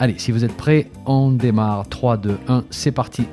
Allez, 0.00 0.16
si 0.16 0.30
vous 0.30 0.44
êtes 0.44 0.56
prêts, 0.56 0.86
on 1.06 1.32
démarre. 1.32 1.88
3, 1.88 2.18
2, 2.18 2.38
1, 2.46 2.64
c'est 2.70 2.92
parti. 2.92 3.24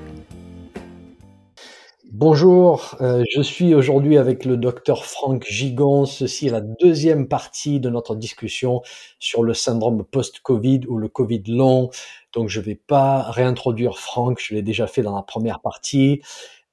Bonjour, 2.12 2.96
euh, 3.02 3.24
je 3.36 3.42
suis 3.42 3.76
aujourd'hui 3.76 4.18
avec 4.18 4.46
le 4.46 4.58
docteur 4.58 5.06
Franck 5.06 5.46
Gigon. 5.48 6.06
Ceci 6.06 6.48
est 6.48 6.52
la 6.52 6.62
deuxième 6.62 7.28
partie 7.28 7.80
de 7.80 7.92
notre 7.92 8.16
discussion 8.16 8.82
sur 9.20 9.44
le 9.44 9.54
syndrome 9.54 10.04
post-Covid 10.06 10.82
ou 10.88 10.98
le 10.98 11.08
Covid 11.08 11.44
long. 11.50 11.92
Donc 12.34 12.50
je 12.50 12.60
ne 12.60 12.66
vais 12.66 12.76
pas 12.76 13.30
réintroduire 13.30 14.00
Franck, 14.00 14.42
je 14.42 14.56
l'ai 14.56 14.64
déjà 14.64 14.88
fait 14.88 15.04
dans 15.04 15.16
la 15.16 15.22
première 15.24 15.60
partie. 15.60 16.22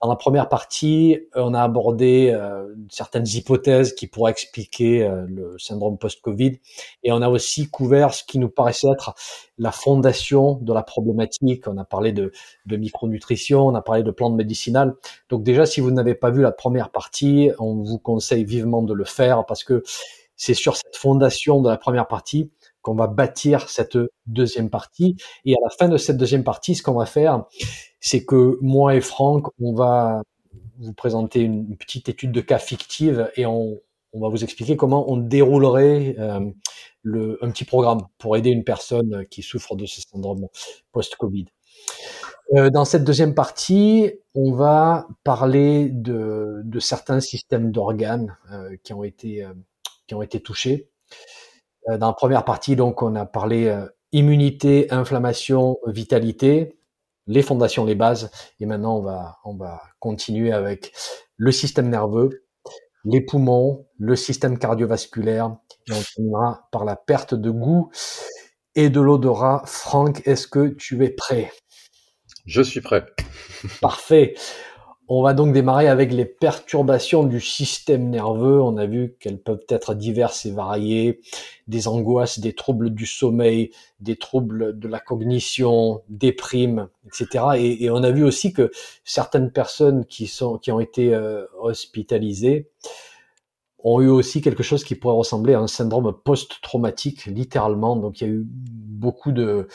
Dans 0.02 0.08
la 0.08 0.16
première 0.16 0.48
partie, 0.48 1.20
on 1.36 1.54
a 1.54 1.62
abordé 1.62 2.32
euh, 2.34 2.74
certaines 2.90 3.28
hypothèses 3.28 3.94
qui 3.94 4.08
pourraient 4.08 4.32
expliquer 4.32 5.04
euh, 5.04 5.26
le 5.28 5.56
syndrome 5.60 5.96
post-Covid, 5.96 6.58
et 7.04 7.12
on 7.12 7.22
a 7.22 7.28
aussi 7.28 7.70
couvert 7.70 8.12
ce 8.12 8.24
qui 8.24 8.40
nous 8.40 8.48
paraissait 8.48 8.88
être 8.90 9.14
la 9.58 9.70
fondation 9.70 10.58
de 10.60 10.72
la 10.72 10.82
problématique. 10.82 11.68
On 11.68 11.78
a 11.78 11.84
parlé 11.84 12.10
de, 12.10 12.32
de 12.66 12.76
micronutrition, 12.76 13.64
on 13.64 13.76
a 13.76 13.80
parlé 13.80 14.02
de 14.02 14.10
plantes 14.10 14.34
médicinales. 14.34 14.96
Donc 15.28 15.44
déjà, 15.44 15.66
si 15.66 15.80
vous 15.80 15.92
n'avez 15.92 16.16
pas 16.16 16.30
vu 16.30 16.42
la 16.42 16.50
première 16.50 16.90
partie, 16.90 17.52
on 17.60 17.84
vous 17.84 18.00
conseille 18.00 18.44
vivement 18.44 18.82
de 18.82 18.94
le 18.94 19.04
faire 19.04 19.46
parce 19.46 19.62
que 19.62 19.84
c'est 20.34 20.54
sur 20.54 20.74
cette 20.74 20.96
fondation 20.96 21.60
de 21.60 21.68
la 21.68 21.76
première 21.76 22.08
partie 22.08 22.50
qu'on 22.80 22.96
va 22.96 23.06
bâtir 23.06 23.68
cette 23.68 23.96
deuxième 24.26 24.68
partie. 24.68 25.16
Et 25.44 25.54
à 25.54 25.58
la 25.62 25.70
fin 25.70 25.88
de 25.88 25.96
cette 25.96 26.16
deuxième 26.16 26.42
partie, 26.42 26.74
ce 26.74 26.82
qu'on 26.82 26.94
va 26.94 27.06
faire, 27.06 27.44
c'est 28.02 28.24
que 28.24 28.58
moi 28.60 28.96
et 28.96 29.00
Franck, 29.00 29.46
on 29.60 29.72
va 29.72 30.22
vous 30.78 30.92
présenter 30.92 31.40
une 31.40 31.76
petite 31.76 32.08
étude 32.08 32.32
de 32.32 32.40
cas 32.40 32.58
fictive 32.58 33.30
et 33.36 33.46
on, 33.46 33.80
va 34.12 34.28
vous 34.28 34.44
expliquer 34.44 34.76
comment 34.76 35.10
on 35.10 35.16
déroulerait 35.16 36.16
euh, 36.18 36.50
un 37.40 37.50
petit 37.50 37.64
programme 37.64 38.00
pour 38.18 38.36
aider 38.36 38.50
une 38.50 38.64
personne 38.64 39.24
qui 39.30 39.42
souffre 39.42 39.76
de 39.76 39.86
ce 39.86 40.02
syndrome 40.02 40.48
post-Covid. 40.90 41.46
Euh, 42.54 42.68
dans 42.70 42.84
cette 42.84 43.04
deuxième 43.04 43.34
partie, 43.34 44.12
on 44.34 44.52
va 44.52 45.06
parler 45.22 45.88
de, 45.88 46.60
de 46.64 46.80
certains 46.80 47.20
systèmes 47.20 47.70
d'organes 47.70 48.36
euh, 48.50 48.76
qui 48.82 48.92
ont 48.92 49.04
été 49.04 49.46
qui 50.08 50.14
ont 50.16 50.22
été 50.22 50.40
touchés. 50.40 50.90
dans 51.86 52.08
la 52.08 52.12
première 52.12 52.44
partie, 52.44 52.74
donc, 52.74 53.00
on 53.02 53.14
a 53.14 53.24
parlé 53.24 53.72
immunité, 54.10 54.90
inflammation, 54.90 55.78
vitalité 55.86 56.76
les 57.32 57.42
fondations, 57.42 57.84
les 57.84 57.94
bases. 57.94 58.30
Et 58.60 58.66
maintenant, 58.66 58.98
on 58.98 59.02
va, 59.02 59.38
on 59.44 59.56
va 59.56 59.82
continuer 59.98 60.52
avec 60.52 60.92
le 61.36 61.50
système 61.50 61.88
nerveux, 61.88 62.44
les 63.04 63.20
poumons, 63.20 63.86
le 63.98 64.16
système 64.16 64.58
cardiovasculaire. 64.58 65.56
Et 65.88 65.92
on 65.92 66.02
terminera 66.14 66.68
par 66.70 66.84
la 66.84 66.94
perte 66.94 67.34
de 67.34 67.50
goût 67.50 67.90
et 68.74 68.90
de 68.90 69.00
l'odorat. 69.00 69.62
Franck, 69.66 70.26
est-ce 70.26 70.46
que 70.46 70.68
tu 70.68 71.04
es 71.04 71.10
prêt? 71.10 71.50
Je 72.46 72.62
suis 72.62 72.80
prêt. 72.80 73.06
Parfait. 73.80 74.34
On 75.08 75.22
va 75.22 75.34
donc 75.34 75.52
démarrer 75.52 75.88
avec 75.88 76.12
les 76.12 76.24
perturbations 76.24 77.24
du 77.24 77.40
système 77.40 78.08
nerveux. 78.08 78.62
On 78.62 78.76
a 78.76 78.86
vu 78.86 79.16
qu'elles 79.18 79.40
peuvent 79.40 79.64
être 79.68 79.94
diverses 79.94 80.46
et 80.46 80.52
variées, 80.52 81.20
des 81.66 81.88
angoisses, 81.88 82.38
des 82.38 82.54
troubles 82.54 82.90
du 82.90 83.04
sommeil, 83.04 83.72
des 84.00 84.16
troubles 84.16 84.78
de 84.78 84.88
la 84.88 85.00
cognition, 85.00 86.02
des 86.08 86.32
primes, 86.32 86.88
etc. 87.04 87.44
Et, 87.58 87.90
on 87.90 88.02
a 88.04 88.12
vu 88.12 88.22
aussi 88.22 88.52
que 88.52 88.70
certaines 89.04 89.50
personnes 89.50 90.04
qui 90.06 90.28
sont 90.28 90.56
qui 90.58 90.70
ont 90.70 90.80
été 90.80 91.12
euh, 91.12 91.46
hospitalisées 91.60 92.70
ont 93.84 94.00
eu 94.00 94.08
aussi 94.08 94.40
quelque 94.40 94.62
chose 94.62 94.84
qui 94.84 94.94
pourrait 94.94 95.16
ressembler 95.16 95.54
à 95.54 95.60
un 95.60 95.66
syndrome 95.66 96.12
post-traumatique, 96.24 97.26
littéralement. 97.26 97.96
Donc 97.96 98.20
il 98.20 98.28
y 98.28 98.30
a 98.30 98.32
eu 98.32 98.44
beaucoup 98.46 99.32
de, 99.32 99.66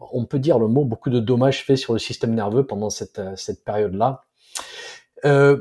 on 0.00 0.24
peut 0.24 0.40
dire 0.40 0.58
le 0.58 0.66
mot, 0.66 0.84
beaucoup 0.84 1.10
de 1.10 1.20
dommages 1.20 1.64
faits 1.64 1.78
sur 1.78 1.92
le 1.92 2.00
système 2.00 2.34
nerveux 2.34 2.66
pendant 2.66 2.90
cette, 2.90 3.20
cette 3.36 3.64
période-là. 3.64 4.24
Euh, 5.24 5.58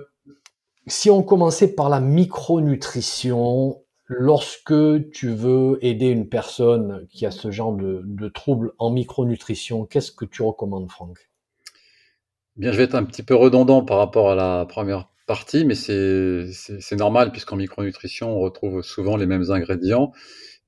si 0.87 1.09
on 1.09 1.23
commençait 1.23 1.73
par 1.75 1.89
la 1.89 1.99
micronutrition, 1.99 3.81
lorsque 4.07 4.73
tu 5.11 5.29
veux 5.29 5.77
aider 5.81 6.07
une 6.07 6.27
personne 6.27 7.07
qui 7.09 7.25
a 7.25 7.31
ce 7.31 7.51
genre 7.51 7.73
de, 7.73 8.01
de 8.03 8.27
trouble 8.27 8.73
en 8.79 8.89
micronutrition, 8.89 9.85
qu'est-ce 9.85 10.11
que 10.11 10.25
tu 10.25 10.41
recommandes, 10.41 10.89
Franck? 10.89 11.29
Bien, 12.57 12.71
je 12.71 12.77
vais 12.77 12.83
être 12.83 12.95
un 12.95 13.05
petit 13.05 13.23
peu 13.23 13.35
redondant 13.35 13.83
par 13.83 13.97
rapport 13.97 14.29
à 14.31 14.35
la 14.35 14.65
première 14.65 15.07
partie, 15.25 15.63
mais 15.63 15.75
c'est 15.75 16.95
normal 16.97 17.31
puisqu'en 17.31 17.55
micronutrition, 17.55 18.35
on 18.35 18.41
retrouve 18.41 18.81
souvent 18.81 19.15
les 19.15 19.25
mêmes 19.25 19.49
ingrédients. 19.49 20.11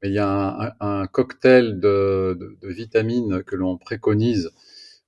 Mais 0.01 0.09
il 0.09 0.15
y 0.15 0.19
a 0.19 0.75
un, 0.79 1.07
cocktail 1.07 1.79
de, 1.79 2.57
vitamines 2.63 3.43
que 3.43 3.55
l'on 3.55 3.77
préconise 3.77 4.51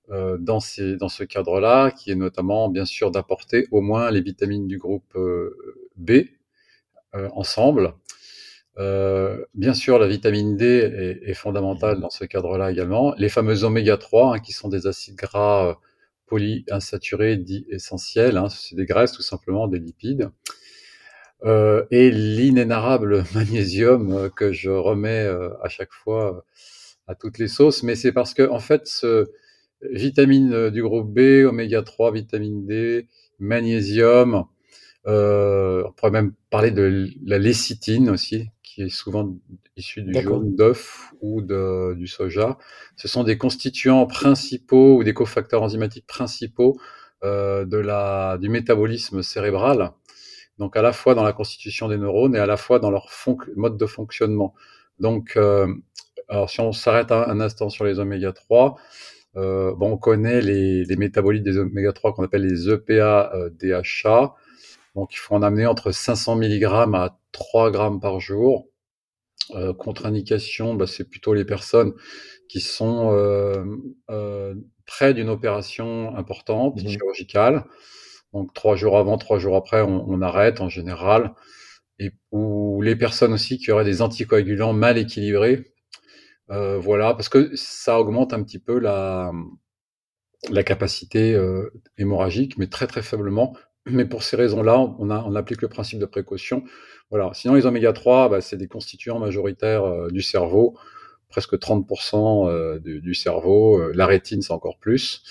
dans, 0.10 0.60
ces, 0.60 0.98
dans 0.98 1.10
ce 1.10 1.24
cadre-là, 1.24 1.92
qui 1.92 2.12
est 2.12 2.16
notamment 2.16 2.70
bien 2.70 2.86
sûr 2.86 3.12
d'apporter 3.12 3.68
au 3.72 3.82
moins 3.82 4.12
les 4.12 4.22
vitamines 4.22 4.68
du 4.68 4.78
groupe 4.78 5.16
euh, 5.16 5.82
B 5.98 6.12
euh, 7.16 7.30
ensemble. 7.34 7.94
bien 8.78 9.74
sûr, 9.74 9.98
la 10.00 10.08
vitamine 10.08 10.58
D 10.58 10.66
est, 10.66 11.30
est 11.30 11.34
fondamentale 11.34 12.00
dans 12.00 12.10
ce 12.10 12.26
cadre-là 12.26 12.72
également. 12.72 13.14
Les 13.18 13.30
fameux 13.30 13.64
oméga 13.64 13.98
3, 13.98 14.36
hein, 14.36 14.40
qui 14.40 14.52
sont 14.52 14.70
des 14.70 14.86
acides 14.88 15.16
gras 15.16 15.80
polyinsaturés 16.28 17.38
dits 17.38 17.66
essentiels, 17.70 18.38
hein, 18.38 18.50
c'est 18.50 18.76
des 18.76 18.86
graisses 18.86 19.12
tout 19.12 19.22
simplement, 19.22 19.68
des 19.68 19.80
lipides. 19.80 20.30
Euh, 21.44 21.86
et 21.92 22.12
l'inénarrable 22.12 23.24
magnésium 23.36 24.30
que 24.36 24.52
je 24.52 24.70
remets 24.70 25.28
à 25.62 25.70
chaque 25.70 25.94
fois 25.94 26.46
à 27.08 27.16
toutes 27.16 27.38
les 27.38 27.48
sauces, 27.48 27.84
mais 27.84 27.96
c'est 27.96 28.12
parce 28.12 28.34
que 28.34 28.50
en 28.50 28.60
fait 28.60 28.88
ce, 28.88 29.28
vitamines 29.82 30.54
euh, 30.54 30.72
du 30.72 30.82
groupe 30.82 31.14
B, 31.14 31.46
oméga 31.46 31.82
3, 31.82 32.12
vitamine 32.12 32.66
D, 32.66 33.08
magnésium. 33.40 34.46
Euh, 35.08 35.84
on 35.86 35.92
pourrait 35.92 36.12
même 36.12 36.34
parler 36.50 36.72
de 36.72 37.10
la 37.26 37.38
lécithine 37.38 38.10
aussi, 38.10 38.50
qui 38.64 38.84
est 38.84 38.90
souvent 38.90 39.36
issue 39.78 40.02
du 40.02 40.14
jaune 40.20 40.56
d'œuf 40.56 41.14
ou 41.22 41.42
de, 41.42 41.94
du 41.96 42.08
soja. 42.08 42.58
Ce 42.96 43.08
sont 43.08 43.24
des 43.24 43.38
constituants 43.38 44.08
principaux 44.08 44.98
ou 44.98 45.04
des 45.04 45.14
cofacteurs 45.14 45.62
enzymatiques 45.62 46.08
principaux 46.08 46.80
euh, 47.24 47.66
de 47.66 47.78
la, 47.78 48.38
du 48.40 48.50
métabolisme 48.50 49.22
cérébral. 49.22 49.92
Donc 50.58 50.78
à 50.78 50.82
la 50.82 50.94
fois 50.94 51.14
dans 51.14 51.24
la 51.24 51.34
constitution 51.34 51.88
des 51.88 51.98
neurones 51.98 52.36
et 52.36 52.40
à 52.40 52.46
la 52.46 52.58
fois 52.58 52.80
dans 52.80 52.90
leur 52.90 53.10
mode 53.56 53.78
de 53.78 53.86
fonctionnement. 53.86 54.56
Donc, 55.00 55.34
euh, 55.36 55.68
alors 56.30 56.50
si 56.50 56.62
on 56.62 56.72
s'arrête 56.72 57.12
un, 57.12 57.28
un, 57.28 57.40
instant 57.42 57.70
sur 57.70 57.84
les 57.84 58.00
oméga 58.00 58.32
3, 58.32 58.78
euh, 59.38 59.74
bon, 59.76 59.94
on 59.94 59.98
connaît 59.98 60.42
les, 60.42 60.86
les 60.86 60.96
métabolites 60.96 61.44
des 61.44 61.58
oméga 61.58 61.92
3 61.94 62.14
qu'on 62.14 62.24
appelle 62.24 62.46
les 62.46 62.70
EPA 62.70 63.32
euh, 63.34 63.50
DHA. 63.50 64.34
Donc, 64.96 65.14
il 65.14 65.18
faut 65.18 65.36
en 65.36 65.42
amener 65.42 65.66
entre 65.66 65.92
500 65.92 66.38
mg 66.38 66.64
à 66.94 67.20
3 67.34 67.72
grammes 67.72 68.00
par 68.00 68.20
jour. 68.20 68.68
Euh, 69.52 69.74
contre-indication, 69.74 70.74
bah, 70.74 70.88
c'est 70.88 71.10
plutôt 71.10 71.34
les 71.34 71.46
personnes 71.46 71.94
qui 72.50 72.62
sont 72.62 73.12
euh, 73.14 73.64
euh 74.10 74.56
près 74.88 75.16
d'une 75.16 75.30
opération 75.30 76.16
importante, 76.16 76.76
mmh 76.76 76.88
chirurgicale. 76.88 77.66
Donc, 78.34 78.54
trois 78.54 78.76
jours 78.76 79.00
avant, 79.00 79.18
trois 79.18 79.40
jours 79.40 79.56
après, 79.56 79.82
on, 79.82 80.08
on, 80.08 80.22
arrête 80.22 80.62
en 80.62 80.70
général. 80.70 81.34
Et 81.98 82.12
ou 82.32 82.84
les 82.84 82.96
personnes 82.96 83.34
aussi 83.34 83.58
qui 83.58 83.72
auraient 83.72 83.84
des 83.84 84.04
anticoagulants 84.04 84.74
mal 84.74 85.00
équilibrés, 85.00 85.74
euh, 86.52 86.78
voilà, 86.78 87.14
parce 87.14 87.30
que 87.30 87.56
ça 87.56 88.00
augmente 88.00 88.34
un 88.34 88.44
petit 88.44 88.60
peu 88.60 88.80
la, 88.80 89.32
la 90.50 90.64
capacité 90.64 91.34
euh, 91.34 91.72
hémorragique, 91.98 92.58
mais 92.58 92.68
très 92.68 92.88
très 92.88 93.02
faiblement. 93.02 93.56
Mais 93.88 94.06
pour 94.06 94.24
ces 94.24 94.36
raisons-là, 94.36 94.80
on, 95.00 95.10
a, 95.12 95.24
on 95.24 95.36
applique 95.36 95.62
le 95.62 95.68
principe 95.68 96.00
de 96.00 96.06
précaution. 96.06 96.64
Voilà. 97.12 97.32
Sinon, 97.34 97.54
les 97.54 97.66
oméga 97.66 97.94
3, 97.94 98.30
bah, 98.30 98.42
c'est 98.42 98.58
des 98.58 98.68
constituants 98.68 99.20
majoritaires 99.20 99.84
euh, 99.84 100.10
du 100.10 100.22
cerveau, 100.22 100.78
presque 101.30 101.56
30% 101.56 102.80
du, 102.80 103.02
du, 103.02 103.14
cerveau. 103.14 103.92
la 103.92 104.06
rétine, 104.08 104.42
c'est 104.42 104.54
encore 104.54 104.80
plus. 104.80 105.24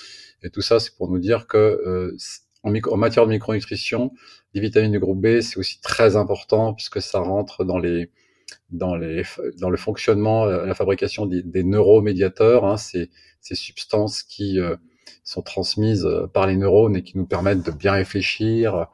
Et 0.42 0.50
tout 0.50 0.60
ça, 0.60 0.78
c'est 0.78 0.96
pour 0.96 1.10
nous 1.10 1.18
dire 1.18 1.46
que 1.46 2.14
en, 2.62 2.74
en, 2.74 2.96
matière 2.96 3.26
de 3.26 3.30
micronutrition, 3.30 4.12
les 4.52 4.60
vitamines 4.60 4.92
du 4.92 5.00
groupe 5.00 5.20
B, 5.20 5.40
c'est 5.40 5.58
aussi 5.58 5.80
très 5.80 6.16
important 6.16 6.74
puisque 6.74 7.00
ça 7.00 7.20
rentre 7.20 7.64
dans 7.64 7.78
les 7.78 8.10
dans, 8.70 8.96
les, 8.96 9.22
dans 9.58 9.70
le 9.70 9.76
fonctionnement, 9.76 10.44
euh, 10.46 10.66
la 10.66 10.74
fabrication 10.74 11.26
des, 11.26 11.42
des 11.42 11.64
neuromédiateurs, 11.64 12.64
hein, 12.64 12.76
ces, 12.76 13.10
ces, 13.40 13.54
substances 13.54 14.22
qui, 14.22 14.60
euh, 14.60 14.76
sont 15.22 15.42
transmises 15.42 16.08
par 16.34 16.46
les 16.46 16.56
neurones 16.56 16.96
et 16.96 17.02
qui 17.02 17.16
nous 17.16 17.26
permettent 17.26 17.64
de 17.64 17.70
bien 17.70 17.92
réfléchir 17.92 18.88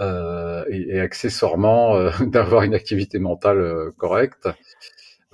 et, 0.00 0.96
et, 0.96 1.00
accessoirement 1.00 2.10
d'avoir 2.20 2.62
une 2.62 2.74
activité 2.74 3.20
mentale 3.20 3.92
correcte. 3.96 4.48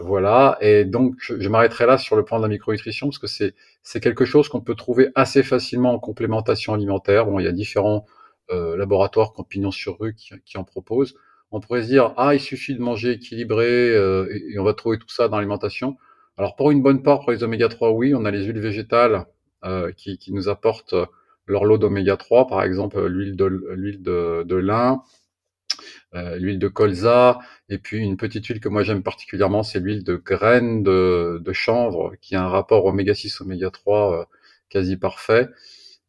Voilà, 0.01 0.57
et 0.61 0.85
donc 0.85 1.17
je, 1.19 1.49
m'arrêterai 1.49 1.85
là 1.85 1.99
sur 1.99 2.15
le 2.15 2.25
plan 2.25 2.39
de 2.39 2.43
la 2.43 2.49
micronutrition 2.49 3.09
parce 3.09 3.19
que 3.19 3.27
c'est 3.27 3.55
c'est 3.83 3.99
quelque 3.99 4.25
chose 4.25 4.49
qu'on 4.49 4.61
peut 4.61 4.77
trouver 4.77 5.09
assez 5.17 5.43
facilement 5.43 5.93
en 5.93 5.99
complémentation 5.99 6.73
alimentaire. 6.73 7.27
Bon, 7.27 7.41
il 7.41 7.45
y 7.45 7.49
a 7.49 7.53
différents 7.53 8.07
euh, 8.53 8.77
laboratoires 8.77 9.33
compagnons 9.33 9.73
sur 9.73 9.99
rue 9.99 10.15
qui, 10.15 10.35
qui, 10.45 10.57
en 10.57 10.63
proposent. 10.63 11.15
On 11.51 11.61
pourrait 11.61 11.83
se 11.83 11.89
dire 11.89 12.13
ah 12.17 12.35
il 12.35 12.41
suffit 12.41 12.75
de 12.75 12.81
manger 12.81 13.13
équilibré 13.13 13.67
euh, 13.95 14.29
et, 14.31 14.59
on 14.59 14.65
va 14.65 14.75
trouver 14.75 14.99
tout 14.99 15.09
ça 15.09 15.29
dans 15.29 15.37
l'alimentation. 15.37 15.97
Alors 16.37 16.57
pour 16.57 16.71
une 16.71 16.83
bonne 16.83 17.03
part 17.03 17.21
pour 17.21 17.31
les 17.33 17.43
oméga 17.43 17.69
3 17.69 17.93
oui, 17.93 18.15
on 18.15 18.25
a 18.25 18.31
les 18.31 18.45
huiles 18.45 18.61
végétales 18.61 19.27
euh, 19.65 19.93
qui, 19.93 20.19
qui, 20.19 20.33
nous 20.33 20.49
apportent 20.49 20.95
leur 21.49 21.65
lot 21.65 21.79
d'oméga 21.79 22.17
3, 22.17 22.47
par 22.47 22.63
exemple 22.63 23.05
l'huile 23.07 23.37
de 23.37 23.47
l'huile 23.47 24.03
de, 24.03 24.55
lin, 24.55 25.03
euh, 26.15 26.37
l'huile 26.37 26.59
de 26.59 26.69
colza, 26.69 27.39
et 27.69 27.79
puis 27.79 27.99
une 27.99 28.17
petite 28.17 28.47
huile 28.47 28.61
que 28.61 28.69
moi 28.69 28.83
j'aime 28.83 29.03
particulièrement, 29.03 29.63
c'est 29.63 29.81
l'huile 29.81 30.05
de 30.05 30.17
graines 30.17 30.83
de, 30.83 31.41
de, 31.43 31.53
chanvre, 31.53 32.15
qui 32.21 32.37
a 32.37 32.45
un 32.45 32.49
rapport 32.49 32.85
oméga 32.85 33.15
6, 33.15 33.41
oméga 33.41 33.71
3 33.71 34.21
euh, 34.21 34.25
quasi 34.69 34.97
parfait, 34.97 35.49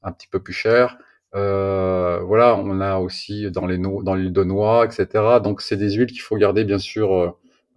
un 0.04 0.12
petit 0.12 0.28
peu 0.28 0.42
plus 0.42 0.54
cher. 0.54 0.98
Euh, 1.36 2.20
voilà, 2.22 2.58
on 2.58 2.82
a 2.82 2.98
aussi 2.98 3.52
dans 3.52 3.68
les 3.68 3.78
dans 3.78 4.16
l'huile 4.16 4.34
de 4.34 4.44
noix, 4.44 4.86
etc. 4.86 5.08
Donc 5.44 5.62
c'est 5.62 5.78
des 5.78 5.92
huiles 5.92 6.08
qu'il 6.12 6.22
faut 6.22 6.38
garder 6.38 6.64
bien 6.64 6.80
sûr. 6.80 7.14
Euh, 7.14 7.30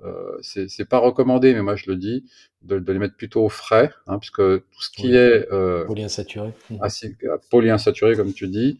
euh 0.05 0.39
c'est 0.41 0.89
pas 0.89 0.99
recommandé, 0.99 1.53
mais 1.55 1.63
moi 1.63 1.77
je 1.77 1.91
le 1.91 1.97
dis, 1.97 2.25
de, 2.63 2.79
de 2.79 2.93
les 2.93 2.99
mettre 2.99 3.17
plutôt 3.17 3.45
au 3.45 3.49
frais, 3.49 3.91
hein, 4.07 4.19
puisque 4.19 4.37
tout 4.43 4.83
ce 4.83 4.91
qui 4.91 5.15
est 5.15 5.51
euh, 5.53 5.85
polyinsaturé, 5.85 6.53
acide, 6.81 7.17
polyinsaturé 7.51 8.17
comme 8.17 8.33
tu 8.33 8.49
dis, 8.49 8.79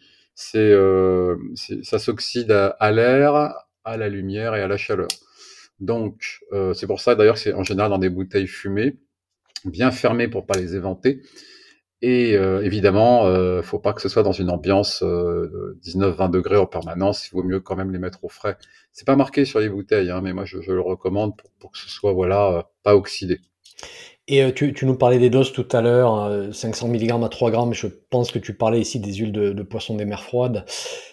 euh, 0.57 1.37
c'est, 1.55 1.85
ça 1.85 1.99
s'oxyde 1.99 2.51
à, 2.53 2.93
l'air, 2.93 3.55
à 3.85 3.97
la 3.97 4.09
lumière 4.09 4.55
et 4.55 4.63
à 4.63 4.69
la 4.69 4.77
chaleur. 4.77 5.09
Donc, 5.81 6.41
euh, 6.53 6.75
c'est 6.75 6.87
pour 6.87 7.01
ça 7.01 7.15
d'ailleurs 7.15 7.39
c'est 7.39 7.53
en 7.53 7.65
général 7.65 7.91
dans 7.91 7.99
des 7.99 8.09
bouteilles 8.09 8.47
fumées, 8.47 8.97
bien 9.65 9.91
fermées 9.91 10.29
pour 10.29 10.47
pas 10.47 10.59
les 10.59 10.77
éventer. 10.77 11.23
Et 12.03 12.37
euh, 12.37 12.65
évidemment, 12.65 13.27
euh, 13.27 13.63
faut 13.63 13.79
pas 13.79 13.93
que 13.93 14.03
ce 14.03 14.09
soit 14.09 14.25
dans 14.25 14.33
une 14.33 14.51
ambiance 14.51 15.03
euh, 15.03 15.79
19-20 15.85 16.31
degrés 16.31 16.57
en 16.57 16.67
permanence. 16.67 17.29
Il 17.29 17.35
vaut 17.35 17.45
mieux 17.45 17.61
quand 17.61 17.77
même 17.77 17.93
les 17.93 17.99
mettre 17.99 18.25
au 18.25 18.29
frais. 18.29 18.59
C'est 18.93 19.07
pas 19.07 19.17
marqué 19.17 19.45
sur 19.45 19.61
les 19.61 19.69
bouteilles, 19.69 20.11
hein, 20.11 20.21
mais 20.21 20.33
moi 20.33 20.45
je, 20.45 20.61
je 20.61 20.73
le 20.73 20.81
recommande 20.81 21.37
pour, 21.37 21.51
pour, 21.61 21.71
que 21.71 21.79
ce 21.79 21.89
soit 21.89 22.13
voilà 22.13 22.49
euh, 22.51 22.63
pas 22.83 22.97
oxydé. 22.97 23.41
Et 24.29 24.43
euh, 24.43 24.53
tu, 24.53 24.73
tu, 24.73 24.87
nous 24.87 24.95
parlais 24.95 25.19
des 25.19 25.31
doses 25.31 25.53
tout 25.53 25.67
à 25.73 25.81
l'heure, 25.81 26.55
500 26.55 26.89
mg 26.89 27.25
à 27.25 27.29
3 27.29 27.51
grammes. 27.51 27.75
Je 27.75 27.89
pense 28.11 28.31
que 28.31 28.39
tu 28.39 28.55
parlais 28.55 28.81
ici 28.81 29.01
des 29.01 29.15
huiles 29.15 29.33
de, 29.33 29.53
de 29.53 29.63
poisson 29.63 29.97
des 29.97 30.05
mers 30.05 30.23
froides. 30.23 30.65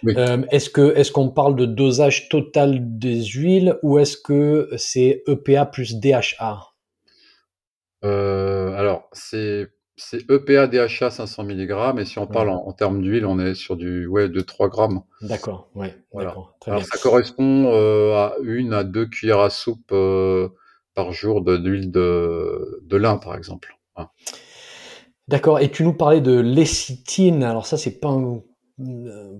Oui. 0.03 0.13
Euh, 0.15 0.43
est-ce 0.51 0.69
que 0.69 0.95
est-ce 0.95 1.11
qu'on 1.11 1.29
parle 1.29 1.55
de 1.55 1.65
dosage 1.65 2.29
total 2.29 2.79
des 2.99 3.23
huiles 3.25 3.77
ou 3.81 3.97
est-ce 3.97 4.15
que 4.15 4.69
c'est 4.77 5.23
EPA 5.27 5.65
plus 5.65 5.95
DHA 5.95 6.67
euh, 8.03 8.73
Alors 8.73 9.09
c'est 9.11 9.67
c'est 9.99 10.29
EPA 10.29 10.67
DHA 10.67 11.11
500 11.11 11.43
mg 11.43 11.99
et 11.99 12.05
si 12.05 12.19
on 12.19 12.25
parle 12.25 12.49
en, 12.49 12.65
en, 12.67 12.71
termes 12.71 13.01
d'huile, 13.01 13.25
on 13.25 13.39
est 13.39 13.53
sur 13.53 13.75
du 13.75 14.07
ouais 14.07 14.29
de 14.29 14.39
3 14.41 14.69
grammes. 14.69 15.01
D'accord, 15.21 15.69
ouais. 15.75 15.95
Voilà. 16.11 16.35
Alors 16.65 16.83
ça 16.83 16.97
correspond 16.97 17.71
euh, 17.73 18.15
à 18.15 18.33
une 18.43 18.73
à 18.73 18.83
deux 18.83 19.05
cuillères 19.05 19.39
à 19.39 19.49
soupe 19.49 19.91
euh, 19.91 20.49
par 20.95 21.11
jour 21.11 21.41
d'huile 21.41 21.91
de, 21.91 22.81
de 22.83 22.97
lin, 22.97 23.17
par 23.17 23.35
exemple. 23.35 23.77
D'accord. 25.27 25.59
Et 25.59 25.69
tu 25.69 25.83
nous 25.83 25.93
parlais 25.93 26.21
de 26.21 26.39
lécithine. 26.39 27.43
Alors 27.43 27.65
ça, 27.65 27.77
c'est 27.77 27.99
pas 27.99 28.09
un, 28.09 28.41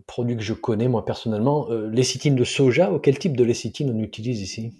produit 0.05 0.35
que 0.35 0.43
je 0.43 0.53
connais 0.53 0.87
moi 0.87 1.05
personnellement. 1.05 1.71
Euh, 1.71 1.89
lécithine 1.89 2.35
de 2.35 2.43
soja. 2.43 2.91
Ou 2.91 2.99
quel 2.99 3.17
type 3.17 3.35
de 3.35 3.43
lécithine 3.43 3.91
on 3.95 3.99
utilise 3.99 4.41
ici? 4.41 4.73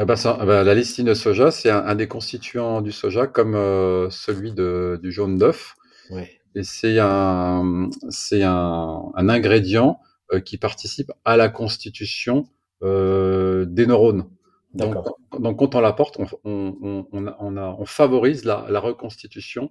Ah 0.00 0.06
bah 0.06 0.16
ça, 0.16 0.32
bah 0.46 0.64
la 0.64 0.74
lécithine 0.74 1.04
de 1.08 1.14
soja, 1.14 1.50
c'est 1.50 1.68
un, 1.68 1.84
un, 1.84 1.94
des 1.94 2.08
constituants 2.08 2.80
du 2.80 2.90
soja, 2.90 3.26
comme 3.26 3.54
euh, 3.54 4.08
celui 4.08 4.52
de, 4.52 4.98
du 5.02 5.12
jaune 5.12 5.36
d'œuf. 5.36 5.74
Ouais. 6.08 6.40
Et 6.54 6.62
c'est 6.62 6.98
un, 6.98 7.90
c'est 8.08 8.42
un, 8.42 9.02
un 9.14 9.28
ingrédient 9.28 10.00
euh, 10.32 10.40
qui 10.40 10.56
participe 10.56 11.12
à 11.26 11.36
la 11.36 11.50
constitution 11.50 12.48
euh, 12.82 13.66
des 13.66 13.86
neurones. 13.86 14.24
Donc, 14.72 14.94
donc, 15.38 15.58
quand 15.58 15.74
on 15.74 15.80
l'apporte, 15.80 16.18
on, 16.18 16.26
on, 16.44 17.06
on, 17.12 17.34
on, 17.38 17.56
on 17.58 17.84
favorise 17.84 18.46
la, 18.46 18.64
la 18.70 18.80
reconstitution 18.80 19.70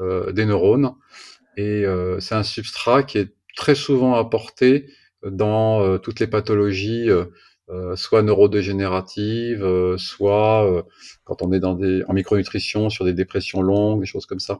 euh, 0.00 0.30
des 0.30 0.44
neurones. 0.44 0.92
Et 1.56 1.86
euh, 1.86 2.20
c'est 2.20 2.34
un 2.34 2.42
substrat 2.42 3.02
qui 3.02 3.16
est 3.16 3.34
très 3.56 3.74
souvent 3.74 4.14
apporté 4.14 4.92
dans 5.24 5.98
toutes 5.98 6.20
les 6.20 6.26
pathologies, 6.26 7.08
euh, 7.72 7.96
soit 7.96 8.22
neurodégénératives, 8.22 9.62
euh, 9.62 9.96
soit 9.96 10.84
quand 11.24 11.42
on 11.42 11.52
est 11.52 11.60
dans 11.60 11.74
des, 11.74 12.02
en 12.08 12.12
micronutrition, 12.12 12.90
sur 12.90 13.04
des 13.04 13.12
dépressions 13.12 13.62
longues, 13.62 14.00
des 14.00 14.06
choses 14.06 14.26
comme 14.26 14.40
ça. 14.40 14.58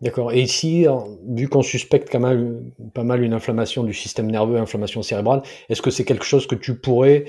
D'accord. 0.00 0.32
Et 0.32 0.40
ici, 0.40 0.86
vu 1.28 1.48
qu'on 1.48 1.62
suspecte 1.62 2.08
quand 2.10 2.20
même 2.20 2.72
pas 2.94 3.04
mal 3.04 3.22
une 3.22 3.34
inflammation 3.34 3.84
du 3.84 3.92
système 3.92 4.30
nerveux, 4.30 4.56
inflammation 4.56 5.02
cérébrale, 5.02 5.42
est-ce 5.68 5.82
que 5.82 5.90
c'est 5.90 6.04
quelque 6.04 6.24
chose 6.24 6.46
que 6.46 6.54
tu 6.54 6.74
pourrais 6.78 7.26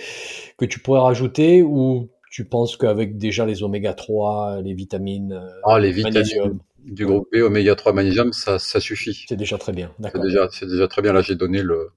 que 0.57 0.63
tu 0.63 0.79
pourrais 0.79 1.01
rajouter 1.01 1.61
ou 1.61 2.09
tu 2.31 2.45
penses 2.45 2.77
qu'avec 2.77 3.17
déjà 3.17 3.45
les 3.45 3.61
oméga 3.61 3.93
3, 3.93 4.61
les 4.61 4.73
vitamines, 4.73 5.41
ah, 5.65 5.79
les 5.79 5.91
vitamines 5.91 6.59
du 6.85 7.05
groupe 7.05 7.27
B, 7.31 7.41
oméga 7.41 7.75
3, 7.75 7.91
magnésium, 7.91 8.31
ça, 8.31 8.57
ça 8.57 8.79
suffit. 8.79 9.25
C'est 9.27 9.35
déjà 9.35 9.57
très 9.57 9.73
bien. 9.73 9.91
C'est 10.01 10.21
déjà, 10.21 10.47
c'est 10.51 10.67
déjà 10.67 10.87
très 10.87 11.01
bien. 11.01 11.11
Là, 11.13 11.21
j'ai 11.21 11.35
donné 11.35 11.61
le 11.61 11.89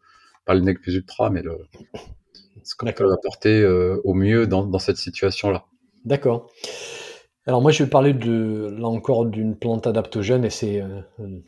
pas 0.45 0.55
le 0.55 0.61
nec 0.61 0.81
plus 0.81 0.95
ultra, 0.95 1.31
mais 1.31 1.43
le 1.43 1.59
ce 2.65 2.75
qu'on 2.75 2.91
peut 2.93 3.13
apporter 3.13 3.61
euh, 3.61 4.01
au 4.05 4.15
mieux 4.15 4.47
dans, 4.47 4.65
dans 4.65 4.79
cette 4.79 4.97
situation-là. 4.97 5.67
D'accord. 6.05 6.51
Alors 7.47 7.61
moi, 7.61 7.71
je 7.71 7.85
vais 7.85 7.91
parler 7.91 8.15
de, 8.15 8.75
là 8.79 8.89
encore 8.89 9.27
d'une 9.27 9.55
plante 9.57 9.87
adaptogène 9.87 10.45
et 10.45 10.51
c'est 10.51 10.81
euh, 10.81 11.03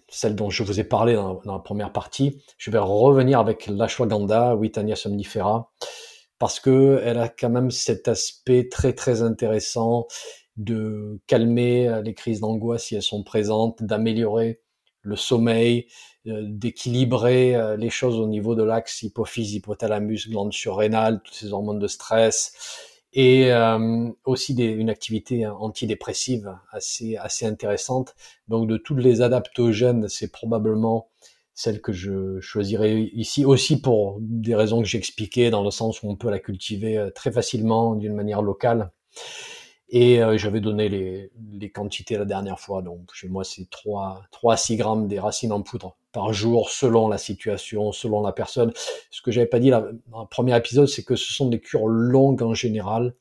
celle 0.09 0.35
dont 0.35 0.51
je 0.51 0.63
vous 0.63 0.79
ai 0.79 0.85
parlé 0.85 1.15
dans, 1.15 1.41
la 1.45 1.59
première 1.59 1.93
partie. 1.93 2.43
Je 2.59 2.71
vais 2.71 2.79
revenir 2.79 3.39
avec 3.39 3.67
l'ashwagandha, 3.67 4.57
Witania 4.57 4.95
somnifera, 4.95 5.73
parce 6.39 6.61
que 6.61 7.01
elle 7.03 7.19
a 7.19 7.29
quand 7.31 7.49
même 7.49 7.71
cet 7.71 8.09
aspect 8.09 8.69
très 8.69 8.93
très 8.93 9.23
intéressant 9.23 10.07
de 10.59 11.19
calmer 11.27 12.03
les 12.03 12.15
crises 12.15 12.41
d'angoisse 12.41 12.85
si 12.85 12.95
elles 12.95 13.03
sont 13.03 13.23
présentes, 13.23 13.83
d'améliorer 13.83 14.61
le 15.07 15.17
sommeil, 15.17 15.87
euh, 16.27 16.43
d'équilibrer 16.45 17.55
euh, 17.55 17.77
les 17.77 17.91
choses 17.91 18.19
au 18.19 18.27
niveau 18.27 18.57
de 18.57 18.65
l'axe 18.65 19.03
hypophyse, 19.03 19.55
hypothalamus, 19.55 20.29
glande 20.29 20.53
surrénale, 20.53 21.21
toutes 21.25 21.35
ces 21.35 21.53
hormones 21.53 21.79
de 21.79 21.87
stress, 21.87 22.53
et 23.13 23.53
euh, 23.53 24.09
aussi 24.25 24.55
des, 24.55 24.65
une 24.65 24.91
activité 24.91 25.47
antidépressive 25.47 26.53
assez 26.73 27.17
assez 27.17 27.47
intéressante. 27.47 28.15
Donc 28.49 28.69
de 28.69 28.77
toutes 28.77 28.99
les 28.99 29.23
adaptogènes, 29.23 30.09
c'est 30.09 30.33
probablement 30.33 31.09
celle 31.55 31.81
que 31.81 31.93
je 31.93 32.41
choisirais 32.41 33.01
ici 33.15 33.45
aussi 33.45 33.81
pour 33.81 34.19
des 34.21 34.55
raisons 34.55 34.83
que 34.83 34.89
j'ai 34.89 34.99
expliquées 34.99 35.51
dans 35.51 35.63
le 35.63 35.71
sens 35.71 36.03
où 36.03 36.09
on 36.11 36.17
peut 36.17 36.29
la 36.29 36.41
cultiver 36.41 37.09
très 37.15 37.33
facilement 37.33 37.95
d'une 37.95 38.15
manière 38.15 38.43
locale. 38.43 38.91
Et 39.89 40.23
euh, 40.23 40.37
j'avais 40.37 40.61
donné 40.61 40.89
les, 40.89 41.31
les, 41.53 41.71
quantités 41.71 42.19
la 42.19 42.25
dernière 42.25 42.59
fois. 42.59 42.83
Donc 42.83 43.11
chez 43.13 43.29
moi, 43.29 43.45
c'est 43.45 43.71
3, 43.71 44.23
3 44.33 44.55
à 44.55 44.57
6 44.57 44.77
grammes 44.77 45.07
des 45.07 45.21
racines 45.21 45.53
en 45.53 45.63
poudre 45.63 45.97
par 46.13 46.33
jour 46.33 46.71
selon 46.71 47.09
la 47.09 47.19
situation, 47.19 47.93
selon 47.93 48.23
la 48.23 48.33
personne. 48.33 48.73
Ce 49.11 49.23
que 49.23 49.31
j'avais 49.31 49.47
pas 49.47 49.61
dit 49.61 49.71
dans 49.71 49.83
le 49.83 50.27
premier 50.29 50.57
épisode, 50.57 50.89
c'est 50.89 51.05
que 51.05 51.15
ce 51.15 51.33
sont 51.33 51.49
des 51.49 51.61
cures 51.61 51.87
longues 51.87 52.43
en 52.43 52.55
général. 52.55 53.15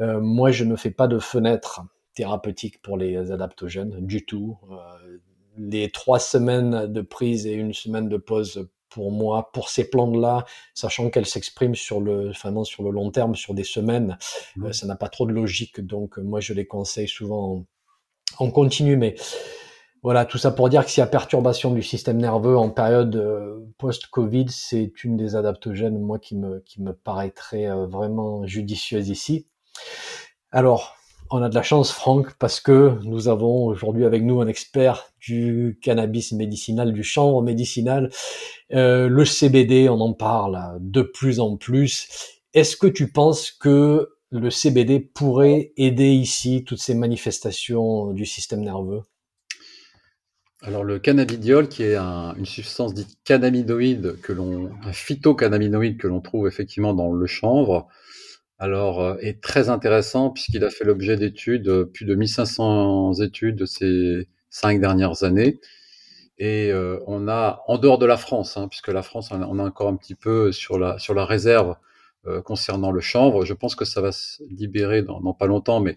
Euh, 0.00 0.20
moi, 0.20 0.50
je 0.50 0.64
ne 0.64 0.76
fais 0.76 0.90
pas 0.90 1.08
de 1.08 1.18
fenêtre 1.18 1.82
thérapeutique 2.14 2.82
pour 2.82 2.96
les 2.96 3.30
adaptogènes 3.30 4.04
du 4.04 4.26
tout. 4.26 4.58
Euh, 4.70 5.18
les 5.56 5.90
trois 5.90 6.18
semaines 6.18 6.92
de 6.92 7.00
prise 7.00 7.46
et 7.46 7.52
une 7.52 7.72
semaine 7.72 8.08
de 8.08 8.18
pause 8.18 8.68
pour 8.96 9.12
moi, 9.12 9.50
pour 9.52 9.68
ces 9.68 9.90
plantes-là, 9.90 10.46
sachant 10.72 11.10
qu'elles 11.10 11.26
s'expriment 11.26 11.74
sur 11.74 12.00
le, 12.00 12.30
vraiment 12.30 12.64
sur 12.64 12.82
le 12.82 12.90
long 12.90 13.10
terme, 13.10 13.36
sur 13.36 13.52
des 13.52 13.62
semaines, 13.62 14.16
euh, 14.62 14.72
ça 14.72 14.86
n'a 14.86 14.96
pas 14.96 15.10
trop 15.10 15.26
de 15.26 15.34
logique. 15.34 15.82
Donc, 15.82 16.18
euh, 16.18 16.22
moi, 16.22 16.40
je 16.40 16.54
les 16.54 16.66
conseille 16.66 17.06
souvent 17.06 17.66
en, 18.38 18.50
continu. 18.50 18.96
Mais 18.96 19.14
voilà, 20.02 20.24
tout 20.24 20.38
ça 20.38 20.50
pour 20.50 20.70
dire 20.70 20.82
que 20.82 20.90
s'il 20.90 21.02
y 21.02 21.04
a 21.04 21.08
perturbation 21.08 21.72
du 21.72 21.82
système 21.82 22.16
nerveux 22.16 22.56
en 22.56 22.70
période 22.70 23.14
euh, 23.16 23.58
post-Covid, 23.76 24.46
c'est 24.48 25.04
une 25.04 25.18
des 25.18 25.36
adaptogènes, 25.36 26.00
moi, 26.00 26.18
qui 26.18 26.34
me, 26.34 26.60
qui 26.60 26.80
me 26.80 26.94
paraîtrait 26.94 27.68
vraiment 27.88 28.46
judicieuse 28.46 29.10
ici. 29.10 29.46
Alors, 30.52 30.96
on 31.30 31.42
a 31.42 31.48
de 31.48 31.54
la 31.54 31.62
chance, 31.62 31.92
Franck, 31.92 32.34
parce 32.38 32.60
que 32.60 32.98
nous 33.02 33.28
avons 33.28 33.66
aujourd'hui 33.66 34.04
avec 34.04 34.22
nous 34.22 34.40
un 34.40 34.46
expert 34.46 35.12
du 35.20 35.78
cannabis 35.82 36.32
médicinal, 36.32 36.92
du 36.92 37.02
chanvre 37.02 37.42
médicinal. 37.42 38.10
Euh, 38.72 39.08
le 39.08 39.24
CBD, 39.24 39.88
on 39.88 40.00
en 40.00 40.12
parle 40.12 40.76
de 40.80 41.02
plus 41.02 41.40
en 41.40 41.56
plus. 41.56 42.08
Est-ce 42.54 42.76
que 42.76 42.86
tu 42.86 43.10
penses 43.10 43.50
que 43.50 44.10
le 44.30 44.50
CBD 44.50 45.00
pourrait 45.00 45.72
aider 45.76 46.10
ici 46.10 46.64
toutes 46.64 46.80
ces 46.80 46.94
manifestations 46.94 48.12
du 48.12 48.26
système 48.26 48.60
nerveux? 48.60 49.02
Alors 50.62 50.84
le 50.84 50.98
cannabidiol, 50.98 51.68
qui 51.68 51.82
est 51.82 51.96
une 51.96 52.46
substance 52.46 52.94
dite 52.94 53.18
cannabinoïde, 53.24 54.18
que 54.22 54.32
un 54.32 54.92
phytocannabinoïde 54.92 55.98
que 55.98 56.08
l'on 56.08 56.20
trouve 56.20 56.48
effectivement 56.48 56.94
dans 56.94 57.12
le 57.12 57.26
chanvre, 57.26 57.88
alors 58.58 59.00
euh, 59.00 59.16
est 59.20 59.42
très 59.42 59.68
intéressant 59.68 60.30
puisqu'il 60.30 60.64
a 60.64 60.70
fait 60.70 60.84
l'objet 60.84 61.16
d'études, 61.16 61.68
euh, 61.68 61.84
plus 61.84 62.04
de 62.04 62.14
1500 62.14 63.14
études 63.22 63.56
de 63.56 63.66
ces 63.66 64.28
cinq 64.50 64.80
dernières 64.80 65.24
années. 65.24 65.60
Et 66.38 66.70
euh, 66.70 66.98
on 67.06 67.28
a, 67.28 67.62
en 67.66 67.78
dehors 67.78 67.98
de 67.98 68.06
la 68.06 68.16
France, 68.16 68.56
hein, 68.56 68.68
puisque 68.68 68.88
la 68.88 69.02
France, 69.02 69.30
on 69.32 69.58
a 69.58 69.62
encore 69.64 69.88
un 69.88 69.96
petit 69.96 70.14
peu 70.14 70.52
sur 70.52 70.78
la, 70.78 70.98
sur 70.98 71.14
la 71.14 71.24
réserve 71.24 71.76
concernant 72.44 72.90
le 72.90 73.00
chanvre. 73.00 73.44
Je 73.44 73.54
pense 73.54 73.76
que 73.76 73.84
ça 73.84 74.00
va 74.00 74.10
se 74.10 74.42
libérer 74.50 75.02
dans, 75.02 75.20
dans 75.20 75.32
pas 75.32 75.46
longtemps, 75.46 75.78
mais 75.78 75.96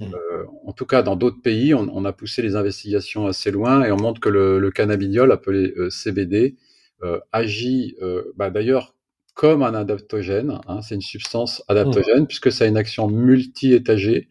Mmh. 0.00 0.14
Euh, 0.14 0.44
en 0.66 0.72
tout 0.72 0.84
cas, 0.84 1.02
dans 1.02 1.16
d'autres 1.16 1.40
pays, 1.40 1.74
on, 1.74 2.04
a 2.04 2.12
poussé 2.12 2.42
les 2.42 2.54
investigations 2.54 3.26
assez 3.26 3.50
loin 3.50 3.82
et 3.82 3.92
on 3.92 3.96
montre 3.96 4.20
que 4.20 4.28
le, 4.28 4.70
cannabidiol, 4.70 5.32
appelé 5.32 5.72
euh, 5.76 5.90
CBD, 5.90 6.56
euh, 7.02 7.20
agit 7.32 7.96
bah, 8.36 8.50
d'ailleurs 8.50 8.94
comme 9.36 9.62
un 9.62 9.74
adaptogène. 9.74 10.58
Hein, 10.66 10.82
c'est 10.82 10.96
une 10.96 11.00
substance 11.00 11.62
adaptogène 11.68 12.22
mmh. 12.22 12.26
puisque 12.26 12.50
ça 12.50 12.64
a 12.64 12.66
une 12.66 12.76
action 12.76 13.06
multi-étagée 13.08 14.28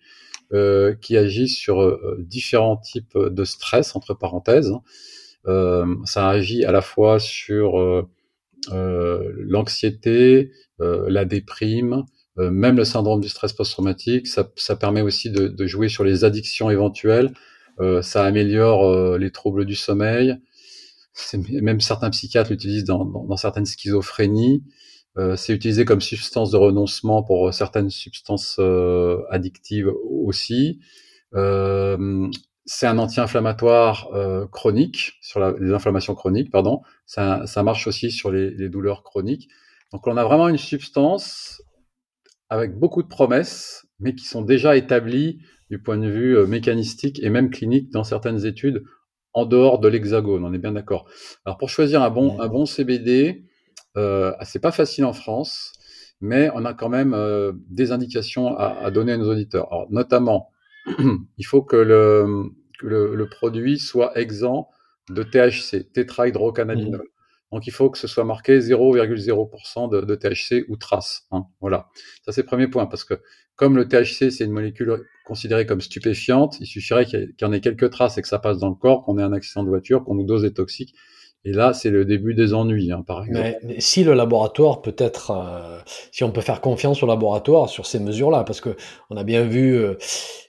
qui 1.01 1.17
agit 1.17 1.49
sur 1.49 1.99
différents 2.19 2.77
types 2.77 3.17
de 3.17 3.43
stress, 3.43 3.95
entre 3.95 4.13
parenthèses. 4.13 4.71
ça 5.45 6.29
agit 6.29 6.63
à 6.63 6.71
la 6.71 6.81
fois 6.81 7.19
sur 7.19 8.07
l'anxiété, 8.69 10.51
la 10.79 11.25
déprime, 11.25 12.05
euh, 12.37 12.51
même 12.51 12.75
le 12.75 12.83
syndrome 12.83 13.21
du 13.21 13.29
stress 13.29 13.53
post-traumatique, 13.53 14.27
ça, 14.27 14.51
ça, 14.57 14.75
permet 14.75 15.01
aussi 15.01 15.29
de, 15.29 15.47
de, 15.47 15.67
jouer 15.67 15.87
sur 15.87 16.03
les 16.03 16.25
addictions 16.25 16.69
éventuelles. 16.69 17.31
Euh, 17.79 18.01
ça 18.01 18.25
améliore 18.25 18.85
euh, 18.85 19.17
les 19.17 19.31
troubles 19.31 19.65
du 19.65 19.75
sommeil. 19.75 20.35
Même 21.33 21.79
certains 21.79 22.09
psychiatres 22.09 22.51
l'utilisent 22.51 22.83
dans, 22.83 23.05
dans, 23.05 23.23
dans, 23.23 23.37
certaines 23.37 23.65
schizophrénies. 23.65 24.63
Euh, 25.17 25.35
c'est 25.35 25.53
utilisé 25.53 25.85
comme 25.85 26.01
substance 26.01 26.51
de 26.51 26.57
renoncement 26.57 27.23
pour 27.23 27.53
certaines 27.53 27.89
substances 27.89 28.59
addictives 29.29 29.91
aussi. 30.09 30.79
c'est 31.33 32.87
un 32.87 32.97
anti-inflammatoire 32.97 34.09
chronique 34.51 35.13
sur 35.21 35.39
la, 35.39 35.53
les 35.59 35.73
inflammations 35.73 36.15
chroniques, 36.15 36.51
pardon. 36.51 36.81
Ça, 37.05 37.45
ça 37.45 37.63
marche 37.63 37.87
aussi 37.87 38.11
sur 38.11 38.31
les, 38.31 38.51
les 38.51 38.69
douleurs 38.69 39.03
chroniques. 39.03 39.49
Donc 39.91 40.07
on 40.07 40.17
a 40.17 40.23
vraiment 40.23 40.49
une 40.49 40.57
substance 40.57 41.61
avec 42.49 42.77
beaucoup 42.77 43.03
de 43.03 43.07
promesses, 43.07 43.87
mais 43.99 44.15
qui 44.15 44.25
sont 44.25 44.41
déjà 44.41 44.75
établies 44.75 45.39
du 45.69 45.81
point 45.81 45.97
de 45.97 46.07
vue 46.07 46.37
euh, 46.37 46.45
mécanistique 46.45 47.21
et 47.23 47.29
même 47.29 47.49
clinique 47.49 47.91
dans 47.91 48.03
certaines 48.03 48.45
études 48.45 48.83
en 49.33 49.45
dehors 49.45 49.79
de 49.79 49.87
l'hexagone. 49.87 50.45
On 50.45 50.53
est 50.53 50.59
bien 50.59 50.73
d'accord. 50.73 51.05
Alors 51.45 51.57
pour 51.57 51.69
choisir 51.69 52.01
un 52.01 52.09
bon, 52.09 52.39
un 52.39 52.47
bon 52.47 52.65
CBD, 52.65 53.44
euh, 53.97 54.33
c'est 54.43 54.61
pas 54.61 54.71
facile 54.71 55.05
en 55.05 55.13
France, 55.13 55.73
mais 56.21 56.49
on 56.53 56.65
a 56.65 56.73
quand 56.73 56.89
même 56.89 57.13
euh, 57.13 57.53
des 57.69 57.91
indications 57.91 58.57
à, 58.57 58.77
à, 58.81 58.91
donner 58.91 59.13
à 59.13 59.17
nos 59.17 59.31
auditeurs. 59.31 59.71
Alors, 59.71 59.87
notamment, 59.91 60.51
il 61.37 61.45
faut 61.45 61.61
que 61.61 61.75
le, 61.75 62.45
que 62.79 62.87
le, 62.87 63.15
le, 63.15 63.29
produit 63.29 63.79
soit 63.79 64.17
exempt 64.17 64.69
de 65.09 65.23
THC, 65.23 65.91
tétrahydrocannabinol. 65.93 67.01
Mmh. 67.01 67.15
Donc 67.51 67.67
il 67.67 67.71
faut 67.71 67.89
que 67.89 67.97
ce 67.97 68.07
soit 68.07 68.25
marqué 68.25 68.59
0,0% 68.59 69.89
de, 69.89 70.01
de, 70.01 70.15
THC 70.15 70.65
ou 70.67 70.77
trace. 70.77 71.25
Hein, 71.31 71.45
voilà, 71.61 71.87
ça 72.25 72.31
c'est 72.31 72.41
le 72.41 72.47
premier 72.47 72.67
point 72.67 72.85
parce 72.85 73.03
que 73.03 73.21
comme 73.55 73.77
le 73.77 73.87
THC 73.87 74.31
c'est 74.31 74.43
une 74.43 74.51
molécule 74.51 75.05
considérée 75.25 75.65
comme 75.65 75.79
stupéfiante, 75.79 76.57
il 76.59 76.65
suffirait 76.65 77.05
qu'il 77.05 77.33
y 77.39 77.45
en 77.45 77.53
ait 77.53 77.61
quelques 77.61 77.89
traces 77.91 78.17
et 78.17 78.21
que 78.21 78.27
ça 78.27 78.39
passe 78.39 78.57
dans 78.57 78.69
le 78.69 78.75
corps, 78.75 79.03
qu'on 79.03 79.17
ait 79.17 79.23
un 79.23 79.31
accident 79.31 79.63
de 79.63 79.69
voiture, 79.69 80.03
qu'on 80.03 80.15
nous 80.15 80.25
dose 80.25 80.41
des 80.41 80.53
toxiques 80.53 80.95
et 81.47 81.53
là, 81.53 81.73
c'est 81.73 81.91
le 81.91 82.05
début 82.05 82.33
des 82.33 82.55
ennuis, 82.55 82.91
hein, 82.91 83.03
par 83.05 83.23
exemple. 83.23 83.59
Mais, 83.61 83.79
si 83.79 84.03
le 84.03 84.15
laboratoire 84.15 84.81
peut 84.81 84.95
être, 84.97 85.29
euh, 85.29 85.77
si 86.11 86.23
on 86.23 86.31
peut 86.31 86.41
faire 86.41 86.59
confiance 86.59 87.03
au 87.03 87.05
laboratoire 87.05 87.69
sur 87.69 87.85
ces 87.85 87.99
mesures-là, 87.99 88.43
parce 88.43 88.61
que 88.61 88.75
on 89.11 89.15
a 89.15 89.23
bien 89.23 89.43
vu 89.43 89.75
euh, 89.75 89.93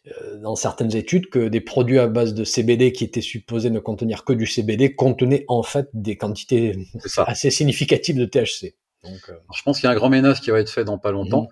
euh, 0.07 0.41
dans 0.41 0.57
certaines 0.57 0.97
études 0.97 1.29
que 1.29 1.49
des 1.49 1.61
produits 1.61 1.99
à 1.99 2.07
base 2.07 2.33
de 2.33 2.45
CBD 2.45 2.93
qui 2.93 3.05
étaient 3.05 3.21
supposés 3.21 3.69
ne 3.69 3.79
contenir 3.79 4.25
que 4.25 4.33
du 4.33 4.47
CBD 4.47 4.95
contenaient 4.95 5.45
en 5.49 5.62
fait 5.62 5.91
des 5.93 6.17
quantités 6.17 6.79
assez 7.19 7.50
significatives 7.50 8.17
de 8.17 8.25
THC. 8.25 8.75
Donc, 9.05 9.31
je 9.55 9.62
pense 9.62 9.79
qu'il 9.79 9.87
y 9.87 9.91
a 9.91 9.93
un 9.93 9.97
grand 9.97 10.09
ménage 10.09 10.41
qui 10.41 10.50
va 10.50 10.59
être 10.59 10.71
fait 10.71 10.85
dans 10.85 10.99
pas 10.99 11.12
longtemps. 11.12 11.49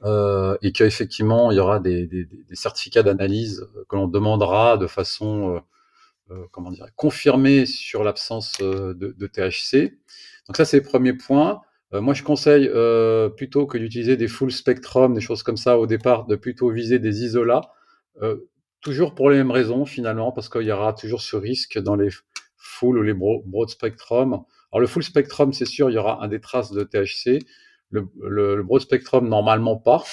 Mmh. 0.00 0.54
et 0.62 0.72
qu'effectivement, 0.72 1.50
il 1.50 1.56
y 1.56 1.60
aura 1.60 1.80
des, 1.80 2.06
des, 2.06 2.24
des 2.24 2.54
certificats 2.54 3.02
d'analyse 3.02 3.66
que 3.88 3.96
l'on 3.96 4.06
demandera 4.06 4.76
de 4.76 4.86
façon 4.86 5.60
comment 6.50 6.70
dire, 6.70 6.86
confirmé 6.96 7.66
sur 7.66 8.04
l'absence 8.04 8.54
euh, 8.60 8.94
de, 8.94 9.26
THC. 9.26 9.98
Donc 10.46 10.56
ça, 10.56 10.64
c'est 10.64 10.78
le 10.78 10.82
premier 10.82 11.12
point. 11.12 11.60
Euh, 11.94 12.00
moi, 12.00 12.14
je 12.14 12.22
conseille 12.22 12.68
plutôt 13.36 13.66
que 13.66 13.78
d'utiliser 13.78 14.16
des 14.16 14.28
full 14.28 14.52
spectrum, 14.52 15.14
des 15.14 15.20
choses 15.20 15.42
comme 15.42 15.56
ça 15.56 15.78
au 15.78 15.86
départ, 15.86 16.26
de 16.26 16.36
plutôt 16.36 16.70
viser 16.70 16.98
des 16.98 17.24
isolats, 17.24 17.72
toujours 18.80 19.14
pour 19.14 19.30
les 19.30 19.36
mêmes 19.36 19.50
raisons 19.50 19.84
finalement, 19.84 20.32
parce 20.32 20.48
qu'il 20.48 20.62
y 20.62 20.72
aura 20.72 20.92
toujours 20.92 21.20
ce 21.20 21.36
risque 21.36 21.78
dans 21.78 21.96
les 21.96 22.08
full 22.56 22.98
ou 22.98 23.02
les 23.02 23.14
broad 23.14 23.68
spectrum. 23.68 24.42
Alors 24.70 24.80
le 24.80 24.86
full 24.86 25.02
spectrum, 25.02 25.52
c'est 25.52 25.66
sûr, 25.66 25.90
il 25.90 25.94
y 25.94 25.98
aura 25.98 26.22
un 26.22 26.28
des 26.28 26.40
traces 26.40 26.72
de 26.72 26.84
THC. 26.84 27.38
Le 27.90 28.62
broad 28.62 28.82
spectrum, 28.82 29.28
normalement 29.28 29.76
pas. 29.76 30.04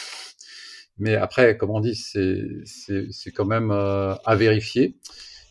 Mais 0.98 1.16
après, 1.16 1.58
comme 1.58 1.72
on 1.72 1.82
dit, 1.82 1.96
c'est 1.96 3.32
quand 3.32 3.46
même 3.46 3.72
à 3.72 4.36
vérifier. 4.36 4.98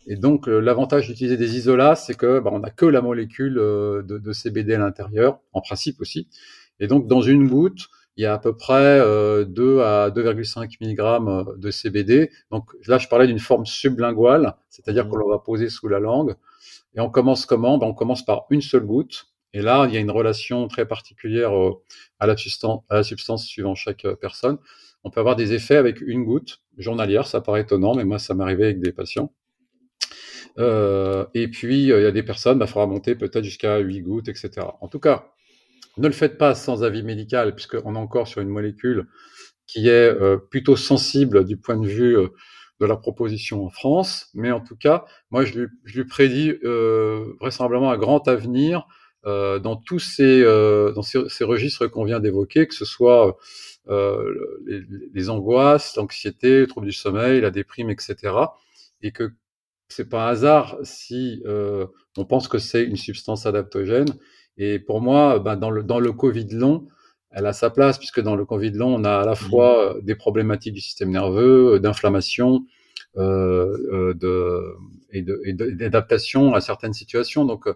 Et 0.07 0.15
donc, 0.15 0.47
euh, 0.47 0.59
l'avantage 0.59 1.07
d'utiliser 1.07 1.37
des 1.37 1.57
isolats, 1.57 1.95
c'est 1.95 2.15
que 2.15 2.39
bah, 2.39 2.51
on 2.53 2.59
n'a 2.59 2.69
que 2.69 2.85
la 2.85 3.01
molécule 3.01 3.57
euh, 3.57 4.03
de, 4.03 4.17
de, 4.17 4.33
CBD 4.33 4.75
à 4.75 4.79
l'intérieur, 4.79 5.39
en 5.53 5.61
principe 5.61 5.99
aussi. 5.99 6.27
Et 6.79 6.87
donc, 6.87 7.07
dans 7.07 7.21
une 7.21 7.47
goutte, 7.47 7.87
il 8.17 8.23
y 8.23 8.25
a 8.25 8.33
à 8.33 8.37
peu 8.37 8.55
près 8.55 8.99
euh, 8.99 9.43
2 9.45 9.81
à 9.81 10.09
2,5 10.09 10.77
mg 10.79 10.99
euh, 10.99 11.57
de 11.57 11.71
CBD. 11.71 12.31
Donc 12.49 12.71
là, 12.87 12.97
je 12.97 13.07
parlais 13.07 13.27
d'une 13.27 13.39
forme 13.39 13.65
sublinguale, 13.65 14.55
c'est-à-dire 14.69 15.05
mmh. 15.05 15.09
qu'on 15.09 15.29
va 15.29 15.39
poser 15.39 15.69
sous 15.69 15.87
la 15.87 15.99
langue. 15.99 16.35
Et 16.95 17.01
on 17.01 17.09
commence 17.09 17.45
comment? 17.45 17.77
Ben, 17.77 17.87
On 17.87 17.93
commence 17.93 18.23
par 18.23 18.45
une 18.49 18.61
seule 18.61 18.85
goutte. 18.85 19.27
Et 19.53 19.61
là, 19.61 19.85
il 19.87 19.93
y 19.93 19.97
a 19.97 19.99
une 19.99 20.11
relation 20.11 20.67
très 20.67 20.85
particulière 20.85 21.51
à, 22.19 22.27
la 22.27 22.35
substance, 22.35 22.83
à 22.89 22.95
la 22.95 23.03
substance 23.03 23.45
suivant 23.45 23.73
chaque 23.73 24.05
personne. 24.19 24.57
On 25.03 25.09
peut 25.09 25.19
avoir 25.19 25.35
des 25.35 25.53
effets 25.53 25.77
avec 25.77 26.01
une 26.01 26.25
goutte 26.25 26.61
journalière, 26.77 27.25
ça 27.25 27.39
paraît 27.39 27.61
étonnant, 27.61 27.95
mais 27.95 28.03
moi, 28.03 28.19
ça 28.19 28.33
m'arrivait 28.33 28.65
avec 28.65 28.81
des 28.81 28.91
patients. 28.91 29.31
Euh, 30.57 31.25
et 31.33 31.47
puis, 31.47 31.91
euh, 31.91 31.99
il 31.99 32.03
y 32.03 32.07
a 32.07 32.11
des 32.11 32.23
personnes, 32.23 32.57
il 32.57 32.59
bah, 32.59 32.67
faudra 32.67 32.87
monter 32.87 33.15
peut-être 33.15 33.43
jusqu'à 33.43 33.77
8 33.79 34.01
gouttes, 34.01 34.27
etc. 34.29 34.67
En 34.81 34.87
tout 34.87 34.99
cas, 34.99 35.31
ne 35.97 36.07
le 36.07 36.13
faites 36.13 36.37
pas 36.37 36.55
sans 36.55 36.83
avis 36.83 37.03
médical, 37.03 37.55
puisqu'on 37.55 37.95
est 37.95 37.99
encore 37.99 38.27
sur 38.27 38.41
une 38.41 38.49
molécule 38.49 39.07
qui 39.67 39.87
est 39.87 40.09
euh, 40.09 40.37
plutôt 40.37 40.75
sensible 40.75 41.45
du 41.45 41.57
point 41.57 41.77
de 41.77 41.87
vue 41.87 42.17
euh, 42.17 42.27
de 42.79 42.85
la 42.85 42.97
proposition 42.97 43.65
en 43.65 43.69
France. 43.69 44.29
Mais 44.33 44.51
en 44.51 44.59
tout 44.59 44.75
cas, 44.75 45.05
moi, 45.31 45.45
je 45.45 45.59
lui, 45.59 45.67
je 45.85 46.01
lui 46.01 46.07
prédis 46.07 46.53
euh, 46.63 47.25
vraisemblablement 47.39 47.91
un 47.91 47.97
grand 47.97 48.27
avenir 48.27 48.87
dans 49.27 49.75
tous 49.75 49.97
ces, 49.97 50.43
dans 50.43 51.01
ces, 51.01 51.27
ces 51.29 51.43
registres 51.43 51.87
qu'on 51.87 52.03
vient 52.03 52.19
d'évoquer, 52.19 52.67
que 52.67 52.75
ce 52.75 52.85
soit 52.85 53.35
les, 53.87 54.83
les, 55.15 55.29
angoisses, 55.31 55.95
l'anxiété, 55.95 56.59
le 56.59 56.67
trouble 56.67 56.85
du 56.85 56.93
sommeil, 56.93 57.41
la 57.41 57.49
déprime, 57.49 57.89
etc. 57.89 58.15
Et 59.01 59.11
que 59.11 59.31
c'est 59.87 60.09
pas 60.09 60.27
un 60.27 60.29
hasard 60.29 60.77
si 60.83 61.41
euh, 61.45 61.87
on 62.17 62.25
pense 62.25 62.47
que 62.47 62.57
c'est 62.57 62.83
une 62.83 62.95
substance 62.95 63.45
adaptogène. 63.45 64.07
Et 64.57 64.79
pour 64.79 65.01
moi, 65.01 65.39
ben, 65.39 65.55
dans, 65.55 65.69
le, 65.69 65.83
dans 65.83 65.99
le 65.99 66.11
Covid 66.11 66.47
long, 66.51 66.87
elle 67.31 67.45
a 67.45 67.53
sa 67.53 67.69
place, 67.69 67.97
puisque 67.97 68.21
dans 68.21 68.35
le 68.35 68.45
Covid 68.45 68.71
long, 68.71 68.95
on 68.95 69.03
a 69.03 69.17
à 69.19 69.25
la 69.25 69.33
mmh. 69.33 69.35
fois 69.35 69.95
des 70.01 70.15
problématiques 70.15 70.73
du 70.73 70.81
système 70.81 71.11
nerveux, 71.11 71.79
d'inflammation 71.79 72.65
euh, 73.17 74.13
de, 74.13 74.75
et 75.11 75.21
d'adaptation 75.21 76.53
à 76.53 76.61
certaines 76.61 76.93
situations. 76.93 77.45
Donc, 77.45 77.67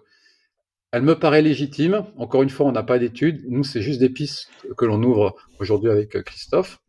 elle 0.92 1.02
me 1.02 1.18
paraît 1.18 1.42
légitime. 1.42 2.04
Encore 2.16 2.42
une 2.42 2.50
fois, 2.50 2.66
on 2.66 2.72
n'a 2.72 2.82
pas 2.82 2.98
d'études. 2.98 3.44
Nous, 3.48 3.64
c'est 3.64 3.82
juste 3.82 4.00
des 4.00 4.10
pistes 4.10 4.50
que 4.76 4.84
l'on 4.84 5.02
ouvre 5.02 5.36
aujourd'hui 5.58 5.90
avec 5.90 6.22
Christophe. 6.24 6.80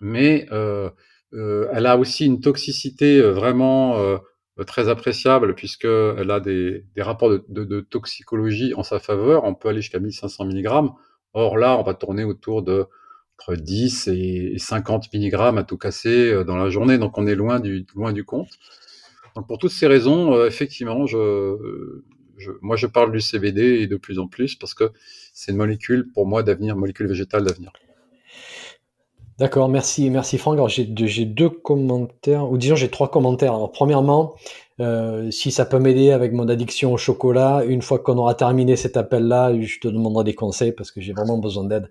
Mais 0.00 0.46
euh, 0.52 0.88
euh, 0.88 0.90
elle 1.32 1.86
a 1.86 1.96
aussi 1.98 2.26
une 2.26 2.40
toxicité 2.40 3.20
euh, 3.20 3.32
vraiment 3.32 3.98
euh, 3.98 4.18
très 4.66 4.88
appréciable 4.88 5.54
puisqu'elle 5.54 6.30
a 6.30 6.40
des, 6.40 6.84
rapports 6.98 7.30
de, 7.48 7.80
toxicologie 7.80 8.74
en 8.74 8.82
sa 8.82 8.98
faveur. 8.98 9.44
On 9.44 9.54
peut 9.54 9.68
aller 9.68 9.80
jusqu'à 9.80 10.00
1500 10.00 10.46
mg. 10.46 10.68
Or 11.34 11.58
là, 11.58 11.78
on 11.78 11.82
va 11.82 11.94
tourner 11.94 12.24
autour 12.24 12.62
de 12.62 12.86
entre 13.40 13.54
10 13.54 14.08
et 14.08 14.54
50 14.58 15.14
mg 15.14 15.34
à 15.58 15.62
tout 15.62 15.78
casser 15.78 16.44
dans 16.44 16.56
la 16.56 16.70
journée. 16.70 16.98
Donc 16.98 17.18
on 17.18 17.26
est 17.28 17.36
loin 17.36 17.60
du, 17.60 17.86
loin 17.94 18.12
du 18.12 18.24
compte. 18.24 18.50
Donc 19.36 19.46
pour 19.46 19.58
toutes 19.58 19.70
ces 19.70 19.86
raisons, 19.86 20.44
effectivement, 20.44 21.06
je, 21.06 22.02
je, 22.36 22.50
moi 22.62 22.74
je 22.74 22.88
parle 22.88 23.12
du 23.12 23.20
CBD 23.20 23.62
et 23.80 23.86
de 23.86 23.96
plus 23.96 24.18
en 24.18 24.26
plus 24.26 24.56
parce 24.56 24.74
que 24.74 24.90
c'est 25.32 25.52
une 25.52 25.58
molécule 25.58 26.10
pour 26.12 26.26
moi 26.26 26.42
d'avenir, 26.42 26.76
molécule 26.76 27.06
végétale 27.06 27.44
d'avenir. 27.44 27.70
D'accord, 29.38 29.68
merci, 29.68 30.10
merci 30.10 30.36
Franck. 30.36 30.54
Alors 30.54 30.68
j'ai 30.68 30.84
deux, 30.84 31.48
commentaires, 31.48 32.50
ou 32.50 32.58
disons 32.58 32.74
j'ai 32.74 32.90
trois 32.90 33.08
commentaires. 33.08 33.54
Alors 33.54 33.70
premièrement, 33.70 34.34
euh, 34.80 35.30
si 35.30 35.52
ça 35.52 35.64
peut 35.64 35.78
m'aider 35.78 36.10
avec 36.10 36.32
mon 36.32 36.48
addiction 36.48 36.92
au 36.92 36.96
chocolat, 36.96 37.62
une 37.64 37.80
fois 37.80 38.00
qu'on 38.00 38.18
aura 38.18 38.34
terminé 38.34 38.74
cet 38.74 38.96
appel-là, 38.96 39.52
je 39.60 39.78
te 39.78 39.86
demanderai 39.86 40.24
des 40.24 40.34
conseils 40.34 40.72
parce 40.72 40.90
que 40.90 41.00
j'ai 41.00 41.12
vraiment 41.12 41.38
besoin 41.38 41.64
d'aide. 41.64 41.88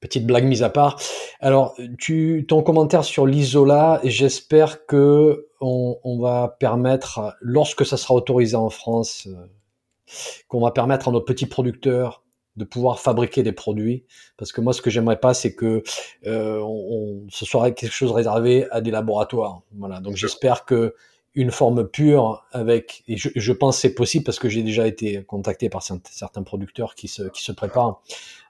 Petite 0.00 0.24
blague 0.24 0.44
mise 0.44 0.62
à 0.62 0.70
part. 0.70 1.00
Alors, 1.40 1.74
tu, 1.98 2.44
ton 2.48 2.62
commentaire 2.62 3.04
sur 3.04 3.26
l'isola, 3.26 4.00
j'espère 4.04 4.86
que 4.86 5.48
on, 5.60 6.18
va 6.20 6.56
permettre, 6.58 7.36
lorsque 7.40 7.86
ça 7.86 7.96
sera 7.96 8.14
autorisé 8.14 8.56
en 8.56 8.70
France, 8.70 9.28
euh, 9.28 9.46
qu'on 10.48 10.60
va 10.60 10.70
permettre 10.72 11.08
à 11.08 11.12
nos 11.12 11.20
petits 11.20 11.46
producteurs 11.46 12.21
de 12.56 12.64
pouvoir 12.64 13.00
fabriquer 13.00 13.42
des 13.42 13.52
produits. 13.52 14.04
Parce 14.36 14.52
que 14.52 14.60
moi, 14.60 14.72
ce 14.72 14.82
que 14.82 14.90
j'aimerais 14.90 15.20
pas, 15.20 15.34
c'est 15.34 15.54
que 15.54 15.82
euh, 16.26 16.60
on, 16.60 17.26
ce 17.30 17.44
soit 17.44 17.70
quelque 17.70 17.92
chose 17.92 18.12
réservé 18.12 18.66
à 18.70 18.80
des 18.80 18.90
laboratoires. 18.90 19.62
Voilà. 19.76 20.00
Donc 20.00 20.16
j'espère 20.16 20.64
que 20.64 20.94
une 21.34 21.50
forme 21.50 21.88
pure 21.88 22.44
avec 22.52 23.04
et 23.08 23.16
je, 23.16 23.30
je 23.34 23.52
pense 23.54 23.78
c'est 23.78 23.94
possible 23.94 24.22
parce 24.22 24.38
que 24.38 24.50
j'ai 24.50 24.62
déjà 24.62 24.86
été 24.86 25.24
contacté 25.24 25.70
par 25.70 25.82
certains 25.82 26.42
producteurs 26.42 26.94
qui 26.94 27.08
se 27.08 27.22
qui 27.22 27.42
se 27.42 27.52
préparent. 27.52 28.02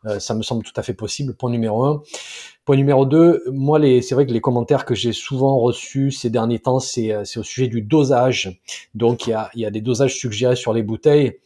Euh, 0.04 0.18
ça 0.18 0.34
me 0.34 0.42
semble 0.42 0.64
tout 0.64 0.72
à 0.74 0.82
fait 0.82 0.94
possible. 0.94 1.34
Point 1.36 1.50
numéro 1.50 1.84
un. 1.84 2.02
Point 2.64 2.74
numéro 2.74 3.06
deux. 3.06 3.44
Moi, 3.52 3.78
les 3.78 4.02
c'est 4.02 4.16
vrai 4.16 4.26
que 4.26 4.32
les 4.32 4.40
commentaires 4.40 4.84
que 4.84 4.96
j'ai 4.96 5.12
souvent 5.12 5.60
reçus 5.60 6.10
ces 6.10 6.28
derniers 6.28 6.58
temps, 6.58 6.80
c'est 6.80 7.14
c'est 7.24 7.38
au 7.38 7.44
sujet 7.44 7.68
du 7.68 7.82
dosage. 7.82 8.60
Donc 8.94 9.28
il 9.28 9.30
y 9.30 9.34
a 9.34 9.48
il 9.54 9.60
y 9.60 9.66
a 9.66 9.70
des 9.70 9.80
dosages 9.80 10.16
suggérés 10.16 10.56
sur 10.56 10.72
les 10.72 10.82
bouteilles 10.82 11.38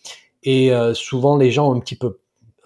et 0.43 0.73
euh, 0.73 0.95
souvent 0.95 1.37
les 1.37 1.51
gens 1.51 1.71
ont 1.71 1.75
un 1.75 1.81
petit 1.81 1.97
peu 1.97 2.19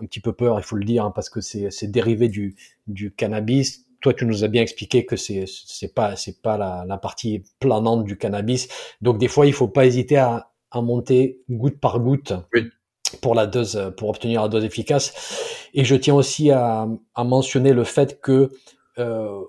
un 0.02 0.06
petit 0.06 0.20
peu 0.20 0.32
peur, 0.32 0.58
il 0.58 0.62
faut 0.62 0.76
le 0.76 0.84
dire, 0.84 1.04
hein, 1.04 1.12
parce 1.14 1.28
que 1.28 1.40
c'est 1.40 1.90
dérivé 1.90 2.28
du, 2.28 2.56
du 2.86 3.12
cannabis. 3.12 3.86
Toi, 4.00 4.14
tu 4.14 4.24
nous 4.24 4.44
as 4.44 4.48
bien 4.48 4.62
expliqué 4.62 5.04
que 5.04 5.16
c'est 5.16 5.44
c'est 5.46 5.94
pas 5.94 6.16
c'est 6.16 6.40
pas 6.40 6.56
la, 6.56 6.84
la, 6.86 6.96
partie 6.96 7.42
planante 7.58 8.04
du 8.04 8.16
cannabis. 8.16 8.68
Donc 9.02 9.18
des 9.18 9.28
fois, 9.28 9.46
il 9.46 9.52
faut 9.52 9.68
pas 9.68 9.84
hésiter 9.84 10.16
à, 10.16 10.50
à 10.70 10.80
monter 10.80 11.42
goutte 11.50 11.78
par 11.78 12.00
goutte 12.00 12.32
pour 13.20 13.34
la 13.34 13.46
dose 13.46 13.92
pour 13.98 14.08
obtenir 14.08 14.40
la 14.42 14.48
dose 14.48 14.64
efficace. 14.64 15.68
Et 15.74 15.84
je 15.84 15.94
tiens 15.96 16.14
aussi 16.14 16.50
à, 16.50 16.88
à 17.14 17.24
mentionner 17.24 17.74
le 17.74 17.84
fait 17.84 18.20
que 18.20 18.50
euh, 18.98 19.40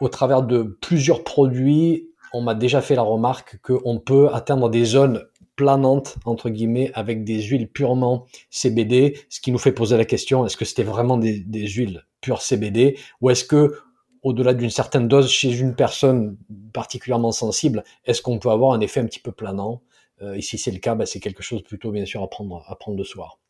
au 0.00 0.08
travers 0.08 0.42
de 0.42 0.62
plusieurs 0.80 1.24
produits, 1.24 2.08
on 2.32 2.40
m'a 2.40 2.54
déjà 2.54 2.80
fait 2.80 2.94
la 2.94 3.02
remarque 3.02 3.58
qu'on 3.62 3.98
peut 3.98 4.28
atteindre 4.32 4.68
des 4.68 4.84
zones 4.84 5.24
planante, 5.58 6.16
entre 6.24 6.50
guillemets, 6.50 6.92
avec 6.94 7.24
des 7.24 7.42
huiles 7.42 7.68
purement 7.68 8.26
CBD, 8.48 9.18
ce 9.28 9.40
qui 9.40 9.50
nous 9.50 9.58
fait 9.58 9.72
poser 9.72 9.96
la 9.96 10.04
question, 10.04 10.46
est-ce 10.46 10.56
que 10.56 10.64
c'était 10.64 10.84
vraiment 10.84 11.18
des, 11.18 11.44
huiles 11.66 12.06
pures 12.20 12.40
CBD, 12.40 12.96
ou 13.20 13.28
est-ce 13.28 13.44
que, 13.44 13.76
au-delà 14.22 14.54
d'une 14.54 14.70
certaine 14.70 15.08
dose 15.08 15.28
chez 15.28 15.58
une 15.58 15.74
personne 15.74 16.38
particulièrement 16.72 17.32
sensible, 17.32 17.82
est-ce 18.04 18.22
qu'on 18.22 18.38
peut 18.38 18.50
avoir 18.50 18.72
un 18.72 18.80
effet 18.80 19.00
un 19.00 19.06
petit 19.06 19.18
peu 19.18 19.32
planant? 19.32 19.82
Euh, 20.22 20.34
Et 20.34 20.42
si 20.42 20.58
c'est 20.58 20.70
le 20.70 20.78
cas, 20.78 20.94
bah, 20.94 21.06
c'est 21.06 21.20
quelque 21.20 21.42
chose 21.42 21.62
plutôt, 21.62 21.90
bien 21.90 22.06
sûr, 22.06 22.22
à 22.22 22.30
prendre, 22.30 22.64
à 22.68 22.76
prendre 22.76 22.96
de 22.96 23.04
soir. 23.04 23.40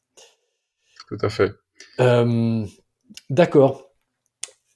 Tout 1.08 1.18
à 1.20 1.28
fait. 1.28 1.52
Euh, 2.00 2.64
d'accord 3.28 3.87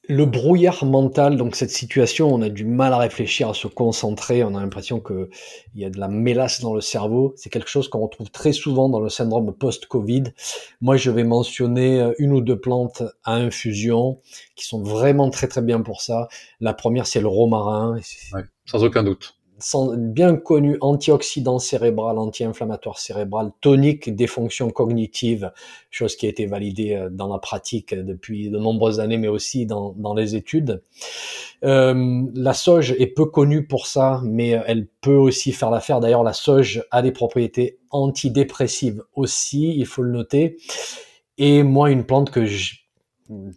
le 0.09 0.27
brouillard 0.27 0.85
mental, 0.85 1.37
donc 1.37 1.55
cette 1.55 1.71
situation, 1.71 2.35
on 2.35 2.43
a 2.43 2.49
du 2.49 2.65
mal 2.65 2.93
à 2.93 2.99
réfléchir, 2.99 3.49
à 3.51 3.55
se 3.55 3.69
concentrer, 3.69 4.43
on 4.43 4.55
a 4.57 4.61
l'impression 4.61 5.01
qu'il 5.01 5.29
y 5.77 5.85
a 5.85 5.91
de 5.91 5.99
la 5.99 6.09
mélasse 6.09 6.61
dans 6.61 6.75
le 6.75 6.81
cerveau. 6.81 7.35
C'est 7.37 7.51
quelque 7.51 7.71
chose 7.71 7.89
qu'on 7.89 8.01
retrouve 8.01 8.31
très 8.31 8.53
souvent 8.53 8.89
dans 8.89 8.99
le 8.99 9.09
syndrome 9.09 9.55
post-Covid. 9.55 10.25
Moi, 10.81 10.97
je 10.97 11.11
vais 11.11 11.25
mentionner 11.25 12.01
euh, 12.01 12.13
une 12.19 12.33
ou 12.33 12.41
deux 12.41 12.59
plantes 12.59 13.03
à 13.25 13.35
infusion 13.35 14.19
qui 14.57 14.67
sont 14.67 14.83
vraiment 14.83 15.31
très 15.31 15.47
très 15.47 15.63
bien 15.63 15.81
pour 15.81 16.03
ça. 16.03 16.29
La 16.61 16.75
première, 16.75 17.07
c'est 17.07 17.21
le 17.21 17.29
romarin. 17.29 17.97
sans 18.67 18.83
aucun 18.83 19.05
doute 19.05 19.37
bien 19.97 20.37
connu 20.37 20.77
antioxydant 20.81 21.59
cérébral, 21.59 22.19
anti-inflammatoire 22.19 22.99
cérébral, 22.99 23.53
tonique 23.61 24.15
des 24.15 24.27
fonctions 24.27 24.71
cognitives, 24.71 25.53
chose 25.91 26.17
qui 26.17 26.27
a 26.27 26.29
été 26.29 26.47
validée 26.47 26.95
euh, 26.95 27.11
dans 27.11 27.29
la 27.29 27.39
pratique 27.39 27.95
depuis 27.95 28.51
de 28.51 28.59
nombreuses 28.59 29.01
années, 29.01 29.19
mais 29.19 29.29
aussi 29.29 29.67
dans, 29.67 29.95
dans 29.97 30.15
les 30.15 30.37
études. 30.37 30.83
Euh, 31.65 32.23
la 32.35 32.55
sauge 32.55 32.93
est 32.99 33.07
peu 33.07 33.27
connue 33.27 33.67
pour 33.67 33.87
ça, 33.87 34.21
mais 34.25 34.61
elle 34.67 34.87
peut 35.01 35.17
aussi 35.17 35.53
faire 35.53 35.71
l'affaire. 35.71 36.01
D'ailleurs, 36.01 36.25
la 36.25 36.33
sauge 36.33 36.85
a 36.91 37.03
des 37.03 37.13
propriétés 37.13 37.79
antidépressives 37.91 39.03
aussi, 39.15 39.75
il 39.77 39.87
faut 39.87 40.03
le 40.03 40.13
noter. 40.13 40.57
Et 41.39 41.63
moi, 41.63 41.91
une 41.91 42.05
plante 42.05 42.31
que 42.31 42.45
je, 42.47 42.75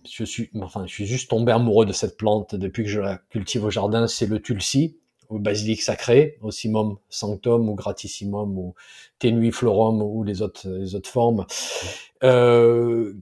je 0.10 0.24
suis, 0.24 0.50
enfin, 0.62 0.86
je 0.88 0.94
suis 0.94 1.06
juste 1.06 1.30
tombé 1.30 1.52
amoureux 1.52 1.86
de 1.86 1.94
cette 1.94 2.18
plante 2.18 2.56
depuis 2.56 2.84
que 2.84 2.90
je 2.90 3.00
la 3.00 3.18
cultive 3.30 3.66
au 3.66 3.70
jardin, 3.70 4.08
c'est 4.08 4.28
le 4.28 4.40
tulsi 4.42 4.98
basilic 5.32 5.82
sacré, 5.82 6.38
simum 6.50 6.98
sanctum 7.10 7.70
ou 7.70 7.76
gratissimum 7.76 8.58
ou 8.58 8.76
tenuiflorum 9.20 10.02
ou 10.02 10.24
les 10.24 10.42
autres, 10.42 10.70
les 10.70 10.96
autres 10.96 11.10
formes, 11.10 11.46
euh, 12.24 13.14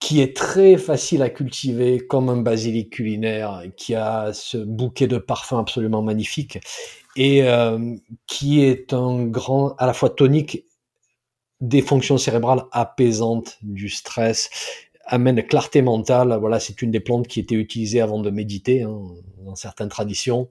qui 0.00 0.20
est 0.20 0.36
très 0.36 0.76
facile 0.76 1.22
à 1.22 1.30
cultiver 1.30 1.98
comme 1.98 2.28
un 2.28 2.40
basilic 2.42 2.90
culinaire, 2.90 3.62
qui 3.76 3.94
a 3.94 4.32
ce 4.32 4.58
bouquet 4.58 5.06
de 5.06 5.18
parfums 5.18 5.58
absolument 5.58 6.02
magnifique 6.02 6.58
et 7.16 7.42
euh, 7.44 7.96
qui 8.26 8.62
est 8.62 8.92
un 8.92 9.24
grand, 9.24 9.74
à 9.78 9.86
la 9.86 9.94
fois 9.94 10.10
tonique 10.10 10.64
des 11.60 11.80
fonctions 11.80 12.18
cérébrales 12.18 12.64
apaisantes 12.72 13.58
du 13.62 13.88
stress 13.88 14.50
amène 15.06 15.42
clarté 15.42 15.82
mentale. 15.82 16.36
Voilà, 16.38 16.60
c'est 16.60 16.82
une 16.82 16.90
des 16.90 17.00
plantes 17.00 17.28
qui 17.28 17.40
était 17.40 17.54
utilisée 17.54 18.00
avant 18.00 18.20
de 18.20 18.30
méditer 18.30 18.82
hein, 18.82 19.00
dans 19.44 19.54
certaines 19.54 19.88
traditions. 19.88 20.48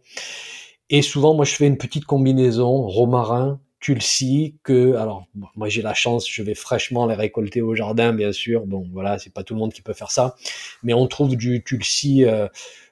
Et 0.90 1.02
souvent, 1.02 1.34
moi, 1.34 1.46
je 1.46 1.56
fais 1.56 1.68
une 1.68 1.78
petite 1.78 2.06
combinaison 2.06 2.84
romarin, 2.84 3.60
tulsi, 3.80 4.56
que, 4.64 4.96
alors, 4.96 5.26
moi, 5.56 5.68
j'ai 5.68 5.82
la 5.82 5.94
chance, 5.94 6.30
je 6.30 6.44
vais 6.44 6.54
fraîchement 6.54 7.08
les 7.08 7.16
récolter 7.16 7.62
au 7.62 7.76
jardin, 7.76 8.14
bien 8.14 8.32
sûr. 8.32 8.66
Bon, 8.66 8.88
voilà, 8.92 9.18
c'est 9.18 9.34
pas 9.34 9.44
tout 9.44 9.54
le 9.56 9.60
monde 9.60 9.74
qui 9.74 9.82
peut 9.82 9.94
faire 9.94 10.12
ça. 10.12 10.36
Mais 10.84 10.94
on 10.94 11.08
trouve 11.08 11.36
du 11.36 11.64
tulsi 11.64 12.26
euh, 12.26 12.48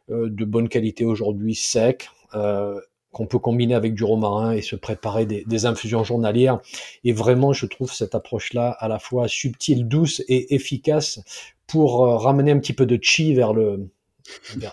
euh, 0.09 0.29
de 0.29 0.45
bonne 0.45 0.69
qualité 0.69 1.05
aujourd'hui, 1.05 1.55
sec, 1.55 2.09
euh, 2.33 2.79
qu'on 3.11 3.27
peut 3.27 3.39
combiner 3.39 3.75
avec 3.75 3.93
du 3.93 4.03
romarin 4.03 4.53
et 4.53 4.61
se 4.61 4.75
préparer 4.75 5.27
des, 5.27 5.65
infusions 5.67 6.03
journalières. 6.03 6.59
Et 7.03 7.13
vraiment, 7.13 7.53
je 7.53 7.67
trouve 7.67 7.93
cette 7.93 8.15
approche-là 8.15 8.75
à 8.79 8.87
la 8.87 8.97
fois 8.97 9.27
subtile, 9.27 9.87
douce 9.87 10.23
et 10.27 10.55
efficace 10.55 11.21
pour 11.67 11.99
ramener 12.21 12.51
un 12.51 12.59
petit 12.59 12.73
peu 12.73 12.87
de 12.87 12.97
chi 12.99 13.35
vers 13.35 13.53
le, 13.53 13.87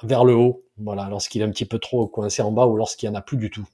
vers, 0.03 0.25
le 0.25 0.35
haut, 0.35 0.63
voilà, 0.83 1.09
lorsqu'il 1.09 1.43
est 1.43 1.45
un 1.45 1.51
petit 1.51 1.67
peu 1.67 1.79
trop 1.79 2.07
coincé 2.07 2.43
en 2.43 2.53
bas 2.53 2.67
ou 2.67 2.77
lorsqu'il 2.77 3.09
n'y 3.09 3.17
en 3.17 3.19
a 3.19 3.23
plus 3.23 3.37
du 3.37 3.51
tout. 3.51 3.67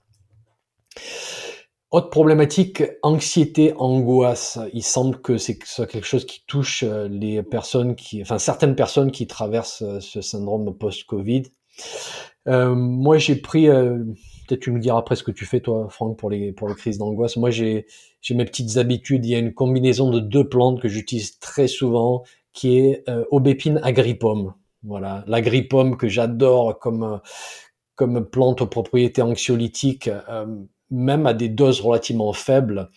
Autre 1.92 2.10
problématique, 2.10 2.82
anxiété, 3.02 3.72
angoisse. 3.76 4.58
Il 4.72 4.82
semble 4.82 5.20
que 5.20 5.38
c'est 5.38 5.56
quelque 5.56 6.04
chose 6.04 6.26
qui 6.26 6.42
touche 6.46 6.82
euh, 6.82 7.06
les 7.08 7.44
personnes 7.44 7.94
qui, 7.94 8.20
enfin 8.20 8.38
certaines 8.38 8.74
personnes 8.74 9.12
qui 9.12 9.28
traversent 9.28 9.82
euh, 9.82 10.00
ce 10.00 10.20
syndrome 10.20 10.76
post-Covid. 10.76 11.44
Euh, 12.48 12.74
moi, 12.74 13.18
j'ai 13.18 13.36
pris, 13.36 13.66
peut-être 13.66 14.60
tu 14.60 14.72
me 14.72 14.80
diras 14.80 14.98
après 14.98 15.16
ce 15.16 15.22
que 15.22 15.30
tu 15.30 15.46
fais 15.46 15.60
toi, 15.60 15.86
Franck, 15.88 16.18
pour 16.18 16.28
les 16.28 16.54
crises 16.76 16.98
d'angoisse. 16.98 17.36
Moi, 17.36 17.50
j'ai 17.50 17.86
j'ai 18.20 18.34
mes 18.34 18.44
petites 18.44 18.76
habitudes. 18.76 19.24
Il 19.24 19.30
y 19.30 19.34
a 19.34 19.38
une 19.38 19.54
combinaison 19.54 20.10
de 20.10 20.20
deux 20.20 20.48
plantes 20.48 20.80
que 20.80 20.88
j'utilise 20.88 21.38
très 21.38 21.68
souvent, 21.68 22.24
qui 22.52 22.78
est 22.78 23.04
aubépine 23.30 23.80
agrippum. 23.82 24.54
Voilà, 24.82 25.24
l'agrippome 25.26 25.96
que 25.96 26.08
j'adore 26.08 26.78
comme 26.78 27.20
comme 27.96 28.26
plante 28.26 28.60
aux 28.60 28.66
propriétés 28.66 29.22
anxiolytiques, 29.22 30.08
euh, 30.08 30.46
même 30.90 31.26
à 31.26 31.34
des 31.34 31.48
doses 31.48 31.80
relativement 31.80 32.32
faibles. 32.32 32.90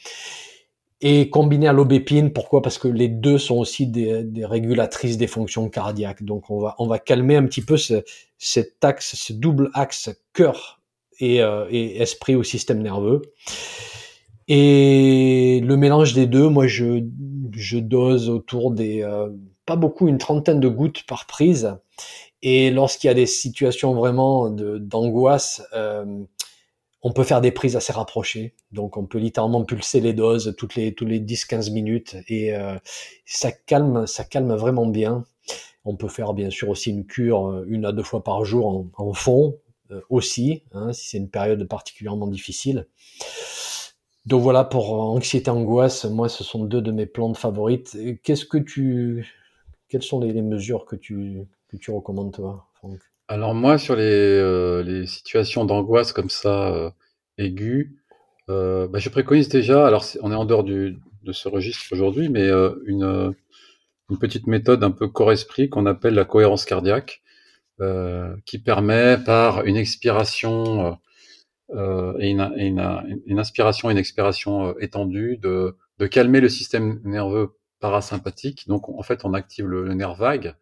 Et 1.02 1.30
combiné 1.30 1.70
à 1.70 1.74
l'aubépine, 1.74 2.34
pourquoi? 2.34 2.62
Parce 2.62 2.78
que 2.78 2.89
les 2.89 3.08
deux 3.08 3.38
sont 3.38 3.56
aussi 3.56 3.88
des, 3.88 4.22
des, 4.26 4.46
régulatrices 4.46 5.18
des 5.18 5.28
fonctions 5.28 5.70
cardiaques. 5.70 6.24
Donc 6.24 6.50
on 6.50 6.60
va 6.60 6.76
on 6.78 6.88
va 6.88 7.00
calmer 7.00 7.38
un 7.38 7.46
petit 7.46 7.62
peu 7.62 7.78
ce, 7.78 8.04
cet 8.38 8.84
axe, 8.84 9.15
ce 9.15 9.32
double 9.32 9.72
axe 9.74 10.10
cœur 10.34 10.82
et, 11.20 11.42
euh, 11.42 11.65
et 11.70 12.02
esprit 12.02 12.36
au 12.36 12.44
système 12.44 12.82
nerveux. 12.82 13.22
Et 14.50 15.62
le 15.63 15.78
mélange 15.78 16.13
des 16.13 16.28
deux, 16.28 16.50
moi 16.50 16.68
je 16.68 17.06
je 17.54 17.78
dose 17.78 18.30
autour 18.30 18.72
des 18.72 19.02
euh, 19.02 19.30
pas 19.69 19.75
beaucoup, 19.75 20.08
une 20.08 20.17
trentaine 20.17 20.60
de 20.60 20.67
gouttes 20.67 21.03
par 21.03 21.27
prise. 21.27 21.75
Et 22.41 22.71
lorsqu'il 22.71 23.08
y 23.08 23.12
a 23.12 23.13
des 23.13 23.27
situations 23.27 23.93
vraiment 23.93 24.49
d'angoisse, 24.49 25.62
euh, 25.75 26.23
on 27.03 27.13
peut 27.13 27.23
faire 27.23 27.39
des 27.39 27.51
prises 27.51 27.75
assez 27.75 27.93
rapprochées. 27.93 28.55
Donc 28.71 28.97
on 28.97 29.05
peut 29.05 29.19
littéralement 29.19 29.63
pulser 29.63 29.99
les 29.99 30.13
doses 30.13 30.55
toutes 30.58 30.73
les, 30.73 30.95
tous 30.95 31.05
les 31.05 31.19
10-15 31.19 31.71
minutes 31.71 32.15
et 32.27 32.55
euh, 32.55 32.79
ça 33.25 33.51
calme, 33.51 34.08
ça 34.08 34.23
calme 34.23 34.55
vraiment 34.55 34.88
bien. 34.88 35.23
On 35.86 35.95
peut 35.95 36.10
faire 36.10 36.34
bien 36.34 36.49
sûr 36.49 36.69
aussi 36.69 36.89
une 36.89 37.05
cure 37.05 37.45
euh, 37.47 37.65
une 37.67 37.86
à 37.86 37.91
deux 37.91 38.01
fois 38.01 38.23
par 38.23 38.43
jour 38.45 38.88
en, 38.97 39.13
fond 39.13 39.55
aussi, 40.10 40.63
hein, 40.73 40.93
si 40.93 41.10
c'est 41.10 41.17
une 41.17 41.29
période 41.29 41.63
particulièrement 41.67 42.27
difficile. 42.27 42.88
Donc 44.25 44.41
voilà 44.41 44.63
pour 44.63 44.93
anxiété 44.93 45.51
angoisse, 45.51 46.05
moi 46.05 46.27
ce 46.27 46.43
sont 46.43 46.63
deux 46.63 46.82
de 46.82 46.91
mes 46.91 47.05
plantes 47.05 47.38
favorites. 47.38 47.95
Qu'est-ce 48.23 48.45
que 48.45 48.58
tu 48.58 49.38
quelles 49.89 50.04
sont 50.04 50.19
les, 50.19 50.41
mesures 50.41 50.86
que 50.86 50.95
tu, 50.95 51.41
que 51.67 51.78
tu 51.78 51.91
recommandes, 51.91 52.34
toi, 52.34 52.67
Alors 53.28 53.56
moi, 53.56 53.78
sur 53.78 53.95
les, 53.95 54.84
les 54.84 55.06
situations 55.08 55.65
d'angoisse 55.65 56.13
comme 56.13 56.30
ça, 56.30 56.93
aiguës, 57.38 57.89
bah, 58.47 58.88
je 58.93 59.10
préconise 59.10 59.49
déjà, 59.49 59.86
alors 59.86 60.06
on 60.21 60.32
est 60.32 60.36
en 60.36 60.45
dehors 60.45 60.63
du, 60.63 60.97
de 61.23 61.32
ce 61.32 61.47
registre 61.49 61.86
aujourd'hui, 61.91 62.30
mais 62.30 62.49
une, 62.86 63.34
une 64.10 64.17
petite 64.17 64.47
méthode 64.47 64.84
un 64.84 64.91
peu 64.91 65.08
corps-esprit 65.08 65.69
qu'on 65.69 65.86
appelle 65.86 66.13
la 66.13 66.25
cohérence 66.25 66.65
cardiaque, 66.65 67.21
euh, 67.82 68.36
qui 68.45 68.60
permet 68.60 69.17
par 69.17 69.63
une 69.65 69.78
expiration 69.78 70.97
euh, 71.69 72.13
et, 72.19 72.30
une, 72.30 72.52
une, 72.58 73.21
une, 73.25 73.39
inspiration 73.39 73.89
et 73.89 73.93
une 73.93 73.97
expiration 73.97 74.78
étendue 74.80 75.38
de, 75.38 75.78
de, 75.97 76.08
calmer 76.08 76.41
le 76.41 76.49
système 76.49 76.99
nerveux 77.06 77.52
parasympathique. 77.80 78.68
Donc 78.68 78.89
en 78.89 79.04
fait, 79.04 79.26
on 79.26 79.34
active 79.34 79.65
le, 79.65 79.94
nerf 79.94 80.15
vague 80.15 80.56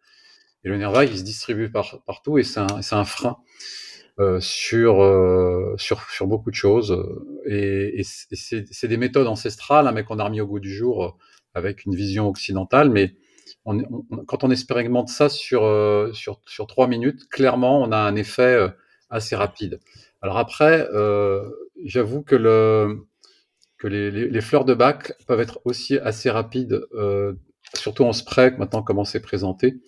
et 0.64 0.68
le 0.68 0.76
nerf 0.76 0.92
vague 0.92 1.10
il 1.10 1.18
se 1.18 1.24
distribue 1.24 1.70
par, 1.70 2.02
partout 2.04 2.38
et 2.38 2.44
c'est 2.44 2.60
un, 2.60 2.80
un, 2.92 3.04
frein. 3.04 3.38
Euh, 4.20 4.40
sur, 4.40 5.00
euh, 5.00 5.76
sur, 5.76 6.02
sur 6.10 6.26
beaucoup 6.26 6.50
de 6.50 6.56
choses. 6.56 7.04
Et, 7.46 8.00
et 8.00 8.02
c'est 8.02 8.88
des 8.88 8.96
méthodes 8.96 9.28
ancestrales, 9.28 9.86
hein, 9.86 9.92
mais 9.92 10.02
qu'on 10.02 10.18
a 10.18 10.24
remis 10.24 10.40
au 10.40 10.46
goût 10.46 10.58
du 10.58 10.74
jour 10.74 11.04
euh, 11.04 11.10
avec 11.54 11.84
une 11.84 11.94
vision 11.94 12.26
occidentale. 12.26 12.90
Mais 12.90 13.14
on, 13.64 13.80
quand 14.26 14.42
on 14.42 14.50
expérimente 14.50 15.08
ça 15.08 15.28
sur, 15.28 15.62
euh, 15.64 16.12
sur, 16.14 16.40
sur 16.46 16.66
trois 16.66 16.88
minutes, 16.88 17.28
clairement, 17.28 17.80
on 17.80 17.92
a 17.92 17.96
un 17.96 18.16
effet 18.16 18.58
assez 19.08 19.36
rapide. 19.36 19.78
Alors 20.20 20.36
après, 20.36 20.84
j'avoue 21.84 22.22
que, 22.22 22.34
le, 22.34 23.06
que 23.78 23.86
les, 23.88 24.10
les, 24.10 24.28
les, 24.28 24.40
fleurs 24.40 24.64
de 24.64 24.74
bac 24.74 25.12
peuvent 25.26 25.40
être 25.40 25.60
aussi 25.64 25.98
assez 25.98 26.30
rapides, 26.30 26.80
surtout 27.74 28.04
en 28.04 28.12
spray, 28.12 28.50
maintenant 28.58 28.82
comment 28.82 29.04
c'est 29.04 29.20
présenté. 29.20 29.80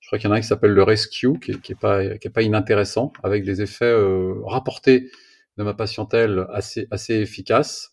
Je 0.00 0.06
crois 0.08 0.18
qu'il 0.18 0.28
y 0.28 0.30
en 0.30 0.34
a 0.34 0.38
un 0.38 0.40
qui 0.40 0.46
s'appelle 0.48 0.72
le 0.72 0.82
Rescue, 0.82 1.38
qui, 1.38 1.58
qui 1.60 1.72
est 1.72 1.80
pas 1.80 2.16
qui 2.18 2.26
est 2.28 2.30
pas 2.30 2.42
inintéressant, 2.42 3.12
avec 3.22 3.44
des 3.44 3.62
effets 3.62 3.84
euh, 3.84 4.34
rapportés 4.44 5.10
de 5.56 5.62
ma 5.64 5.74
patientèle 5.74 6.46
assez 6.52 6.88
assez 6.90 7.14
efficaces. 7.14 7.92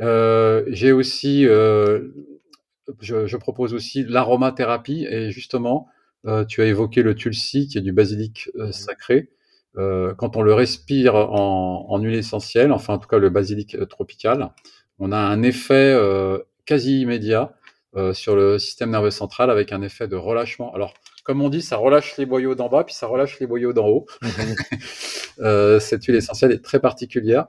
Euh, 0.00 0.64
J'ai 0.68 0.92
aussi, 0.92 1.46
euh, 1.46 2.08
je, 3.00 3.26
je, 3.26 3.36
propose 3.36 3.74
aussi 3.74 4.04
l'aromathérapie 4.04 5.06
et 5.08 5.30
justement, 5.30 5.88
euh, 6.26 6.44
tu 6.44 6.62
as 6.62 6.66
évoqué 6.66 7.02
le 7.02 7.14
tulsi, 7.14 7.68
qui 7.68 7.78
est 7.78 7.82
du 7.82 7.92
basilic 7.92 8.50
euh, 8.56 8.72
sacré. 8.72 9.30
Euh, 9.76 10.14
quand 10.14 10.36
on 10.36 10.42
le 10.42 10.54
respire 10.54 11.14
en, 11.16 11.86
en, 11.88 11.98
huile 11.98 12.14
essentielle, 12.14 12.72
enfin 12.72 12.94
en 12.94 12.98
tout 12.98 13.08
cas 13.08 13.18
le 13.18 13.30
basilic 13.30 13.76
tropical, 13.88 14.50
on 14.98 15.10
a 15.12 15.18
un 15.18 15.42
effet 15.42 15.98
quasi 16.64 17.00
immédiat 17.00 17.52
sur 18.12 18.36
le 18.36 18.58
système 18.58 18.90
nerveux 18.90 19.10
central 19.10 19.50
avec 19.50 19.72
un 19.72 19.82
effet 19.82 20.06
de 20.06 20.16
relâchement. 20.16 20.72
Alors 20.74 20.94
comme 21.24 21.40
on 21.40 21.48
dit, 21.48 21.62
ça 21.62 21.78
relâche 21.78 22.18
les 22.18 22.26
boyaux 22.26 22.54
d'en 22.54 22.68
bas, 22.68 22.84
puis 22.84 22.94
ça 22.94 23.06
relâche 23.06 23.40
les 23.40 23.46
boyaux 23.46 23.72
d'en 23.72 23.88
haut. 23.88 24.06
Euh, 25.40 25.80
cette 25.80 26.04
huile 26.04 26.14
essentielle 26.14 26.52
est 26.52 26.62
très 26.62 26.78
particulière, 26.78 27.48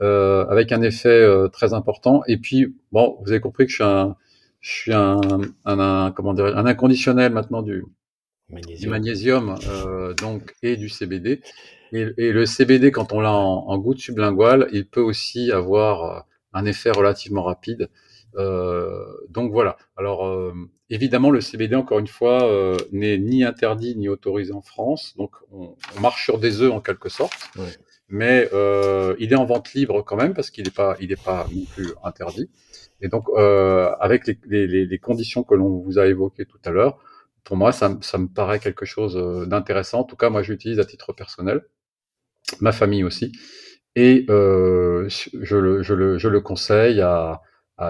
euh, 0.00 0.44
avec 0.48 0.72
un 0.72 0.82
effet 0.82 1.08
euh, 1.08 1.46
très 1.46 1.72
important. 1.72 2.24
Et 2.26 2.36
puis, 2.36 2.74
bon, 2.90 3.16
vous 3.22 3.30
avez 3.30 3.40
compris 3.40 3.64
que 3.64 3.70
je 3.70 3.76
suis 3.76 3.84
un, 3.84 4.16
je 4.58 4.70
suis 4.72 4.92
un, 4.92 5.20
un, 5.64 5.78
un 5.78 6.10
comment 6.10 6.34
dire, 6.34 6.46
un 6.46 6.66
inconditionnel 6.66 7.32
maintenant 7.32 7.62
du 7.62 7.84
magnésium, 8.52 8.80
du 8.80 8.88
magnésium 8.88 9.58
euh, 9.66 10.14
donc 10.14 10.54
et 10.62 10.76
du 10.76 10.88
CBD. 10.88 11.40
Et, 11.92 12.06
et, 12.16 12.32
le 12.32 12.46
CBD, 12.46 12.90
quand 12.90 13.12
on 13.12 13.20
l'a 13.20 13.32
en, 13.32 13.66
en 13.68 13.78
goutte 13.78 13.98
sublinguale, 13.98 14.68
il 14.72 14.86
peut 14.86 15.02
aussi 15.02 15.52
avoir 15.52 16.04
euh, 16.04 16.20
un 16.52 16.64
effet 16.64 16.90
relativement 16.90 17.42
rapide. 17.42 17.88
Euh, 18.36 19.04
donc 19.28 19.52
voilà. 19.52 19.76
Alors 19.96 20.26
euh, 20.26 20.52
évidemment, 20.90 21.30
le 21.30 21.40
CBD, 21.40 21.74
encore 21.76 21.98
une 21.98 22.06
fois, 22.06 22.44
euh, 22.44 22.76
n'est 22.92 23.18
ni 23.18 23.44
interdit 23.44 23.96
ni 23.96 24.08
autorisé 24.08 24.52
en 24.52 24.62
France. 24.62 25.14
Donc 25.16 25.32
on, 25.50 25.74
on 25.96 26.00
marche 26.00 26.24
sur 26.24 26.38
des 26.38 26.62
œufs 26.62 26.72
en 26.72 26.80
quelque 26.80 27.08
sorte. 27.08 27.50
Mais 28.08 28.48
il 29.18 29.32
est 29.32 29.36
en 29.36 29.44
vente 29.46 29.72
libre 29.72 30.02
quand 30.02 30.16
même 30.16 30.34
parce 30.34 30.50
qu'il 30.50 30.64
n'est 30.64 30.70
pas, 30.70 30.96
il 31.00 31.08
n'est 31.08 31.16
pas 31.16 31.46
non 31.54 31.64
plus 31.74 31.92
interdit. 32.04 32.50
Et 33.00 33.08
donc 33.08 33.24
avec 34.00 34.26
les, 34.26 34.38
les, 34.46 34.86
les, 34.86 34.98
conditions 34.98 35.42
que 35.42 35.54
l'on 35.54 35.78
vous 35.78 35.98
a 35.98 36.06
évoquées 36.06 36.44
tout 36.44 36.60
à 36.64 36.70
l'heure, 36.70 36.98
pour 37.44 37.56
moi, 37.56 37.72
ça, 37.72 37.88
me 37.88 38.26
paraît 38.26 38.60
quelque 38.60 38.84
chose 38.84 39.16
d'intéressant. 39.48 40.00
En 40.00 40.04
tout 40.04 40.16
cas, 40.16 40.30
moi, 40.30 40.42
j'utilise 40.42 40.78
à 40.78 40.84
titre 40.84 41.12
personnel, 41.12 41.62
ma 42.60 42.72
famille 42.72 43.04
aussi, 43.04 43.32
et 43.94 44.24
euh, 44.30 45.08
je, 45.08 45.56
le, 45.56 46.40
conseille 46.40 47.00
à, 47.00 47.42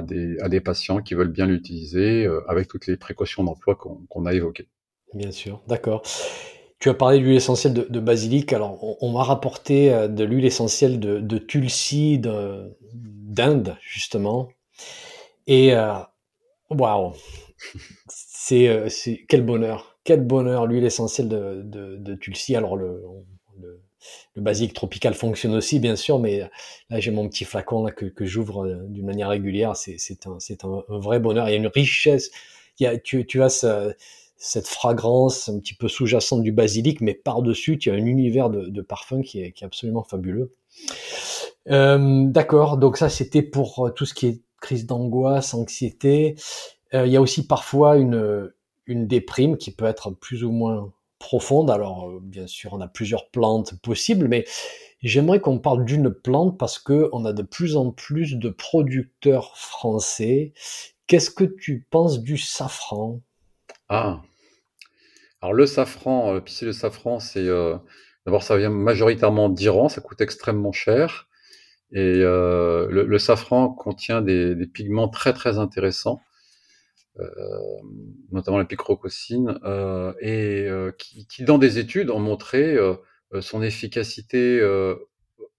des, 0.02 0.60
patients 0.60 1.00
qui 1.02 1.14
veulent 1.14 1.32
bien 1.32 1.46
l'utiliser 1.46 2.26
euh, 2.26 2.40
avec 2.48 2.68
toutes 2.68 2.86
les 2.86 2.96
précautions 2.96 3.44
d'emploi 3.44 3.76
qu'on 3.76 4.26
a 4.26 4.34
évoquées. 4.34 4.68
Bien 5.14 5.30
sûr, 5.30 5.62
d'accord. 5.68 6.02
Tu 6.78 6.88
as 6.88 6.94
parlé 6.94 7.18
de 7.18 7.24
l'huile 7.24 7.36
essentielle 7.36 7.74
de, 7.74 8.00
basilic. 8.00 8.52
Alors, 8.52 9.02
on, 9.02 9.12
m'a 9.12 9.22
rapporté 9.22 9.92
euh, 9.92 10.08
de 10.08 10.24
l'huile 10.24 10.44
essentielle 10.44 10.98
de, 10.98 11.38
tulsi 11.38 12.18
d'Inde, 12.18 13.76
justement. 13.82 14.48
Et 15.46 15.74
euh, 15.74 15.92
waouh, 16.70 17.12
c'est 18.44 18.68
euh, 18.68 18.88
quel 19.28 19.42
bonheur, 19.42 19.98
quel 20.02 20.20
bonheur 20.20 20.66
l'huile 20.66 20.84
essentielle 20.84 21.28
de, 21.28 21.62
de, 21.64 21.96
de, 21.96 22.14
tulsi. 22.16 22.56
Alors, 22.56 22.76
le, 22.76 23.02
le 23.60 23.80
le 24.34 24.42
basique 24.42 24.72
tropical 24.72 25.14
fonctionne 25.14 25.54
aussi, 25.54 25.78
bien 25.78 25.94
sûr, 25.94 26.18
mais 26.18 26.40
là, 26.90 26.98
j'ai 26.98 27.12
mon 27.12 27.28
petit 27.28 27.44
flacon 27.44 27.84
là, 27.84 27.92
que, 27.92 28.06
que 28.06 28.24
j'ouvre 28.24 28.66
euh, 28.66 28.76
d'une 28.88 29.06
manière 29.06 29.28
régulière. 29.28 29.76
C'est 29.76 30.26
un, 30.26 30.38
un, 30.88 30.98
vrai 30.98 31.20
bonheur. 31.20 31.48
Il 31.48 31.52
y 31.52 31.54
a 31.54 31.58
une 31.58 31.68
richesse. 31.68 32.32
Il 32.80 32.84
y 32.84 32.86
a, 32.86 32.98
tu, 32.98 33.24
tu 33.26 33.42
as 33.44 33.48
ce, 33.48 33.94
cette 34.36 34.66
fragrance 34.66 35.48
un 35.48 35.60
petit 35.60 35.74
peu 35.74 35.86
sous-jacente 35.86 36.42
du 36.42 36.50
basilic, 36.50 37.00
mais 37.00 37.14
par-dessus, 37.14 37.78
tu 37.78 37.90
as 37.90 37.94
un 37.94 38.06
univers 38.06 38.50
de, 38.50 38.66
de 38.66 38.82
parfum 38.82 39.22
qui 39.22 39.40
est, 39.40 39.52
qui 39.52 39.62
est, 39.62 39.66
absolument 39.66 40.02
fabuleux. 40.02 40.52
Euh, 41.70 42.24
D'accord, 42.26 42.76
donc 42.76 42.96
ça, 42.96 43.08
c'était 43.08 43.42
pour 43.42 43.86
euh, 43.86 43.90
tout 43.90 44.04
ce 44.04 44.14
qui 44.14 44.26
est 44.26 44.40
crise 44.60 44.86
d'angoisse, 44.86 45.54
anxiété. 45.54 46.34
Euh, 46.94 47.06
il 47.06 47.12
y 47.12 47.16
a 47.16 47.20
aussi 47.20 47.46
parfois 47.46 47.96
une, 47.96 48.52
une 48.86 49.06
déprime 49.06 49.56
qui 49.56 49.70
peut 49.70 49.84
être 49.84 50.10
plus 50.10 50.44
ou 50.44 50.50
moins 50.50 50.92
profonde. 51.18 51.70
Alors, 51.70 52.08
euh, 52.08 52.20
bien 52.20 52.46
sûr, 52.46 52.72
on 52.72 52.80
a 52.80 52.88
plusieurs 52.88 53.30
plantes 53.30 53.80
possibles, 53.80 54.28
mais 54.28 54.44
j'aimerais 55.02 55.40
qu'on 55.40 55.58
parle 55.58 55.84
d'une 55.84 56.10
plante 56.10 56.58
parce 56.58 56.78
que 56.78 57.08
on 57.12 57.24
a 57.24 57.32
de 57.32 57.42
plus 57.42 57.76
en 57.76 57.90
plus 57.90 58.36
de 58.36 58.50
producteurs 58.50 59.56
français. 59.56 60.52
Qu'est-ce 61.06 61.30
que 61.30 61.44
tu 61.44 61.86
penses 61.90 62.20
du 62.20 62.36
safran? 62.38 63.20
Ah, 63.88 64.22
alors 65.40 65.54
le 65.54 65.66
safran, 65.66 66.34
euh, 66.34 66.40
pisser 66.40 66.64
le 66.64 66.72
safran, 66.72 67.20
c'est 67.20 67.46
d'abord 68.26 68.42
ça 68.42 68.56
vient 68.56 68.70
majoritairement 68.70 69.48
d'Iran, 69.48 69.88
ça 69.88 70.00
coûte 70.00 70.20
extrêmement 70.20 70.72
cher. 70.72 71.28
Et 71.94 72.20
le, 72.20 72.88
le, 72.88 73.18
safran 73.18 73.68
contient 73.68 74.22
des, 74.22 74.54
des, 74.54 74.66
pigments 74.66 75.08
très 75.08 75.34
très 75.34 75.58
intéressants. 75.58 76.22
Euh, 77.20 77.24
notamment 78.30 78.56
la 78.56 78.64
picrococine, 78.64 79.58
euh, 79.64 80.14
et 80.20 80.66
euh, 80.66 80.92
qui, 80.96 81.26
qui, 81.26 81.44
dans 81.44 81.58
des 81.58 81.78
études, 81.78 82.08
ont 82.10 82.20
montré 82.20 82.76
son 83.40 83.62
efficacité 83.62 84.62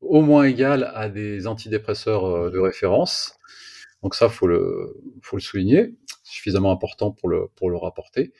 au 0.01 0.21
moins 0.21 0.43
égale 0.43 0.91
à 0.93 1.09
des 1.09 1.47
antidépresseurs 1.47 2.51
de 2.51 2.59
référence. 2.59 3.37
Donc 4.03 4.15
ça, 4.15 4.29
faut 4.29 4.47
le, 4.47 5.01
faut 5.21 5.37
le 5.37 5.41
souligner, 5.41 5.95
suffisamment 6.23 6.71
important 6.71 7.11
pour 7.11 7.29
le, 7.29 7.47
pour 7.55 7.69
le 7.69 7.77
rapporter. 7.77 8.33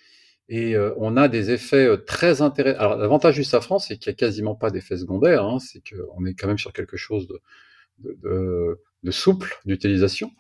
Et 0.50 0.76
euh, 0.76 0.94
on 0.98 1.16
a 1.16 1.28
des 1.28 1.52
effets 1.52 1.88
très 2.06 2.42
intéressants. 2.42 2.80
Alors 2.80 2.98
l'avantage 2.98 3.36
du 3.36 3.44
safran, 3.44 3.80
c'est 3.80 3.98
qu'il 3.98 4.12
n'y 4.12 4.16
a 4.16 4.18
quasiment 4.18 4.56
pas 4.56 4.72
d'effets 4.72 4.98
secondaires. 4.98 5.46
Hein, 5.46 5.60
c'est 5.60 5.82
qu'on 5.82 6.26
est 6.26 6.34
quand 6.34 6.48
même 6.48 6.58
sur 6.58 6.74
quelque 6.74 6.98
chose 6.98 7.28
de, 7.28 7.42
de, 8.00 8.80
de, 9.04 9.12
souple 9.12 9.60
d'utilisation 9.66 10.32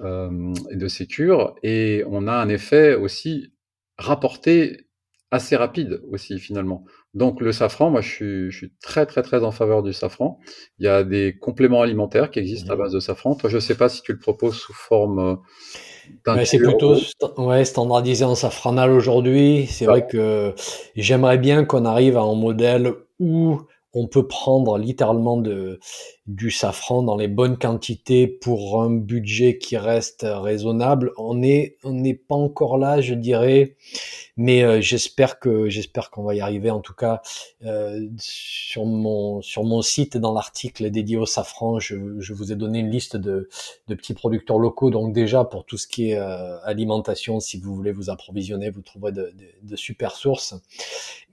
et 0.00 0.76
de 0.76 0.88
sécure. 0.88 1.54
Et 1.62 2.04
on 2.08 2.26
a 2.26 2.32
un 2.32 2.48
effet 2.48 2.94
aussi 2.94 3.52
rapporté 3.98 4.88
assez 5.30 5.56
rapide 5.56 6.00
aussi 6.10 6.38
finalement. 6.38 6.84
Donc 7.14 7.40
le 7.40 7.52
safran, 7.52 7.90
moi 7.90 8.00
je 8.00 8.08
suis, 8.08 8.50
je 8.50 8.56
suis, 8.56 8.72
très 8.80 9.06
très 9.06 9.22
très 9.22 9.44
en 9.44 9.50
faveur 9.50 9.82
du 9.82 9.92
safran. 9.92 10.38
Il 10.78 10.86
y 10.86 10.88
a 10.88 11.04
des 11.04 11.36
compléments 11.38 11.82
alimentaires 11.82 12.30
qui 12.30 12.38
existent 12.38 12.70
mmh. 12.70 12.80
à 12.80 12.82
base 12.84 12.92
de 12.92 13.00
safran. 13.00 13.34
Toi, 13.34 13.50
je 13.50 13.56
ne 13.56 13.60
sais 13.60 13.74
pas 13.74 13.88
si 13.88 14.02
tu 14.02 14.12
le 14.12 14.18
proposes 14.18 14.56
sous 14.56 14.72
forme 14.72 15.18
euh, 15.18 15.36
Ouais, 16.26 16.46
c'est 16.46 16.58
plutôt 16.58 16.96
ouais, 17.36 17.64
standardisé 17.66 18.24
en 18.24 18.34
safranal 18.34 18.90
aujourd'hui. 18.90 19.66
C'est 19.66 19.84
vrai 19.84 20.06
que 20.06 20.54
j'aimerais 20.96 21.36
bien 21.36 21.64
qu'on 21.66 21.84
arrive 21.84 22.16
à 22.16 22.22
un 22.22 22.34
modèle 22.34 22.94
où 23.18 23.60
on 23.98 24.06
peut 24.06 24.26
prendre 24.26 24.78
littéralement 24.78 25.42
du 26.26 26.50
safran 26.50 27.02
dans 27.02 27.16
les 27.16 27.28
bonnes 27.28 27.58
quantités 27.58 28.26
pour 28.26 28.80
un 28.80 28.90
budget 28.90 29.58
qui 29.58 29.76
reste 29.76 30.24
raisonnable. 30.28 31.12
On 31.16 31.34
n'est 31.34 31.74
pas 32.28 32.36
encore 32.36 32.78
là, 32.78 33.00
je 33.00 33.14
dirais, 33.14 33.76
mais 34.38 34.62
euh, 34.62 34.80
j'espère 34.80 35.40
que 35.40 35.68
j'espère 35.68 36.10
qu'on 36.10 36.22
va 36.22 36.34
y 36.34 36.40
arriver. 36.40 36.70
En 36.70 36.80
tout 36.80 36.94
cas, 36.94 37.20
euh, 37.64 38.08
sur 38.18 38.86
mon 38.86 39.42
sur 39.42 39.64
mon 39.64 39.82
site 39.82 40.16
dans 40.16 40.32
l'article 40.32 40.90
dédié 40.90 41.18
au 41.18 41.26
safran, 41.26 41.80
je, 41.80 41.96
je, 42.20 42.32
vous 42.32 42.52
ai 42.52 42.56
donné 42.56 42.78
une 42.78 42.90
liste 42.90 43.16
de, 43.16 43.50
de 43.88 43.94
petits 43.94 44.14
producteurs 44.14 44.58
locaux. 44.58 44.90
Donc 44.90 45.12
déjà 45.12 45.44
pour 45.44 45.66
tout 45.66 45.76
ce 45.76 45.88
qui 45.88 46.12
est 46.12 46.16
euh, 46.16 46.58
alimentation, 46.62 47.40
si 47.40 47.58
vous 47.58 47.74
voulez 47.74 47.92
vous 47.92 48.08
approvisionner, 48.10 48.70
vous 48.70 48.80
trouverez 48.80 49.12
de, 49.12 49.32
de, 49.34 49.68
de 49.68 49.76
super 49.76 50.12
sources. 50.12 50.54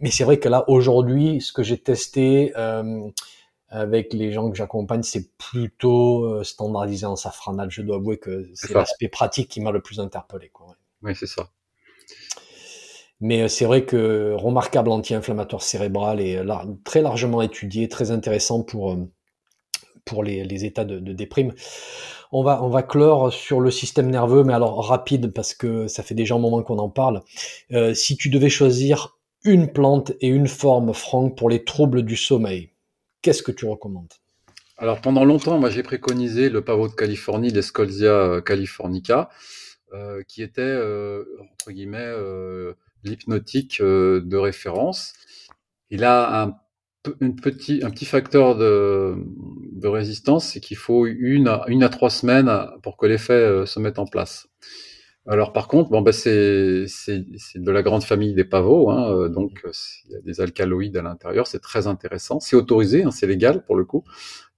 Mais 0.02 0.10
c'est 0.10 0.24
vrai 0.24 0.40
que 0.40 0.50
là 0.50 0.66
aujourd'hui, 0.68 1.40
ce 1.42 1.54
que 1.54 1.64
j'ai 1.64 1.78
testé 1.78 2.52
euh, 2.58 3.10
avec 3.70 4.14
les 4.14 4.32
gens 4.32 4.50
que 4.50 4.58
j'accompagne, 4.58 5.04
c'est 5.04 5.30
plutôt 5.38 6.24
euh, 6.24 6.44
standardisé 6.44 7.06
en 7.06 7.16
safranal. 7.16 7.70
Je 7.70 7.84
dois 7.84 7.98
avouer 7.98 8.18
que 8.18 8.50
c'est 8.56 8.74
l'aspect 8.74 9.10
pratique 9.10 9.50
qui 9.50 9.62
m'a 9.62 9.72
le 9.72 9.82
plus 9.82 10.00
interpellé. 10.00 10.50
Quoi. 10.50 10.76
Oui, 11.04 11.16
c'est 11.16 11.28
ça. 11.28 11.50
Mais 13.22 13.44
euh, 13.44 13.48
c'est 13.48 13.66
vrai 13.66 13.86
que 13.86 14.34
remarquable 14.34 14.90
anti-inflammatoire 14.90 15.62
cérébral 15.62 16.22
et 16.22 16.42
très 16.84 17.02
largement 17.02 17.42
étudié, 17.42 17.88
très 17.88 18.12
intéressant 18.12 18.64
pour, 18.64 18.98
pour 20.06 20.24
les, 20.24 20.66
états 20.66 20.86
de, 20.86 21.00
déprime. 21.14 21.54
On 22.32 22.44
va, 22.44 22.64
on 22.64 22.70
va 22.70 22.84
clore 22.84 23.34
sur 23.34 23.60
le 23.60 23.72
système 23.72 24.10
nerveux, 24.10 24.44
mais 24.44 24.54
alors 24.54 24.88
rapide 24.88 25.32
parce 25.32 25.54
que 25.54 25.88
ça 25.88 26.04
fait 26.04 26.16
déjà 26.16 26.36
un 26.36 26.40
moment 26.40 26.62
qu'on 26.64 26.80
en 26.80 26.90
parle. 26.90 27.22
Euh, 27.72 27.94
si 27.94 28.18
tu 28.18 28.30
devais 28.30 28.50
choisir 28.50 29.18
une 29.44 29.72
plante 29.72 30.12
et 30.22 30.28
une 30.28 30.48
forme, 30.48 30.94
Franck, 30.94 31.38
pour 31.38 31.50
les 31.50 31.64
troubles 31.64 32.04
du 32.04 32.16
sommeil, 32.16 32.72
qu'est-ce 33.22 33.44
que 33.44 33.52
tu 33.52 33.66
recommandes? 33.66 34.14
Alors 34.78 35.00
pendant 35.00 35.24
longtemps, 35.24 35.58
moi 35.58 35.70
j'ai 35.70 35.84
préconisé 35.84 36.50
le 36.50 36.62
pavot 36.62 36.90
de 36.90 36.94
Californie, 36.94 37.50
l'Escolzia 37.50 38.12
euh, 38.12 38.42
californica, 38.42 39.30
euh, 39.94 40.22
qui 40.28 40.44
était 40.44 40.62
euh, 40.62 41.24
entre 41.54 41.72
guillemets 41.72 42.00
euh, 42.00 42.74
l'hypnotique 43.06 43.80
euh, 43.82 44.22
de 44.22 44.38
référence. 44.38 45.14
Il 45.90 46.04
a 46.04 46.44
un, 46.44 46.56
une 47.22 47.36
petit, 47.36 47.82
un 47.84 47.90
petit 47.92 48.06
facteur 48.06 48.58
de, 48.58 49.16
de 49.72 49.88
résistance, 49.88 50.48
c'est 50.50 50.60
qu'il 50.60 50.78
faut 50.78 51.06
une, 51.06 51.60
une 51.68 51.84
à 51.84 51.90
trois 51.90 52.10
semaines 52.10 52.52
pour 52.84 52.98
que 52.98 53.06
l'effet 53.06 53.34
euh, 53.34 53.66
se 53.66 53.80
mette 53.80 54.00
en 54.00 54.06
place. 54.06 54.48
Alors 55.28 55.54
par 55.54 55.68
contre, 55.68 55.90
bon, 55.90 56.02
bah, 56.02 56.12
c'est 56.12 56.86
de 56.86 57.72
la 57.72 57.82
grande 57.82 58.04
famille 58.04 58.36
des 58.36 58.44
pavots, 58.44 58.92
hein, 58.92 59.12
euh, 59.12 59.28
donc 59.28 59.60
euh, 59.66 59.72
il 60.06 60.12
y 60.12 60.16
a 60.16 60.22
des 60.22 60.40
alcaloïdes 60.40 60.98
à 60.98 61.02
l'intérieur, 61.02 61.48
c'est 61.48 61.62
très 61.62 61.88
intéressant. 61.88 62.40
C'est 62.40 62.56
autorisé, 62.56 63.04
hein, 63.04 63.10
c'est 63.12 63.26
légal 63.26 63.66
pour 63.66 63.76
le 63.76 63.86
coup, 63.86 64.04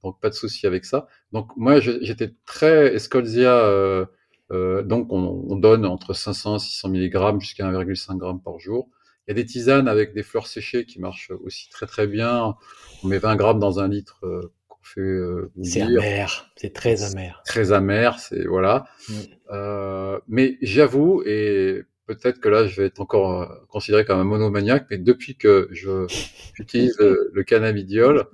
donc 0.03 0.19
pas 0.19 0.29
de 0.29 0.35
souci 0.35 0.67
avec 0.67 0.83
ça. 0.83 1.07
Donc 1.31 1.51
moi 1.55 1.79
j'étais 1.79 2.33
très 2.45 2.95
Escolzia, 2.95 3.59
euh, 3.59 4.05
euh, 4.51 4.81
donc 4.81 5.11
on, 5.11 5.45
on, 5.49 5.55
donne 5.57 5.85
entre 5.85 6.13
500 6.13 6.55
et 6.55 6.59
600 6.59 6.89
mg 6.89 7.39
jusqu'à 7.39 7.69
1,5 7.69 8.19
g 8.19 8.41
par 8.43 8.59
jour. 8.59 8.89
Il 9.27 9.31
y 9.31 9.33
a 9.33 9.35
des 9.35 9.45
tisanes 9.45 9.87
avec 9.87 10.13
des 10.13 10.23
fleurs 10.23 10.47
séchées 10.47 10.85
qui 10.85 11.01
marchent 11.01 11.31
aussi 11.43 11.69
très 11.69 11.85
très 11.85 12.07
bien. 12.07 12.55
On 13.03 13.07
met 13.07 13.17
20 13.17 13.35
grammes 13.35 13.59
dans 13.59 13.79
un 13.79 13.89
litre 13.89 14.19
euh, 14.23 14.53
fait 14.87 15.01
euh, 15.01 15.51
C'est 15.63 15.81
amer, 15.81 16.51
c'est 16.55 16.73
très 16.73 17.03
amer. 17.03 17.41
Très 17.45 17.71
amer, 17.71 18.19
c'est 18.19 18.45
voilà. 18.45 18.85
Mm. 19.09 19.13
Euh, 19.51 20.19
mais 20.27 20.57
j'avoue, 20.61 21.23
et 21.25 21.83
peut-être 22.05 22.39
que 22.39 22.49
là 22.49 22.67
je 22.67 22.81
vais 22.81 22.87
être 22.87 23.01
encore 23.01 23.41
euh, 23.41 23.47
considéré 23.69 24.05
comme 24.05 24.19
un 24.19 24.23
monomaniaque, 24.23 24.87
mais 24.89 24.97
depuis 24.97 25.35
que 25.35 25.67
je 25.71 26.05
j'utilise 26.53 26.97
le, 26.99 27.29
le 27.33 27.43
cannabidiol, 27.43 28.25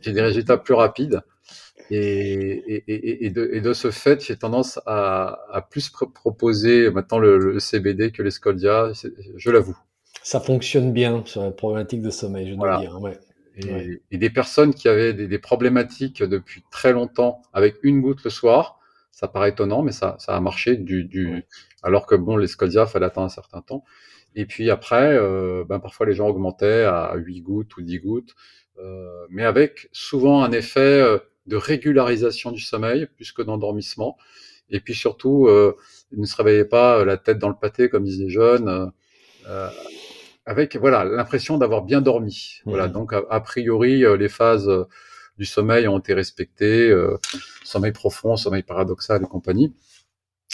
j'ai 0.00 0.12
des 0.12 0.22
résultats 0.22 0.58
plus 0.58 0.74
rapides. 0.74 1.22
Et, 1.90 2.84
et, 2.86 3.26
et, 3.26 3.30
de, 3.30 3.50
et, 3.52 3.60
de, 3.60 3.72
ce 3.72 3.90
fait, 3.90 4.24
j'ai 4.24 4.36
tendance 4.36 4.80
à, 4.86 5.40
à 5.50 5.62
plus 5.62 5.90
pr 5.90 6.06
proposer 6.12 6.90
maintenant 6.90 7.18
le, 7.18 7.38
le, 7.38 7.60
CBD 7.60 8.12
que 8.12 8.22
l'escoldia, 8.22 8.92
je 9.36 9.50
l'avoue. 9.50 9.76
Ça 10.22 10.40
fonctionne 10.40 10.92
bien 10.92 11.22
sur 11.26 11.42
la 11.42 11.50
problématique 11.50 12.02
de 12.02 12.10
sommeil, 12.10 12.50
je 12.50 12.54
dois 12.54 12.68
voilà. 12.68 12.80
dire. 12.80 13.00
Ouais. 13.00 13.18
Et, 13.56 13.64
ouais. 13.66 14.02
et, 14.10 14.18
des 14.18 14.30
personnes 14.30 14.72
qui 14.72 14.88
avaient 14.88 15.12
des, 15.12 15.28
des, 15.28 15.38
problématiques 15.38 16.22
depuis 16.22 16.62
très 16.70 16.92
longtemps 16.92 17.42
avec 17.52 17.76
une 17.82 18.00
goutte 18.00 18.24
le 18.24 18.30
soir, 18.30 18.78
ça 19.10 19.28
paraît 19.28 19.50
étonnant, 19.50 19.82
mais 19.82 19.92
ça, 19.92 20.16
ça 20.18 20.34
a 20.34 20.40
marché 20.40 20.76
du, 20.76 21.04
du 21.04 21.34
ouais. 21.34 21.46
alors 21.82 22.06
que 22.06 22.14
bon, 22.14 22.36
les 22.36 22.46
Scoldia, 22.46 22.86
fallait 22.86 23.06
attendre 23.06 23.26
un 23.26 23.30
certain 23.30 23.60
temps. 23.60 23.84
Et 24.34 24.46
puis 24.46 24.70
après, 24.70 25.12
euh, 25.12 25.64
ben 25.68 25.78
parfois 25.78 26.06
les 26.06 26.14
gens 26.14 26.28
augmentaient 26.28 26.84
à 26.84 27.14
8 27.16 27.42
gouttes 27.42 27.76
ou 27.76 27.82
10 27.82 27.98
gouttes, 27.98 28.34
euh, 28.78 29.26
mais 29.30 29.44
avec 29.44 29.88
souvent 29.92 30.42
un 30.42 30.52
effet 30.52 30.80
euh, 30.80 31.18
de 31.46 31.56
régularisation 31.56 32.52
du 32.52 32.60
sommeil 32.60 33.06
plus 33.16 33.32
que 33.32 33.42
d'endormissement. 33.42 34.16
Et 34.70 34.80
puis 34.80 34.94
surtout, 34.94 35.48
euh, 35.48 35.76
ne 36.12 36.24
se 36.24 36.36
réveillaient 36.36 36.64
pas 36.64 37.04
la 37.04 37.16
tête 37.16 37.38
dans 37.38 37.48
le 37.48 37.56
pâté, 37.60 37.88
comme 37.88 38.04
disent 38.04 38.20
les 38.20 38.30
jeunes. 38.30 38.92
Euh, 39.48 39.68
avec 40.46 40.76
voilà 40.76 41.04
l'impression 41.04 41.58
d'avoir 41.58 41.82
bien 41.82 42.00
dormi. 42.00 42.60
Mmh. 42.64 42.70
Voilà, 42.70 42.88
donc 42.88 43.12
a, 43.12 43.22
a, 43.30 43.40
priori 43.40 44.04
les 44.18 44.28
phases 44.28 44.70
du 45.38 45.44
sommeil 45.44 45.88
ont 45.88 45.98
été 45.98 46.14
respectées, 46.14 46.88
euh, 46.90 47.16
sommeil 47.64 47.92
profond, 47.92 48.36
sommeil 48.36 48.62
paradoxal 48.62 49.22
et 49.22 49.26
compagnie. 49.26 49.74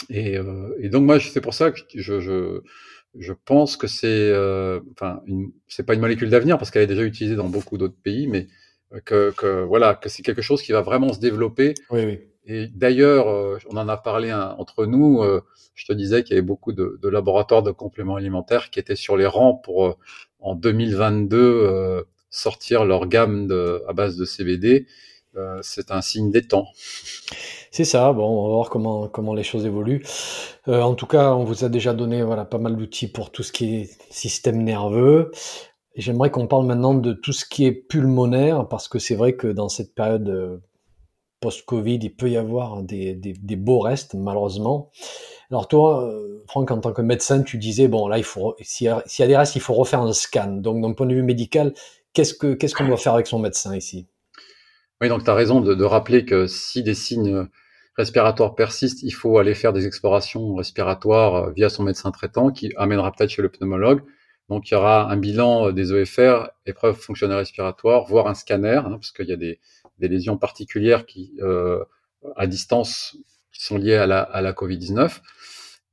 Et, 0.09 0.37
euh, 0.37 0.73
et 0.79 0.89
donc 0.89 1.03
moi 1.03 1.19
c'est 1.19 1.41
pour 1.41 1.53
ça 1.53 1.71
que 1.71 1.79
je, 1.93 2.19
je, 2.19 2.61
je 3.17 3.33
pense 3.45 3.75
que 3.75 3.87
c'est 3.87 4.07
euh, 4.07 4.79
enfin 4.91 5.21
c'est 5.67 5.85
pas 5.85 5.93
une 5.93 5.99
molécule 5.99 6.29
d'avenir 6.29 6.57
parce 6.57 6.71
qu'elle 6.71 6.83
est 6.83 6.87
déjà 6.87 7.03
utilisée 7.03 7.35
dans 7.35 7.49
beaucoup 7.49 7.77
d'autres 7.77 8.01
pays, 8.01 8.27
mais 8.27 8.47
que, 9.05 9.31
que 9.31 9.63
voilà 9.63 9.95
que 9.95 10.09
c'est 10.09 10.23
quelque 10.23 10.41
chose 10.41 10.61
qui 10.61 10.71
va 10.71 10.81
vraiment 10.81 11.13
se 11.13 11.19
développer. 11.19 11.73
Oui, 11.91 12.05
oui. 12.05 12.19
Et 12.45 12.67
d'ailleurs, 12.67 13.27
on 13.69 13.77
en 13.77 13.87
a 13.87 13.97
parlé 13.97 14.31
hein, 14.31 14.55
entre 14.57 14.87
nous. 14.87 15.23
je 15.75 15.85
te 15.85 15.93
disais 15.93 16.23
qu'il 16.23 16.35
y 16.35 16.39
avait 16.39 16.45
beaucoup 16.45 16.73
de, 16.73 16.97
de, 16.99 17.07
laboratoires 17.07 17.61
de 17.61 17.69
compléments 17.69 18.15
alimentaires 18.15 18.71
qui 18.71 18.79
étaient 18.79 18.95
sur 18.95 19.17
les 19.17 19.27
rangs 19.27 19.53
pour 19.53 19.97
en 20.39 20.55
2022 20.55 21.37
euh, 21.37 22.03
sortir 22.29 22.85
leur 22.85 23.07
gamme 23.07 23.47
de, 23.47 23.83
à 23.87 23.93
base 23.93 24.17
de 24.17 24.25
CBD. 24.25 24.87
Euh, 25.35 25.59
c'est 25.61 25.91
un 25.91 26.01
signe 26.01 26.31
des 26.31 26.47
temps. 26.47 26.67
C'est 27.71 27.85
ça. 27.85 28.11
Bon, 28.13 28.25
on 28.25 28.47
va 28.47 28.53
voir 28.55 28.69
comment 28.69 29.07
comment 29.07 29.35
les 29.35 29.43
choses 29.43 29.65
évoluent. 29.65 30.03
Euh, 30.67 30.81
en 30.81 30.95
tout 30.95 31.05
cas, 31.05 31.33
on 31.33 31.43
vous 31.43 31.63
a 31.63 31.69
déjà 31.69 31.93
donné 31.93 32.23
voilà 32.23 32.45
pas 32.45 32.57
mal 32.57 32.75
d'outils 32.75 33.07
pour 33.07 33.31
tout 33.31 33.43
ce 33.43 33.51
qui 33.51 33.75
est 33.75 33.89
système 34.09 34.63
nerveux. 34.63 35.31
J'aimerais 35.99 36.31
qu'on 36.31 36.47
parle 36.47 36.65
maintenant 36.65 36.93
de 36.93 37.11
tout 37.11 37.33
ce 37.33 37.43
qui 37.43 37.65
est 37.65 37.73
pulmonaire 37.73 38.67
parce 38.69 38.87
que 38.87 38.99
c'est 38.99 39.15
vrai 39.15 39.35
que 39.35 39.47
dans 39.47 39.67
cette 39.67 39.93
période 39.93 40.61
post-Covid, 41.41 41.99
il 42.01 42.15
peut 42.15 42.29
y 42.29 42.37
avoir 42.37 42.83
des, 42.83 43.15
des, 43.15 43.33
des, 43.33 43.55
beaux 43.55 43.79
restes, 43.79 44.13
malheureusement. 44.13 44.91
Alors 45.51 45.67
toi, 45.67 46.09
Franck, 46.47 46.71
en 46.71 46.79
tant 46.79 46.93
que 46.93 47.01
médecin, 47.01 47.41
tu 47.41 47.57
disais, 47.57 47.87
bon, 47.87 48.07
là, 48.07 48.17
il 48.17 48.23
faut, 48.23 48.55
s'il 48.61 48.87
y, 48.87 48.89
a 48.89 49.27
des 49.27 49.37
restes, 49.37 49.55
il 49.55 49.61
faut 49.61 49.73
refaire 49.73 50.01
un 50.01 50.13
scan. 50.13 50.47
Donc, 50.47 50.81
d'un 50.81 50.93
point 50.93 51.05
de 51.05 51.13
vue 51.13 51.23
médical, 51.23 51.73
qu'est-ce 52.13 52.33
que 52.33 52.53
qu'est-ce 52.53 52.75
qu'on 52.75 52.87
doit 52.87 52.97
faire 52.97 53.13
avec 53.13 53.27
son 53.27 53.39
médecin 53.39 53.75
ici? 53.75 54.07
Oui, 55.01 55.09
donc 55.09 55.23
tu 55.23 55.29
as 55.29 55.33
raison 55.33 55.61
de, 55.61 55.75
de, 55.75 55.83
rappeler 55.83 56.25
que 56.25 56.47
si 56.47 56.81
des 56.81 56.93
signes 56.93 57.47
respiratoires 57.95 58.55
persistent, 58.55 59.03
il 59.03 59.11
faut 59.11 59.37
aller 59.37 59.53
faire 59.53 59.73
des 59.73 59.85
explorations 59.85 60.55
respiratoires 60.55 61.51
via 61.51 61.69
son 61.69 61.83
médecin 61.83 62.11
traitant 62.11 62.51
qui 62.51 62.71
amènera 62.77 63.11
peut-être 63.11 63.29
chez 63.29 63.41
le 63.41 63.49
pneumologue. 63.49 64.01
Donc, 64.49 64.69
il 64.69 64.73
y 64.73 64.77
aura 64.77 65.11
un 65.11 65.17
bilan 65.17 65.71
des 65.71 65.93
EFR, 65.93 66.49
épreuve 66.65 66.95
fonctionnelle 66.95 67.37
respiratoire, 67.37 68.05
voire 68.05 68.27
un 68.27 68.33
scanner, 68.33 68.81
hein, 68.83 68.91
parce 68.91 69.11
qu'il 69.11 69.27
y 69.27 69.33
a 69.33 69.37
des, 69.37 69.59
des 69.99 70.07
lésions 70.07 70.37
particulières 70.37 71.05
qui, 71.05 71.33
euh, 71.41 71.83
à 72.35 72.47
distance, 72.47 73.17
qui 73.51 73.63
sont 73.63 73.77
liées 73.77 73.95
à 73.95 74.07
la, 74.07 74.21
à 74.21 74.41
la 74.41 74.53
Covid-19. 74.53 75.19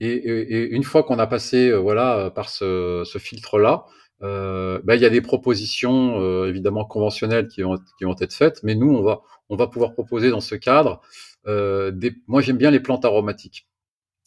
Et, 0.01 0.09
et, 0.09 0.53
et, 0.55 0.71
une 0.71 0.85
fois 0.85 1.03
qu'on 1.03 1.19
a 1.19 1.27
passé, 1.27 1.69
euh, 1.69 1.79
voilà, 1.79 2.31
par 2.35 2.49
ce, 2.49 3.03
ce 3.05 3.19
filtre-là, 3.19 3.87
euh, 4.23 4.81
ben, 4.85 4.95
il 4.95 5.03
y 5.03 5.07
a 5.07 5.11
des 5.11 5.21
propositions 5.21 6.21
euh, 6.21 6.49
évidemment 6.49 6.85
conventionnelles 6.85 7.49
qui 7.49 7.62
vont, 7.62 7.77
qui 7.99 8.05
vont 8.05 8.16
être 8.19 8.33
faites, 8.33 8.62
mais 8.62 8.75
nous, 8.75 8.90
on 8.90 9.03
va, 9.03 9.21
on 9.51 9.57
va 9.57 9.66
pouvoir 9.66 9.92
proposer 9.92 10.31
dans 10.31 10.40
ce 10.40 10.55
cadre. 10.55 11.03
Euh, 11.47 11.90
des, 11.90 12.14
moi, 12.27 12.40
j'aime 12.40 12.57
bien 12.57 12.71
les 12.71 12.81
plantes 12.81 13.05
aromatiques. 13.05 13.69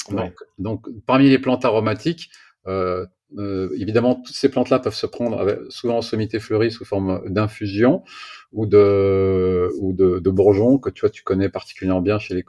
Donc, 0.09 0.19
ouais. 0.19 0.47
donc, 0.57 0.87
parmi 1.05 1.29
les 1.29 1.39
plantes 1.39 1.65
aromatiques, 1.65 2.29
euh, 2.69 3.05
euh, 3.37 3.69
évidemment, 3.77 4.15
toutes 4.15 4.35
ces 4.35 4.49
plantes-là 4.49 4.79
peuvent 4.79 4.95
se 4.95 5.05
prendre 5.05 5.39
avec, 5.39 5.59
souvent 5.69 5.97
en 5.97 6.01
sommité 6.01 6.39
fleurie 6.39 6.71
sous 6.71 6.85
forme 6.85 7.21
d'infusion 7.27 8.03
ou 8.53 8.65
de 8.65 9.69
ou 9.79 9.93
de, 9.93 10.19
de 10.19 10.29
bourgeons 10.31 10.79
que 10.79 10.89
tu 10.89 11.01
vois 11.01 11.11
tu 11.11 11.23
connais 11.23 11.49
particulièrement 11.49 12.01
bien 12.01 12.17
chez 12.17 12.33
les 12.33 12.43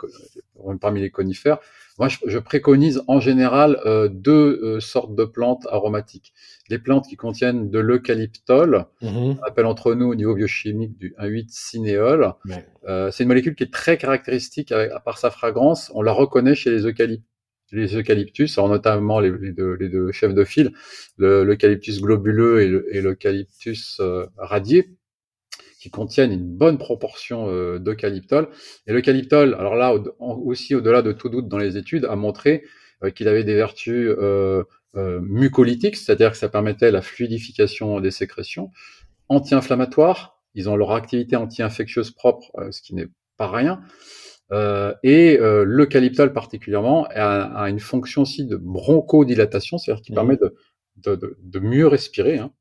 parmi 0.80 1.00
les 1.00 1.10
conifères. 1.10 1.58
Moi, 1.98 2.08
je, 2.08 2.16
je 2.26 2.38
préconise 2.38 3.02
en 3.08 3.20
général 3.20 3.78
euh, 3.84 4.08
deux 4.08 4.58
euh, 4.62 4.80
sortes 4.80 5.14
de 5.14 5.24
plantes 5.24 5.66
aromatiques. 5.70 6.32
Les 6.70 6.78
plantes 6.78 7.06
qui 7.06 7.16
contiennent 7.16 7.68
de 7.68 7.78
l'eucalyptol, 7.78 8.86
mm 9.02 9.08
-hmm. 9.08 9.36
on 9.38 9.44
appelle 9.46 9.66
entre 9.66 9.94
nous 9.94 10.06
au 10.06 10.14
niveau 10.14 10.34
biochimique 10.34 10.96
du 10.96 11.14
1,8-cinéol. 11.18 12.34
Ouais. 12.48 12.66
Euh, 12.88 13.10
c'est 13.10 13.24
une 13.24 13.28
molécule 13.28 13.54
qui 13.54 13.64
est 13.64 13.72
très 13.72 13.98
caractéristique 13.98 14.72
avec, 14.72 14.90
à 14.92 15.00
part 15.00 15.18
sa 15.18 15.30
fragrance. 15.30 15.90
On 15.94 16.00
la 16.02 16.12
reconnaît 16.12 16.54
chez 16.54 16.70
les 16.70 16.86
eucalyptus 16.86 17.29
les 17.72 17.96
eucalyptus, 17.96 18.58
notamment 18.58 19.20
les, 19.20 19.52
deux, 19.52 19.74
les 19.74 19.88
deux, 19.88 20.12
chefs 20.12 20.34
de 20.34 20.44
file, 20.44 20.72
l'eucalyptus 21.18 22.00
globuleux 22.00 22.62
et 22.92 23.00
l'eucalyptus 23.00 23.98
euh, 24.00 24.26
radié, 24.36 24.96
qui 25.80 25.90
contiennent 25.90 26.32
une 26.32 26.56
bonne 26.56 26.78
proportion 26.78 27.48
euh, 27.48 27.78
d'eucalyptol. 27.78 28.48
Et 28.86 28.92
l'eucalyptol, 28.92 29.54
alors 29.54 29.76
là 29.76 29.94
aussi 30.18 30.74
au-delà 30.74 31.02
de 31.02 31.12
tout 31.12 31.28
doute 31.28 31.48
dans 31.48 31.58
les 31.58 31.76
études, 31.76 32.04
a 32.04 32.16
montré 32.16 32.64
euh, 33.02 33.10
qu'il 33.10 33.28
avait 33.28 33.44
des 33.44 33.54
vertus 33.54 34.10
mucolytiques, 34.94 35.96
c'est-à-dire 35.96 36.32
que 36.32 36.36
ça 36.36 36.48
permettait 36.48 36.90
la 36.90 37.02
fluidification 37.02 38.00
des 38.00 38.10
sécrétions, 38.10 38.70
anti-inflammatoires, 39.28 40.40
ils 40.54 40.68
ont 40.68 40.74
leur 40.74 40.90
activité 40.92 41.36
anti-infectieuse 41.36 42.10
propre, 42.10 42.50
ce 42.72 42.82
qui 42.82 42.96
n'est 42.96 43.06
pas 43.36 43.48
rien. 43.48 43.80
Euh, 44.52 44.94
et 45.04 45.38
euh, 45.38 45.64
l'eucalyptol 45.64 46.32
particulièrement 46.32 47.06
a, 47.10 47.62
a, 47.62 47.70
une 47.70 47.78
fonction 47.78 48.22
aussi 48.22 48.46
de 48.46 48.56
bronchodilatation, 48.56 49.78
c'est-à-dire 49.78 50.02
qui 50.02 50.12
mmh. 50.12 50.14
permet 50.16 50.36
de, 50.36 50.54
de, 50.96 51.36
de, 51.40 51.58
mieux 51.60 51.86
respirer. 51.86 52.38
Hein. 52.38 52.52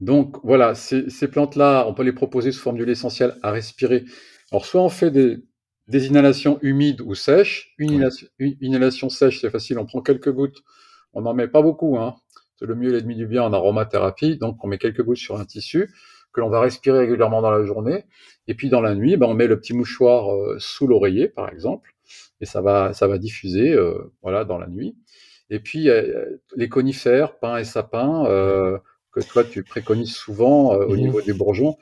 Donc 0.00 0.36
voilà, 0.44 0.74
ces, 0.74 1.08
ces 1.08 1.28
plantes-là, 1.28 1.86
on 1.88 1.94
peut 1.94 2.02
les 2.02 2.12
proposer 2.12 2.52
sous 2.52 2.60
forme 2.60 2.76
d'huile 2.76 2.90
essentielle 2.90 3.36
à 3.42 3.50
respirer. 3.52 4.04
Alors 4.52 4.66
soit 4.66 4.82
on 4.82 4.90
fait 4.90 5.10
des, 5.10 5.38
des 5.88 6.08
inhalations 6.08 6.58
humides 6.60 7.00
ou 7.00 7.14
sèches. 7.14 7.74
Une, 7.78 7.92
inhalation, 7.92 8.26
une 8.38 8.56
inhalation 8.60 9.08
sèche, 9.08 9.40
c'est 9.40 9.50
facile, 9.50 9.78
on 9.78 9.86
prend 9.86 10.02
quelques 10.02 10.30
gouttes, 10.30 10.62
on 11.14 11.22
n'en 11.22 11.32
met 11.32 11.48
pas 11.48 11.62
beaucoup, 11.62 11.96
hein. 11.98 12.16
c'est 12.58 12.66
le 12.66 12.74
mieux 12.74 12.90
et 12.90 12.92
l'ennemi 12.92 13.16
du 13.16 13.26
bien 13.26 13.42
en 13.42 13.52
aromathérapie, 13.54 14.36
donc 14.36 14.62
on 14.62 14.68
met 14.68 14.78
quelques 14.78 15.02
gouttes 15.02 15.16
sur 15.16 15.40
un 15.40 15.46
tissu 15.46 15.90
que 16.36 16.42
l'on 16.42 16.50
va 16.50 16.60
respirer 16.60 16.98
régulièrement 16.98 17.40
dans 17.40 17.50
la 17.50 17.64
journée. 17.64 18.04
Et 18.46 18.54
puis 18.54 18.68
dans 18.68 18.82
la 18.82 18.94
nuit, 18.94 19.16
ben, 19.16 19.26
on 19.26 19.32
met 19.32 19.46
le 19.46 19.58
petit 19.58 19.72
mouchoir 19.72 20.30
euh, 20.34 20.56
sous 20.58 20.86
l'oreiller, 20.86 21.28
par 21.28 21.48
exemple, 21.48 21.94
et 22.42 22.46
ça 22.46 22.60
va, 22.60 22.92
ça 22.92 23.06
va 23.06 23.16
diffuser 23.16 23.72
euh, 23.72 24.12
voilà, 24.22 24.44
dans 24.44 24.58
la 24.58 24.66
nuit. 24.66 24.94
Et 25.48 25.60
puis 25.60 25.88
les 26.56 26.68
conifères, 26.68 27.38
pins 27.38 27.56
et 27.56 27.64
sapins, 27.64 28.26
euh, 28.26 28.78
que 29.12 29.20
toi 29.20 29.44
tu 29.44 29.62
préconises 29.62 30.14
souvent 30.14 30.74
au 30.74 30.94
mmh 30.94 30.96
niveau 30.96 31.22
des 31.22 31.32
bourgeons. 31.32 31.76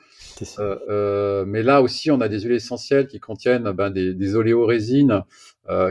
mais 0.59 1.63
là 1.63 1.81
aussi, 1.81 2.11
on 2.11 2.21
a 2.21 2.29
des 2.29 2.41
huiles 2.41 2.53
essentielles 2.53 3.07
qui 3.07 3.19
contiennent 3.19 3.71
ben, 3.71 3.89
des, 3.89 4.13
des 4.13 4.35
oléorésines 4.35 5.23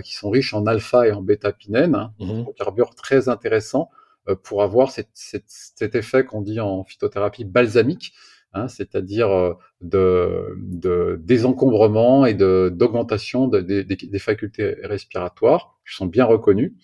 qui 0.04 0.14
sont 0.14 0.30
riches 0.30 0.54
en 0.54 0.66
alpha 0.66 1.08
et 1.08 1.12
en 1.12 1.20
bêta-pinène, 1.20 1.96
hein, 1.96 2.12
mmh 2.20 2.44
carbure 2.56 2.94
très 2.94 3.28
intéressant 3.28 3.90
pour 4.44 4.62
avoir 4.62 4.90
cet 4.90 5.94
effet 5.96 6.24
qu'on 6.24 6.42
dit 6.42 6.60
en 6.60 6.84
phytothérapie 6.84 7.44
balsamique, 7.44 8.14
Hein, 8.54 8.68
c'est-à-dire 8.68 9.30
euh, 9.30 9.54
de, 9.80 11.20
désencombrement 11.22 12.24
et 12.24 12.34
d'augmentation 12.34 13.48
de, 13.48 13.60
des 13.60 14.18
facultés 14.20 14.76
respiratoires, 14.84 15.76
qui 15.86 15.94
sont 15.96 16.06
bien 16.06 16.24
reconnues. 16.24 16.74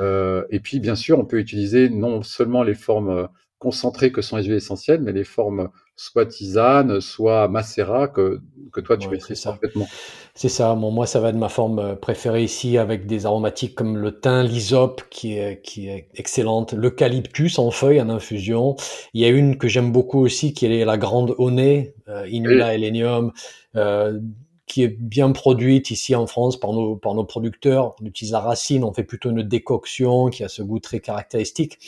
Euh, 0.00 0.44
et 0.50 0.60
puis, 0.60 0.80
bien 0.80 0.94
sûr, 0.94 1.18
on 1.18 1.26
peut 1.26 1.38
utiliser 1.38 1.90
non 1.90 2.22
seulement 2.22 2.62
les 2.62 2.74
formes 2.74 3.10
euh, 3.10 3.26
concentrées 3.62 4.10
que 4.10 4.22
sont 4.22 4.36
les 4.36 4.44
huiles 4.44 4.56
essentielles, 4.56 5.00
mais 5.00 5.12
les 5.12 5.22
formes 5.24 5.68
soit 5.94 6.26
tisane, 6.26 7.00
soit 7.00 7.46
macérat 7.46 8.08
que, 8.08 8.40
que 8.72 8.80
toi 8.80 8.96
tu 8.96 9.08
maîtrises 9.08 9.42
parfaitement. 9.42 9.86
C'est 10.34 10.48
ça. 10.48 10.74
Bon, 10.74 10.90
moi, 10.90 11.06
ça 11.06 11.20
va 11.20 11.28
être 11.28 11.36
ma 11.36 11.50
forme 11.50 11.78
euh, 11.78 11.94
préférée 11.94 12.42
ici 12.42 12.78
avec 12.78 13.06
des 13.06 13.26
aromatiques 13.26 13.74
comme 13.74 13.98
le 13.98 14.18
thym, 14.18 14.42
l'hysope 14.42 15.02
qui 15.10 15.38
est, 15.38 15.60
qui 15.62 15.88
est 15.88 16.08
excellente, 16.14 16.72
l'eucalyptus 16.72 17.58
en 17.58 17.70
feuilles 17.70 18.00
en 18.00 18.08
infusion. 18.08 18.74
Il 19.14 19.20
y 19.20 19.24
a 19.26 19.28
une 19.28 19.58
que 19.58 19.68
j'aime 19.68 19.92
beaucoup 19.92 20.20
aussi 20.20 20.54
qui 20.54 20.66
est 20.66 20.84
la 20.84 20.96
grande 20.96 21.34
Oné, 21.38 21.94
euh, 22.08 22.26
Inula 22.28 22.74
Elenium, 22.74 23.32
euh, 23.76 24.18
qui 24.66 24.82
est 24.82 24.88
bien 24.88 25.32
produite 25.32 25.90
ici 25.90 26.14
en 26.14 26.26
France 26.26 26.58
par 26.58 26.72
nos, 26.72 26.96
par 26.96 27.14
nos 27.14 27.24
producteurs. 27.24 27.94
On 28.00 28.06
utilise 28.06 28.32
la 28.32 28.40
racine, 28.40 28.84
on 28.84 28.92
fait 28.92 29.04
plutôt 29.04 29.30
une 29.30 29.42
décoction 29.42 30.28
qui 30.28 30.44
a 30.44 30.48
ce 30.48 30.62
goût 30.62 30.78
très 30.78 31.00
caractéristique. 31.00 31.78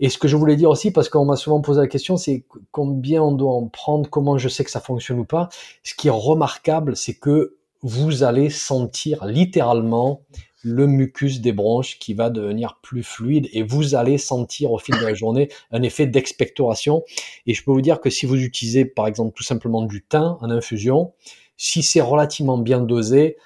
Et 0.00 0.08
ce 0.08 0.18
que 0.18 0.28
je 0.28 0.36
voulais 0.36 0.56
dire 0.56 0.70
aussi, 0.70 0.90
parce 0.90 1.08
qu'on 1.08 1.24
m'a 1.24 1.36
souvent 1.36 1.60
posé 1.60 1.80
la 1.80 1.86
question, 1.86 2.16
c'est 2.16 2.44
combien 2.70 3.22
on 3.22 3.32
doit 3.32 3.52
en 3.52 3.68
prendre, 3.68 4.10
comment 4.10 4.36
je 4.36 4.48
sais 4.48 4.64
que 4.64 4.70
ça 4.70 4.80
fonctionne 4.80 5.20
ou 5.20 5.24
pas. 5.24 5.48
Ce 5.84 5.94
qui 5.94 6.08
est 6.08 6.12
remarquable, 6.12 6.96
c'est 6.96 7.14
que 7.14 7.56
vous 7.82 8.22
allez 8.22 8.50
sentir 8.50 9.24
littéralement 9.26 10.22
le 10.62 10.86
mucus 10.86 11.40
des 11.40 11.52
bronches 11.52 11.98
qui 11.98 12.14
va 12.14 12.30
devenir 12.30 12.78
plus 12.82 13.02
fluide 13.02 13.48
et 13.52 13.62
vous 13.62 13.94
allez 13.94 14.16
sentir 14.18 14.72
au 14.72 14.78
fil 14.78 14.94
de 14.96 15.04
la 15.04 15.14
journée 15.14 15.48
un 15.72 15.82
effet 15.82 16.06
d'expectoration. 16.06 17.02
Et 17.46 17.54
je 17.54 17.64
peux 17.64 17.72
vous 17.72 17.80
dire 17.80 18.00
que 18.00 18.10
si 18.10 18.26
vous 18.26 18.40
utilisez 18.40 18.84
par 18.84 19.06
exemple 19.06 19.32
tout 19.34 19.42
simplement 19.42 19.82
du 19.82 20.02
thym 20.02 20.36
en 20.40 20.50
infusion, 20.50 21.12
si 21.56 21.82
c'est 21.82 22.00
relativement 22.00 22.58
bien 22.58 22.80
dosé, 22.80 23.36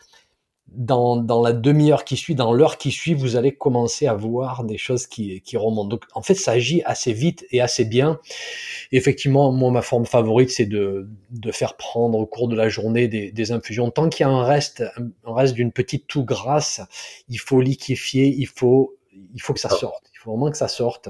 dans, 0.69 1.17
dans 1.17 1.43
la 1.43 1.53
demi-heure 1.53 2.05
qui 2.05 2.17
suit, 2.17 2.35
dans 2.35 2.53
l'heure 2.53 2.77
qui 2.77 2.91
suit, 2.91 3.15
vous 3.15 3.37
allez 3.37 3.53
commencer 3.53 4.07
à 4.07 4.15
voir 4.15 4.65
des 4.65 4.77
choses 4.77 5.07
qui, 5.07 5.41
qui 5.41 5.57
remontent. 5.57 5.89
Donc, 5.89 6.05
en 6.15 6.23
fait, 6.23 6.35
ça 6.35 6.53
agit 6.53 6.83
assez 6.85 7.13
vite 7.13 7.47
et 7.51 7.61
assez 7.61 7.85
bien. 7.85 8.21
effectivement, 8.93 9.53
moi, 9.53 9.71
ma 9.71 9.83
forme 9.83 10.07
favorite, 10.07 10.51
c'est 10.51 10.67
de, 10.67 11.09
de 11.31 11.53
faire 11.53 11.77
prendre 11.77 12.19
au 12.19 12.27
cours 12.27 12.49
de 12.49 12.57
la 12.57 12.69
journée 12.69 13.09
des, 13.09 13.33
des 13.33 13.53
infusions. 13.53 13.91
Tant 13.91 14.09
qu'il 14.09 14.27
y 14.27 14.29
a 14.29 14.31
un 14.31 14.45
reste, 14.45 14.85
un 15.25 15.35
reste 15.35 15.55
d'une 15.55 15.73
petite 15.73 16.07
toux 16.09 16.25
grasse, 16.25 16.81
il 17.29 17.39
faut 17.39 17.61
liquéfier, 17.61 18.35
il 18.37 18.47
faut, 18.47 18.97
il 19.35 19.41
faut 19.41 19.55
que 19.55 19.61
ça 19.61 19.71
sorte. 19.71 20.11
Faut 20.27 20.33
vraiment 20.33 20.51
que 20.51 20.57
ça 20.57 20.67
sorte. 20.67 21.09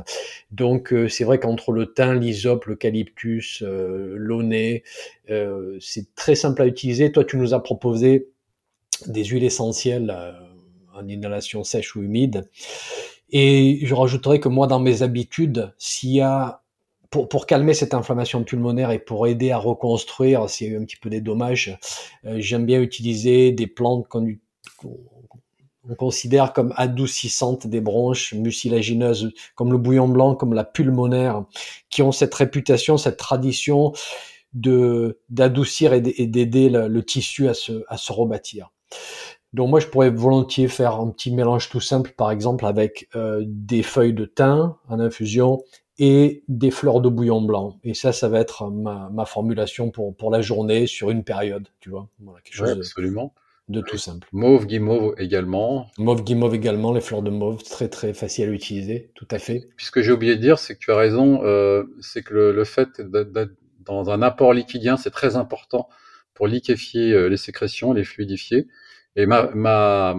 Donc, 0.50 0.92
euh, 0.92 1.08
c'est 1.08 1.24
vrai 1.24 1.40
qu'entre 1.40 1.72
le 1.72 1.94
thym, 1.94 2.20
l'hysope, 2.20 2.66
l'eucalyptus, 2.66 3.62
euh, 3.62 4.14
l'oné, 4.14 4.84
euh, 5.30 5.78
c'est 5.80 6.14
très 6.14 6.34
simple 6.34 6.60
à 6.60 6.66
utiliser. 6.66 7.10
Toi, 7.12 7.24
tu 7.24 7.38
nous 7.38 7.54
as 7.54 7.62
proposé 7.62 8.28
des 9.06 9.24
huiles 9.24 9.44
essentielles 9.44 10.14
euh, 10.14 10.32
en 10.94 11.08
inhalation 11.08 11.64
sèche 11.64 11.96
ou 11.96 12.02
humide. 12.02 12.50
Et 13.30 13.80
je 13.84 13.94
rajouterais 13.94 14.38
que 14.38 14.50
moi, 14.50 14.66
dans 14.66 14.80
mes 14.80 15.00
habitudes, 15.00 15.72
s'il 15.78 16.10
y 16.10 16.20
a 16.20 16.62
pour, 17.08 17.30
pour, 17.30 17.46
calmer 17.46 17.72
cette 17.72 17.94
inflammation 17.94 18.44
pulmonaire 18.44 18.90
et 18.90 18.98
pour 18.98 19.26
aider 19.26 19.50
à 19.50 19.56
reconstruire 19.56 20.50
s'il 20.50 20.66
y 20.66 20.70
a 20.70 20.72
eu 20.74 20.78
un 20.78 20.84
petit 20.84 20.98
peu 20.98 21.08
des 21.08 21.22
dommages, 21.22 21.78
j'aime 22.24 22.66
bien 22.66 22.82
utiliser 22.82 23.52
des 23.52 23.66
plantes 23.66 24.06
qu'on 24.08 24.36
on 25.88 25.94
considère 25.94 26.52
comme 26.52 26.72
adoucissantes 26.76 27.66
des 27.66 27.80
bronches 27.80 28.34
mucilagineuses, 28.34 29.32
comme 29.54 29.72
le 29.72 29.78
bouillon 29.78 30.08
blanc, 30.08 30.34
comme 30.34 30.54
la 30.54 30.64
pulmonaire, 30.64 31.44
qui 31.90 32.02
ont 32.02 32.12
cette 32.12 32.34
réputation, 32.34 32.96
cette 32.98 33.16
tradition 33.16 33.92
de 34.52 35.20
d'adoucir 35.28 35.92
et 35.92 36.00
d'aider 36.00 36.68
le, 36.68 36.88
le, 36.88 37.02
tissu 37.02 37.48
à 37.48 37.54
se, 37.54 37.84
à 37.88 37.96
se 37.96 38.12
rebâtir. 38.12 38.70
Donc 39.52 39.70
moi, 39.70 39.80
je 39.80 39.86
pourrais 39.86 40.10
volontiers 40.10 40.68
faire 40.68 40.96
un 40.96 41.10
petit 41.10 41.30
mélange 41.30 41.68
tout 41.68 41.80
simple, 41.80 42.12
par 42.16 42.30
exemple 42.30 42.66
avec 42.66 43.08
euh, 43.16 43.42
des 43.46 43.82
feuilles 43.82 44.12
de 44.12 44.24
thym 44.24 44.74
en 44.88 45.00
infusion 45.00 45.62
et 45.98 46.44
des 46.48 46.70
fleurs 46.70 47.00
de 47.00 47.08
bouillon 47.08 47.40
blanc. 47.40 47.78
Et 47.82 47.94
ça, 47.94 48.12
ça 48.12 48.28
va 48.28 48.40
être 48.40 48.68
ma, 48.68 49.08
ma 49.12 49.24
formulation 49.24 49.90
pour, 49.90 50.14
pour 50.14 50.30
la 50.30 50.42
journée 50.42 50.86
sur 50.86 51.10
une 51.10 51.24
période, 51.24 51.68
tu 51.80 51.90
vois. 51.90 52.08
Voilà, 52.20 52.40
quelque 52.42 52.56
chose 52.56 52.70
absolument. 52.70 53.32
De, 53.34 53.40
tout 53.82 53.98
simple. 53.98 54.28
Mauve, 54.32 54.66
guimauve 54.66 55.14
également. 55.18 55.88
Mauve, 55.98 56.22
guimauve 56.22 56.54
également, 56.54 56.92
les 56.92 57.00
fleurs 57.00 57.22
de 57.22 57.30
mauve, 57.30 57.62
très 57.62 57.88
très 57.88 58.14
facile 58.14 58.48
à 58.48 58.52
utiliser, 58.52 59.10
tout 59.14 59.26
à 59.30 59.38
fait. 59.38 59.68
Puisque 59.76 60.00
j'ai 60.02 60.12
oublié 60.12 60.36
de 60.36 60.40
dire, 60.40 60.58
c'est 60.58 60.74
que 60.74 60.80
tu 60.80 60.92
as 60.92 60.96
raison, 60.96 61.42
euh, 61.44 61.84
c'est 62.00 62.22
que 62.22 62.34
le, 62.34 62.52
le 62.52 62.64
fait 62.64 63.00
d'être 63.00 63.52
dans 63.84 64.10
un 64.10 64.22
apport 64.22 64.52
liquidien, 64.52 64.96
c'est 64.96 65.10
très 65.10 65.36
important 65.36 65.88
pour 66.34 66.46
liquéfier 66.46 67.12
euh, 67.12 67.28
les 67.28 67.36
sécrétions, 67.36 67.92
les 67.92 68.04
fluidifier. 68.04 68.68
Et 69.16 69.26
ma, 69.26 69.50
ma, 69.54 70.16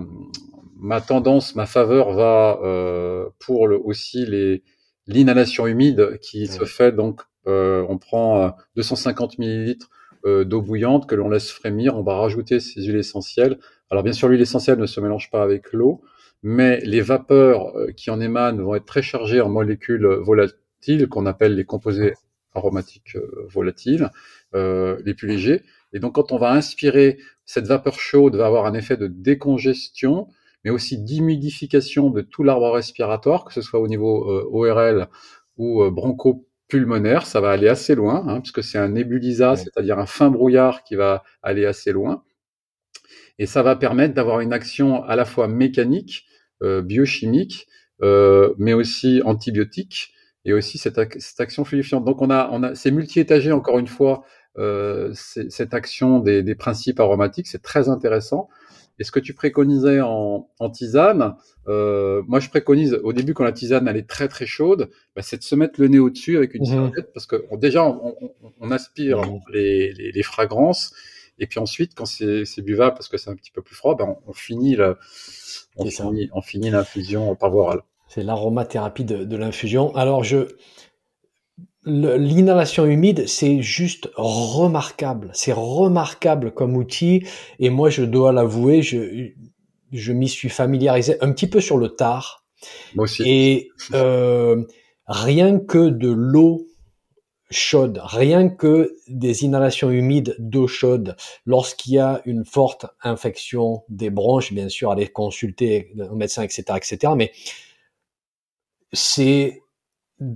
ma 0.79 1.01
tendance, 1.01 1.55
ma 1.55 1.65
faveur 1.65 2.11
va 2.11 2.59
euh, 2.63 3.29
pour 3.39 3.67
le, 3.67 3.77
aussi 3.77 4.25
les 4.25 4.63
l'inhalation 5.07 5.67
humide 5.67 6.19
qui 6.21 6.47
se 6.47 6.65
fait 6.65 6.91
donc 6.91 7.21
euh, 7.47 7.85
on 7.87 7.97
prend 7.97 8.53
250 8.75 9.31
euh, 9.31 9.35
millilitres 9.39 9.89
euh, 10.25 10.43
d'eau 10.43 10.61
bouillante 10.61 11.07
que 11.07 11.15
l'on 11.15 11.29
laisse 11.29 11.51
frémir, 11.51 11.95
on 11.95 12.03
va 12.03 12.15
rajouter 12.15 12.59
ces 12.59 12.83
huiles 12.83 12.97
essentielles. 12.97 13.57
Alors 13.89 14.03
bien 14.03 14.13
sûr 14.13 14.27
l'huile 14.27 14.41
essentielle 14.41 14.79
ne 14.79 14.85
se 14.85 14.99
mélange 14.99 15.29
pas 15.31 15.43
avec 15.43 15.73
l'eau, 15.73 16.01
mais 16.43 16.79
les 16.81 17.01
vapeurs 17.01 17.73
qui 17.95 18.09
en 18.09 18.19
émanent 18.19 18.63
vont 18.63 18.75
être 18.75 18.85
très 18.85 19.01
chargées 19.01 19.41
en 19.41 19.49
molécules 19.49 20.05
volatiles 20.05 21.07
qu'on 21.09 21.25
appelle 21.25 21.55
les 21.55 21.65
composés 21.65 22.13
aromatiques 22.53 23.17
volatiles, 23.49 24.11
les 24.53 25.13
plus 25.15 25.27
légers. 25.27 25.63
Et 25.93 25.99
donc, 25.99 26.15
quand 26.15 26.31
on 26.31 26.37
va 26.37 26.51
inspirer, 26.51 27.17
cette 27.45 27.67
vapeur 27.67 27.99
chaude 27.99 28.35
va 28.35 28.45
avoir 28.45 28.65
un 28.65 28.73
effet 28.73 28.97
de 28.97 29.07
décongestion, 29.07 30.27
mais 30.63 30.69
aussi 30.69 30.97
d'humidification 30.97 32.09
de 32.09 32.21
tout 32.21 32.43
l'arbre 32.43 32.71
respiratoire, 32.71 33.45
que 33.45 33.53
ce 33.53 33.61
soit 33.61 33.79
au 33.79 33.87
niveau 33.87 34.29
euh, 34.29 34.47
ORL 34.51 35.07
ou 35.57 35.81
euh, 35.81 35.91
bronchopulmonaire. 36.69 37.25
Ça 37.25 37.41
va 37.41 37.51
aller 37.51 37.67
assez 37.67 37.95
loin, 37.95 38.25
hein, 38.27 38.41
puisque 38.41 38.63
c'est 38.63 38.77
un 38.77 38.89
nébulisa, 38.89 39.55
c'est-à-dire 39.55 39.99
un 39.99 40.05
fin 40.05 40.29
brouillard 40.29 40.83
qui 40.83 40.95
va 40.95 41.23
aller 41.41 41.65
assez 41.65 41.91
loin. 41.91 42.23
Et 43.39 43.45
ça 43.45 43.61
va 43.61 43.75
permettre 43.75 44.13
d'avoir 44.13 44.39
une 44.39 44.53
action 44.53 45.03
à 45.03 45.15
la 45.15 45.25
fois 45.25 45.47
mécanique, 45.47 46.25
euh, 46.63 46.81
biochimique, 46.81 47.67
euh, 48.01 48.53
mais 48.57 48.73
aussi 48.73 49.21
antibiotique, 49.25 50.13
et 50.45 50.53
aussi 50.53 50.77
cette, 50.77 50.99
cette 51.21 51.39
action 51.39 51.63
fluidifiante. 51.65 52.05
Donc 52.05 52.21
on 52.21 52.29
a, 52.29 52.49
on 52.51 52.63
a, 52.63 52.73
c'est 52.75 52.91
multi-étagé 52.91 53.51
encore 53.51 53.79
une 53.79 53.87
fois 53.87 54.23
euh, 54.57 55.11
cette 55.13 55.73
action 55.75 56.19
des, 56.19 56.41
des, 56.41 56.55
principes 56.55 56.99
aromatiques, 56.99 57.47
c'est 57.47 57.61
très 57.61 57.89
intéressant. 57.89 58.49
Et 58.99 59.03
ce 59.03 59.11
que 59.11 59.19
tu 59.19 59.33
préconisais 59.33 60.01
en, 60.01 60.49
en 60.59 60.69
tisane, 60.69 61.35
euh, 61.67 62.23
moi 62.27 62.39
je 62.39 62.49
préconise 62.49 62.93
au 63.03 63.13
début 63.13 63.33
quand 63.33 63.43
la 63.43 63.51
tisane 63.51 63.87
elle 63.87 63.97
est 63.97 64.09
très 64.09 64.27
très 64.27 64.45
chaude, 64.45 64.89
bah, 65.15 65.21
c'est 65.21 65.37
de 65.37 65.43
se 65.43 65.55
mettre 65.55 65.79
le 65.79 65.87
nez 65.87 65.99
au-dessus 65.99 66.37
avec 66.37 66.53
une 66.55 66.61
Mhm. 66.63 66.67
serviette 66.67 67.13
parce 67.13 67.25
que 67.27 67.45
on- 67.51 67.57
déjà 67.57 67.83
on, 67.85 68.15
on- 68.21 68.31
on 68.59 68.71
aspire 68.71 69.19
Mhm. 69.19 69.39
les, 69.53 69.93
les, 69.93 70.11
les 70.11 70.23
fragrances 70.23 70.93
et 71.39 71.45
puis 71.45 71.59
ensuite 71.59 71.93
quand 71.95 72.05
c'est 72.05 72.61
buvable 72.63 72.95
parce 72.95 73.07
que 73.07 73.17
c'est 73.17 73.29
un 73.29 73.35
petit 73.35 73.51
peu 73.51 73.61
plus 73.61 73.75
froid, 73.75 73.95
ben 73.95 74.15
on, 74.25 74.33
finit 74.33 74.77
on 75.77 75.85
finit, 75.85 76.29
on 76.33 76.41
finit 76.41 76.69
l'infusion 76.69 77.35
par 77.35 77.51
voie 77.51 77.63
orale. 77.63 77.81
C'est 78.07 78.23
l'aromathérapie 78.23 79.03
de, 79.03 79.23
de 79.25 79.35
l'infusion. 79.37 79.93
Alors, 79.95 80.23
je, 80.23 80.37
l'inhalation 81.87 82.85
humide, 82.85 83.27
c'est 83.27 83.61
juste 83.61 84.09
remarquable. 84.15 85.31
C'est 85.33 85.53
remarquable 85.53 86.51
comme 86.51 86.75
outil. 86.75 87.25
Et 87.59 87.69
moi, 87.69 87.89
je 87.89 88.03
dois 88.03 88.31
l'avouer, 88.31 88.81
je, 88.81 89.29
je 89.91 90.13
m'y 90.13 90.27
suis 90.27 90.49
familiarisé 90.49 91.17
un 91.21 91.31
petit 91.31 91.47
peu 91.47 91.61
sur 91.61 91.77
le 91.77 91.89
tard. 91.89 92.45
Moi 92.95 93.05
aussi. 93.05 93.23
Et 93.25 93.69
euh, 93.93 94.63
rien 95.07 95.59
que 95.59 95.89
de 95.89 96.09
l'eau 96.09 96.67
chaude, 97.49 98.01
rien 98.03 98.49
que 98.49 98.93
des 99.07 99.45
inhalations 99.45 99.89
humides 99.89 100.35
d'eau 100.37 100.67
chaude, 100.67 101.15
lorsqu'il 101.45 101.93
y 101.93 101.99
a 101.99 102.21
une 102.25 102.43
forte 102.43 102.85
infection 103.01 103.83
des 103.87 104.09
bronches, 104.09 104.51
bien 104.51 104.67
sûr, 104.67 104.91
aller 104.91 105.07
consulter 105.07 105.93
un 105.99 106.15
médecin, 106.15 106.43
etc., 106.43 106.63
etc. 106.75 107.13
Mais 107.15 107.31
c'est 108.91 109.61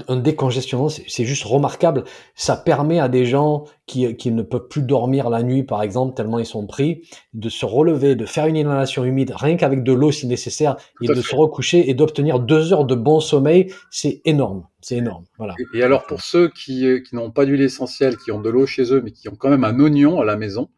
un 0.08 0.18
décongestionnement, 0.18 0.90
c'est 0.90 1.26
juste 1.26 1.44
remarquable. 1.44 2.04
Ça 2.36 2.56
permet 2.56 3.00
à 3.00 3.10
des 3.10 3.26
gens 3.26 3.64
qui, 3.88 4.16
qui 4.16 4.32
ne 4.32 4.44
peuvent 4.44 4.68
plus 4.68 4.84
dormir 4.84 5.30
la 5.32 5.42
nuit, 5.42 5.64
par 5.64 5.82
exemple, 5.82 6.14
tellement 6.16 6.38
ils 6.38 6.46
sont 6.46 6.68
pris, 6.68 7.02
de 7.34 7.50
se 7.50 7.66
relever, 7.66 8.16
de 8.16 8.26
faire 8.28 8.46
une 8.46 8.58
inhalation 8.58 9.04
humide, 9.04 9.34
rien 9.36 9.58
qu'avec 9.58 9.84
de 9.84 9.92
l'eau 9.92 10.12
si 10.12 10.28
nécessaire, 10.28 10.78
et 11.02 11.08
de 11.08 11.16
fait. 11.16 11.22
se 11.32 11.36
recoucher 11.36 11.90
et 11.90 11.96
d'obtenir 11.96 12.40
deux 12.40 12.74
heures 12.74 12.86
de 12.86 12.94
bon 12.94 13.20
sommeil. 13.20 13.74
C'est 13.90 14.22
énorme, 14.26 14.68
c'est 14.82 14.98
énorme. 14.98 15.24
Voilà. 15.40 15.56
Et- 15.74 15.80
Et 15.80 15.84
alors 15.84 16.06
pour 16.06 16.22
ceux 16.22 16.50
qui, 16.50 16.86
euh, 16.86 17.00
qui 17.00 17.16
n'ont 17.16 17.32
pas 17.32 17.46
d'huile 17.46 17.62
essentielle, 17.62 18.18
qui 18.18 18.32
ont 18.32 18.40
de 18.42 18.50
l'eau 18.52 18.68
chez 18.68 18.94
eux, 18.94 19.02
mais 19.04 19.12
qui 19.12 19.30
ont 19.30 19.36
quand 19.36 19.50
même 19.50 19.64
un 19.64 19.80
oignon 19.80 20.22
à 20.22 20.26
la 20.26 20.36
maison, 20.38 20.70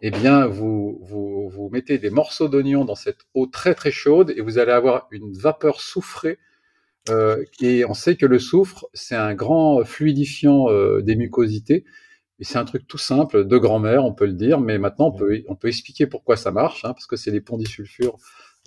eh 0.00 0.10
bien 0.10 0.46
vous, 0.46 0.98
vous, 1.02 1.50
vous 1.50 1.68
mettez 1.68 1.98
des 1.98 2.08
morceaux 2.08 2.48
d'oignon 2.48 2.86
dans 2.86 2.94
cette 2.94 3.18
eau 3.34 3.44
très 3.46 3.74
très 3.74 3.90
chaude 3.90 4.32
et 4.34 4.40
vous 4.40 4.56
allez 4.56 4.72
avoir 4.72 5.08
une 5.10 5.32
vapeur 5.34 5.82
soufrée. 5.82 6.38
Euh, 7.08 7.42
et 7.60 7.84
on 7.84 7.94
sait 7.94 8.16
que 8.16 8.26
le 8.26 8.38
soufre, 8.38 8.86
c'est 8.92 9.16
un 9.16 9.34
grand 9.34 9.84
fluidifiant 9.84 10.68
euh, 10.70 11.00
des 11.00 11.16
mucosités. 11.16 11.84
Et 12.38 12.44
c'est 12.44 12.58
un 12.58 12.64
truc 12.64 12.86
tout 12.86 12.98
simple, 12.98 13.44
de 13.44 13.58
grand-mère, 13.58 14.04
on 14.04 14.14
peut 14.14 14.26
le 14.26 14.32
dire, 14.32 14.60
mais 14.60 14.78
maintenant 14.78 15.08
on 15.08 15.12
peut, 15.12 15.42
on 15.48 15.54
peut 15.56 15.68
expliquer 15.68 16.06
pourquoi 16.06 16.36
ça 16.36 16.50
marche, 16.50 16.84
hein, 16.84 16.92
parce 16.94 17.06
que 17.06 17.16
c'est 17.16 17.30
les 17.30 17.42
ponts 17.42 17.58
disulfures 17.58 18.16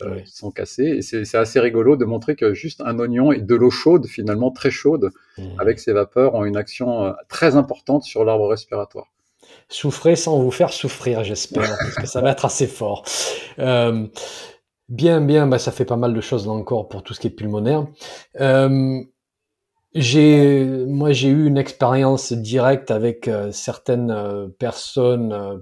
euh, 0.01 0.19
qui 0.21 0.31
sont 0.31 0.51
cassés. 0.51 0.83
Et 0.97 1.01
c'est 1.01 1.35
assez 1.37 1.59
rigolo 1.59 1.95
de 1.95 2.05
montrer 2.05 2.35
que 2.35 2.53
juste 2.53 2.81
un 2.85 2.99
oignon 2.99 3.31
et 3.31 3.41
de 3.41 3.55
l'eau 3.55 3.71
chaude, 3.71 4.05
finalement 4.07 4.51
très 4.51 4.69
chaude, 4.71 5.09
Mhm. 5.39 5.59
avec 5.59 5.79
ces 5.79 5.91
vapeurs, 5.93 6.35
ont 6.35 6.45
une 6.45 6.57
action 6.57 7.15
très 7.29 7.55
importante 7.55 8.03
sur 8.03 8.23
l'arbre 8.25 8.47
respiratoire. 8.47 9.07
Souffrez 9.69 10.15
sans 10.15 10.39
vous 10.39 10.51
faire 10.51 10.71
souffrir, 10.71 11.23
j'espère, 11.23 11.75
parce 11.79 11.95
que 11.95 12.05
ça 12.07 12.21
va 12.21 12.31
être 12.31 12.45
assez 12.45 12.67
fort. 12.67 13.03
Euh, 13.59 14.05
bien, 14.89 15.21
bien, 15.21 15.47
bah, 15.47 15.59
ça 15.59 15.71
fait 15.71 15.85
pas 15.85 15.97
mal 15.97 16.13
de 16.13 16.21
choses 16.21 16.45
là 16.45 16.53
encore 16.53 16.87
pour 16.89 17.03
tout 17.03 17.13
ce 17.13 17.19
qui 17.19 17.27
est 17.27 17.31
pulmonaire. 17.31 17.87
Euh, 18.39 19.01
j'ai, 19.93 20.65
moi, 20.65 21.11
j'ai 21.11 21.29
eu 21.29 21.45
une 21.45 21.57
expérience 21.57 22.33
directe 22.33 22.91
avec 22.91 23.27
euh, 23.27 23.51
certaines 23.51 24.11
euh, 24.11 24.47
personnes 24.47 25.31
euh, 25.33 25.57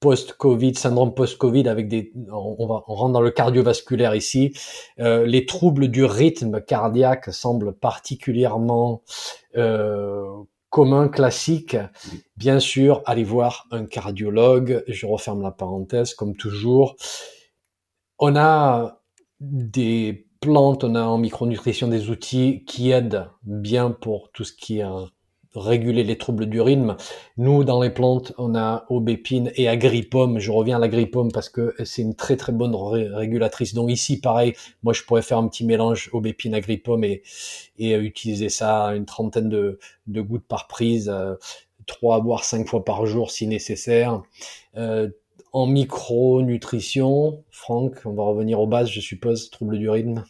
post-Covid, 0.00 0.74
syndrome 0.74 1.14
post-Covid, 1.14 1.68
avec 1.68 1.88
des, 1.88 2.12
on, 2.30 2.56
on 2.58 2.66
va, 2.66 2.84
on 2.86 2.94
rentre 2.94 3.12
dans 3.14 3.20
le 3.20 3.30
cardiovasculaire 3.30 4.14
ici. 4.14 4.52
Euh, 5.00 5.26
les 5.26 5.46
troubles 5.46 5.88
du 5.88 6.04
rythme 6.04 6.60
cardiaque 6.60 7.32
semblent 7.32 7.72
particulièrement 7.72 9.02
euh, 9.56 10.22
communs, 10.70 11.08
classiques. 11.08 11.78
Bien 12.36 12.60
sûr, 12.60 13.02
allez 13.06 13.24
voir 13.24 13.66
un 13.70 13.86
cardiologue. 13.86 14.84
Je 14.86 15.06
referme 15.06 15.42
la 15.42 15.50
parenthèse, 15.50 16.14
comme 16.14 16.36
toujours. 16.36 16.96
On 18.18 18.36
a 18.36 19.00
des 19.40 20.26
plantes, 20.40 20.84
on 20.84 20.94
a 20.94 21.02
en 21.02 21.18
micronutrition 21.18 21.88
des 21.88 22.10
outils 22.10 22.64
qui 22.66 22.90
aident 22.90 23.28
bien 23.42 23.90
pour 23.90 24.30
tout 24.32 24.44
ce 24.44 24.52
qui 24.52 24.78
est 24.78 24.84
réguler 25.54 26.04
les 26.04 26.18
troubles 26.18 26.46
du 26.46 26.60
rythme. 26.60 26.96
Nous, 27.38 27.64
dans 27.64 27.80
les 27.80 27.88
plantes, 27.88 28.34
on 28.36 28.54
a 28.54 28.84
aubépine 28.90 29.50
et 29.54 29.68
agripome. 29.68 30.38
Je 30.38 30.50
reviens 30.50 30.76
à 30.76 30.78
l'agripome 30.78 31.32
parce 31.32 31.48
que 31.48 31.74
c'est 31.84 32.02
une 32.02 32.14
très 32.14 32.36
très 32.36 32.52
bonne 32.52 32.74
ré- 32.74 33.08
régulatrice. 33.08 33.72
Donc 33.72 33.90
ici, 33.90 34.20
pareil, 34.20 34.52
moi 34.82 34.92
je 34.92 35.02
pourrais 35.02 35.22
faire 35.22 35.38
un 35.38 35.48
petit 35.48 35.64
mélange 35.64 36.10
aubépine 36.12 36.54
agripome 36.54 37.04
et, 37.04 37.22
euh, 37.80 38.00
utiliser 38.02 38.50
ça 38.50 38.88
une 38.88 39.06
trentaine 39.06 39.48
de, 39.48 39.78
de 40.06 40.20
gouttes 40.20 40.46
par 40.46 40.66
prise, 40.66 41.08
euh, 41.08 41.34
trois 41.86 42.20
voire 42.20 42.44
cinq 42.44 42.66
fois 42.68 42.84
par 42.84 43.06
jour 43.06 43.30
si 43.30 43.46
nécessaire. 43.46 44.22
Euh, 44.76 45.08
en 45.56 45.66
micronutrition, 45.66 47.42
Franck, 47.50 48.02
on 48.04 48.12
va 48.12 48.24
revenir 48.24 48.60
aux 48.60 48.66
bases, 48.66 48.90
je 48.90 49.00
suppose, 49.00 49.48
troubles 49.48 49.78
du 49.78 49.88
rythme. 49.88 50.22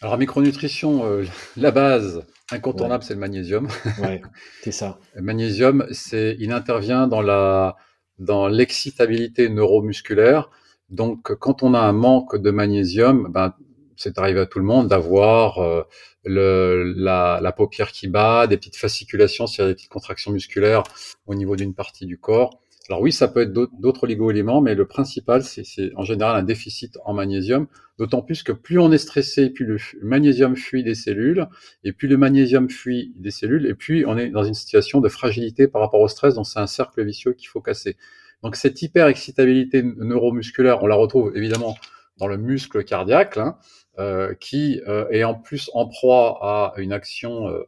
Alors, 0.00 0.14
en 0.14 0.16
micronutrition, 0.16 1.04
euh, 1.04 1.24
la 1.58 1.70
base 1.70 2.24
incontournable, 2.50 3.04
c'est 3.04 3.12
le 3.12 3.20
magnésium. 3.20 3.68
Ouais, 4.00 4.22
c'est 4.62 4.72
ça. 4.72 4.98
Le 5.14 5.20
magnésium, 5.20 5.86
c'est, 5.90 6.34
il 6.40 6.50
intervient 6.50 7.08
dans 7.08 7.20
la, 7.20 7.76
dans 8.18 8.48
l'excitabilité 8.48 9.50
neuromusculaire. 9.50 10.48
Donc, 10.88 11.34
quand 11.34 11.62
on 11.62 11.74
a 11.74 11.80
un 11.80 11.92
manque 11.92 12.38
de 12.38 12.50
magnésium, 12.50 13.30
ben, 13.30 13.52
c'est 13.96 14.16
arrivé 14.16 14.40
à 14.40 14.46
tout 14.46 14.60
le 14.60 14.64
monde 14.64 14.88
d'avoir 14.88 15.58
euh, 15.58 15.82
le, 16.24 16.94
la, 16.96 17.38
la 17.42 17.52
paupière 17.52 17.92
qui 17.92 18.08
bat, 18.08 18.46
des 18.46 18.56
petites 18.56 18.76
fasciculations, 18.76 19.46
c'est-à-dire 19.46 19.72
des 19.72 19.76
petites 19.76 19.92
contractions 19.92 20.32
musculaires 20.32 20.84
au 21.26 21.34
niveau 21.34 21.54
d'une 21.54 21.74
partie 21.74 22.06
du 22.06 22.18
corps. 22.18 22.62
Alors 22.88 23.00
oui, 23.00 23.12
ça 23.12 23.28
peut 23.28 23.42
être 23.42 23.52
d'autres 23.52 24.04
oligo-éléments, 24.04 24.60
mais 24.60 24.74
le 24.74 24.86
principal, 24.86 25.44
c'est 25.44 25.64
en 25.94 26.04
général 26.04 26.36
un 26.36 26.42
déficit 26.42 26.98
en 27.04 27.14
magnésium, 27.14 27.68
d'autant 27.98 28.22
plus 28.22 28.42
que 28.42 28.50
plus 28.50 28.78
on 28.78 28.90
est 28.90 28.98
stressé, 28.98 29.50
plus 29.50 29.66
le 29.66 29.78
magnésium 30.02 30.56
fuit 30.56 30.82
des 30.82 30.96
cellules, 30.96 31.46
et 31.84 31.92
plus 31.92 32.08
le 32.08 32.16
magnésium 32.16 32.68
fuit 32.68 33.12
des 33.16 33.30
cellules, 33.30 33.66
et 33.66 33.74
puis 33.74 34.04
on 34.06 34.18
est 34.18 34.30
dans 34.30 34.42
une 34.42 34.54
situation 34.54 35.00
de 35.00 35.08
fragilité 35.08 35.68
par 35.68 35.80
rapport 35.80 36.00
au 36.00 36.08
stress, 36.08 36.34
donc 36.34 36.46
c'est 36.46 36.58
un 36.58 36.66
cercle 36.66 37.04
vicieux 37.04 37.34
qu'il 37.34 37.48
faut 37.48 37.60
casser. 37.60 37.96
Donc 38.42 38.56
cette 38.56 38.82
hyper-excitabilité 38.82 39.82
neuromusculaire, 39.82 40.82
on 40.82 40.86
la 40.88 40.96
retrouve 40.96 41.32
évidemment 41.36 41.76
dans 42.18 42.26
le 42.26 42.36
muscle 42.36 42.82
cardiaque, 42.84 43.36
hein, 43.36 43.56
euh, 43.98 44.34
qui 44.34 44.80
euh, 44.88 45.08
est 45.10 45.22
en 45.22 45.34
plus 45.34 45.70
en 45.74 45.86
proie 45.86 46.38
à 46.42 46.74
une 46.78 46.92
action 46.92 47.48
euh, 47.48 47.62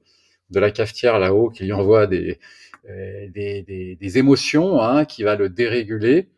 de 0.50 0.58
la 0.58 0.70
cafetière 0.70 1.18
là-haut 1.18 1.50
qui 1.50 1.64
lui 1.64 1.72
envoie 1.72 2.06
des, 2.06 2.38
des, 2.88 3.62
des, 3.62 3.96
des 3.96 4.18
émotions, 4.18 4.80
hein, 4.80 5.04
qui 5.04 5.22
va 5.22 5.36
le 5.36 5.48
déréguler. 5.48 6.28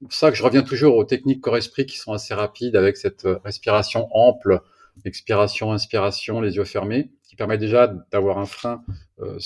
C'est 0.00 0.04
pour 0.04 0.12
ça 0.12 0.30
que 0.30 0.36
je 0.36 0.42
reviens 0.42 0.62
toujours 0.62 0.96
aux 0.96 1.04
techniques 1.04 1.40
corps-esprit 1.40 1.86
qui 1.86 1.96
sont 1.96 2.12
assez 2.12 2.34
rapides 2.34 2.76
avec 2.76 2.98
cette 2.98 3.24
euh, 3.24 3.38
respiration 3.44 4.08
ample, 4.12 4.60
expiration, 5.06 5.72
inspiration, 5.72 6.40
les 6.42 6.56
yeux 6.56 6.64
fermés, 6.64 7.10
qui 7.22 7.34
permet 7.34 7.56
déjà 7.56 7.86
d'avoir 8.12 8.38
un 8.38 8.44
frein 8.44 8.82
euh, 9.20 9.38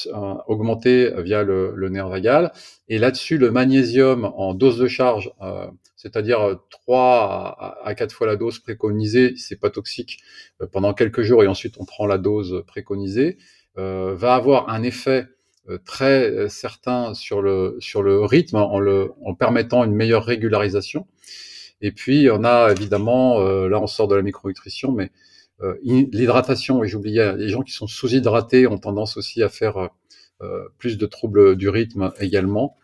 augmenté 0.48 1.12
via 1.22 1.44
le, 1.44 1.72
le 1.76 1.88
nerf 1.88 2.08
vagal. 2.08 2.52
Et 2.88 2.98
là-dessus, 2.98 3.38
le 3.38 3.52
magnésium 3.52 4.24
en 4.24 4.54
dose 4.54 4.78
de 4.78 4.88
charge, 4.88 5.32
euh, 5.40 5.66
c'est-à-dire 5.94 6.58
3 6.70 7.56
à, 7.58 7.78
à 7.84 7.94
4 7.94 8.12
fois 8.12 8.26
la 8.26 8.36
dose 8.36 8.58
préconisée, 8.58 9.34
c'est 9.36 9.60
pas 9.60 9.70
toxique 9.70 10.18
euh, 10.60 10.66
pendant 10.66 10.94
quelques 10.94 11.22
jours 11.22 11.44
et 11.44 11.46
ensuite 11.46 11.76
on 11.78 11.84
prend 11.84 12.06
la 12.06 12.18
dose 12.18 12.64
préconisée, 12.66 13.38
euh, 13.78 14.14
va 14.16 14.34
avoir 14.34 14.68
un 14.68 14.82
effet 14.82 15.20
euh, 15.20 15.39
très 15.78 16.30
euh, 16.30 16.48
certain 16.48 17.14
sur 17.14 17.42
le, 17.42 17.76
sur 17.80 18.02
le 18.02 18.24
rythme 18.24 18.56
en, 18.56 18.78
le, 18.80 19.12
en 19.24 19.34
permettant 19.34 19.84
une 19.84 19.94
meilleure 19.94 20.24
régularisation. 20.24 21.06
Et 21.80 21.92
puis, 21.92 22.28
on 22.30 22.44
a 22.44 22.72
évidemment, 22.72 23.40
euh, 23.40 23.68
là 23.68 23.80
on 23.80 23.86
sort 23.86 24.08
de 24.08 24.14
la 24.14 24.22
micronutrition, 24.22 24.92
mais 24.92 25.10
euh, 25.62 25.74
l'hydratation, 25.82 26.82
et 26.84 26.88
j'oubliais, 26.88 27.36
les 27.36 27.48
gens 27.48 27.62
qui 27.62 27.72
sont 27.72 27.86
sous-hydratés 27.86 28.66
ont 28.66 28.78
tendance 28.78 29.16
aussi 29.16 29.42
à 29.42 29.48
faire 29.48 29.76
euh, 29.78 29.88
euh, 30.42 30.68
plus 30.78 30.96
de 30.98 31.06
troubles 31.06 31.56
du 31.56 31.68
rythme 31.68 32.12
également. 32.18 32.76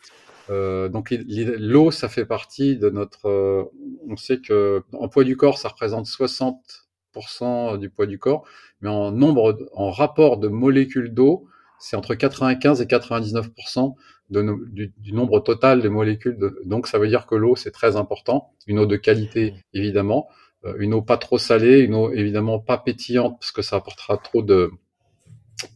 Euh, 0.50 0.88
donc 0.88 1.14
l'eau, 1.28 1.90
ça 1.90 2.08
fait 2.08 2.26
partie 2.26 2.76
de 2.76 2.90
notre... 2.90 3.28
euh, 3.28 3.64
on 4.08 4.16
sait 4.16 4.40
que 4.40 4.82
en 4.92 5.08
poids 5.08 5.24
du 5.24 5.36
corps, 5.36 5.58
ça 5.58 5.68
représente 5.68 6.06
60% 6.06 7.78
du 7.78 7.90
poids 7.90 8.06
du 8.06 8.18
corps, 8.18 8.44
mais 8.80 8.88
en 8.90 9.10
nombre, 9.10 9.58
en 9.74 9.90
rapport 9.90 10.36
de 10.38 10.48
molécules 10.48 11.12
d'eau, 11.14 11.46
c'est 11.78 11.96
entre 11.96 12.14
95 12.14 12.80
et 12.80 12.86
99% 12.86 13.94
de 14.30 14.42
no- 14.42 14.64
du, 14.66 14.92
du 14.98 15.12
nombre 15.12 15.40
total 15.40 15.82
des 15.82 15.88
molécules. 15.88 16.38
De, 16.38 16.60
donc 16.64 16.86
ça 16.86 16.98
veut 16.98 17.08
dire 17.08 17.26
que 17.26 17.34
l'eau, 17.34 17.56
c'est 17.56 17.70
très 17.70 17.96
important. 17.96 18.52
Une 18.66 18.78
eau 18.78 18.86
de 18.86 18.96
qualité, 18.96 19.54
évidemment. 19.72 20.28
Euh, 20.64 20.74
une 20.78 20.94
eau 20.94 21.02
pas 21.02 21.18
trop 21.18 21.38
salée, 21.38 21.80
une 21.80 21.94
eau 21.94 22.10
évidemment 22.12 22.58
pas 22.58 22.78
pétillante, 22.78 23.38
parce 23.38 23.52
que 23.52 23.62
ça 23.62 23.76
apportera 23.76 24.16
trop 24.18 24.42
de, 24.42 24.70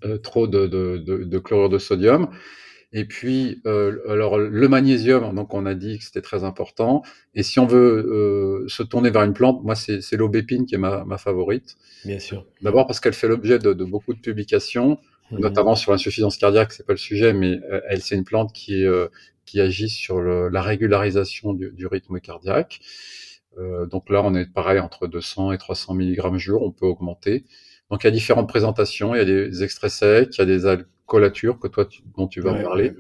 euh, 0.04 0.18
trop 0.18 0.46
de, 0.46 0.66
de, 0.66 0.98
de, 0.98 1.24
de 1.24 1.38
chlorure 1.38 1.68
de 1.68 1.78
sodium. 1.78 2.28
Et 2.92 3.04
puis, 3.04 3.60
euh, 3.66 3.98
alors 4.08 4.36
le 4.36 4.68
magnésium, 4.68 5.32
donc 5.34 5.54
on 5.54 5.64
a 5.64 5.74
dit 5.74 5.98
que 5.98 6.04
c'était 6.04 6.22
très 6.22 6.42
important. 6.42 7.02
Et 7.34 7.44
si 7.44 7.60
on 7.60 7.66
veut 7.66 8.04
euh, 8.10 8.68
se 8.68 8.82
tourner 8.82 9.10
vers 9.10 9.22
une 9.22 9.32
plante, 9.32 9.62
moi 9.62 9.76
c'est 9.76 10.16
l'aubépine 10.16 10.66
qui 10.66 10.74
est 10.74 10.78
ma, 10.78 11.04
ma, 11.04 11.16
favorite. 11.16 11.76
Bien 12.04 12.18
sûr. 12.18 12.46
D'abord 12.62 12.88
parce 12.88 12.98
qu'elle 12.98 13.12
fait 13.12 13.28
l'objet 13.28 13.60
de, 13.60 13.72
de, 13.74 13.84
beaucoup 13.84 14.12
de 14.12 14.18
publications, 14.18 14.98
mmh. 15.30 15.38
notamment 15.38 15.74
sur 15.74 15.92
l'insuffisance 15.92 16.36
cardiaque, 16.36 16.72
c'est 16.72 16.86
pas 16.86 16.92
le 16.92 16.98
sujet, 16.98 17.32
mais 17.32 17.60
euh, 17.70 17.80
elle 17.88 18.02
c'est 18.02 18.14
une 18.14 18.24
plante 18.24 18.52
qui 18.52 18.84
euh, 18.84 19.08
qui 19.46 19.60
agit 19.60 19.88
sur 19.88 20.20
le, 20.20 20.48
la 20.48 20.62
régularisation 20.62 21.54
du, 21.54 21.72
du, 21.72 21.86
rythme 21.86 22.20
cardiaque. 22.20 22.80
Euh, 23.58 23.84
donc 23.86 24.08
là, 24.08 24.22
on 24.24 24.34
est 24.34 24.46
pareil 24.46 24.78
entre 24.78 25.08
200 25.08 25.52
et 25.52 25.58
300 25.58 25.94
mg 25.94 26.36
jour, 26.36 26.62
on 26.62 26.70
peut 26.70 26.86
augmenter. 26.86 27.44
Donc 27.90 28.04
il 28.04 28.06
y 28.06 28.08
a 28.08 28.12
différentes 28.12 28.48
présentations, 28.48 29.14
il 29.14 29.18
y 29.18 29.20
a 29.20 29.24
des 29.24 29.64
extraits 29.64 29.90
secs, 29.90 30.28
il 30.36 30.38
y 30.38 30.42
a 30.42 30.44
des 30.44 30.66
alcoolatures 30.66 31.58
que 31.58 31.66
toi 31.66 31.84
tu, 31.84 32.02
dont 32.16 32.28
tu 32.28 32.40
vas 32.40 32.52
ouais, 32.52 32.62
parler. 32.62 32.92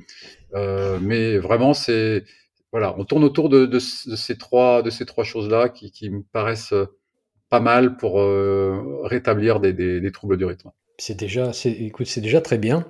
Euh, 0.54 0.98
mais 1.00 1.38
vraiment 1.38 1.74
c'est 1.74 2.24
voilà, 2.72 2.96
on 2.98 3.04
tourne 3.04 3.24
autour 3.24 3.48
de, 3.48 3.66
de, 3.66 3.66
de, 3.66 3.78
ces 3.78 4.36
trois 4.36 4.82
de 4.82 4.90
ces 4.90 5.06
trois 5.06 5.24
choses-là 5.24 5.68
qui, 5.68 5.92
qui, 5.92 6.10
me 6.10 6.22
paraissent 6.22 6.74
pas 7.48 7.60
mal 7.60 7.96
pour 7.96 8.20
euh, 8.20 9.00
rétablir 9.04 9.60
des, 9.60 9.72
des, 9.72 10.00
des, 10.00 10.12
troubles 10.12 10.36
du 10.36 10.44
rythme. 10.44 10.70
C'est 11.00 11.16
déjà, 11.16 11.52
écoute, 11.64 12.06
c'est 12.08 12.20
déjà 12.20 12.42
très 12.42 12.58
bien. 12.58 12.84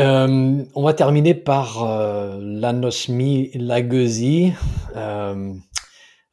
Euh, 0.00 0.64
on 0.74 0.82
va 0.82 0.94
terminer 0.94 1.34
par 1.34 1.84
euh, 1.84 2.40
l'anosmie 2.42 3.52
laguesie. 3.54 4.52
Euh, 4.96 5.54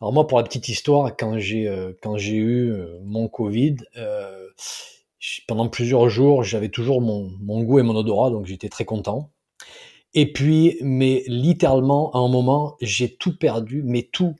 alors 0.02 0.12
moi, 0.12 0.26
pour 0.26 0.40
la 0.40 0.44
petite 0.44 0.70
histoire, 0.70 1.16
quand 1.16 1.38
j'ai 1.38 1.68
euh, 1.68 1.94
quand 2.02 2.18
j'ai 2.18 2.36
eu 2.36 2.72
euh, 2.72 2.98
mon 3.04 3.28
Covid, 3.28 3.76
pendant 5.48 5.70
plusieurs 5.70 6.10
jours, 6.10 6.44
j'avais 6.44 6.70
toujours 6.70 7.00
mon, 7.00 7.30
mon 7.40 7.62
goût 7.62 7.78
et 7.78 7.84
mon 7.84 7.96
odorat, 7.96 8.32
donc 8.32 8.48
j'étais 8.48 8.70
très 8.70 8.86
content. 8.86 9.30
Et 10.16 10.34
puis, 10.34 10.78
mais 10.82 11.24
littéralement, 11.28 12.12
à 12.14 12.18
un 12.18 12.28
moment, 12.28 12.76
j'ai 12.82 13.16
tout 13.16 13.38
perdu, 13.38 13.84
mais 13.86 14.10
tout. 14.12 14.36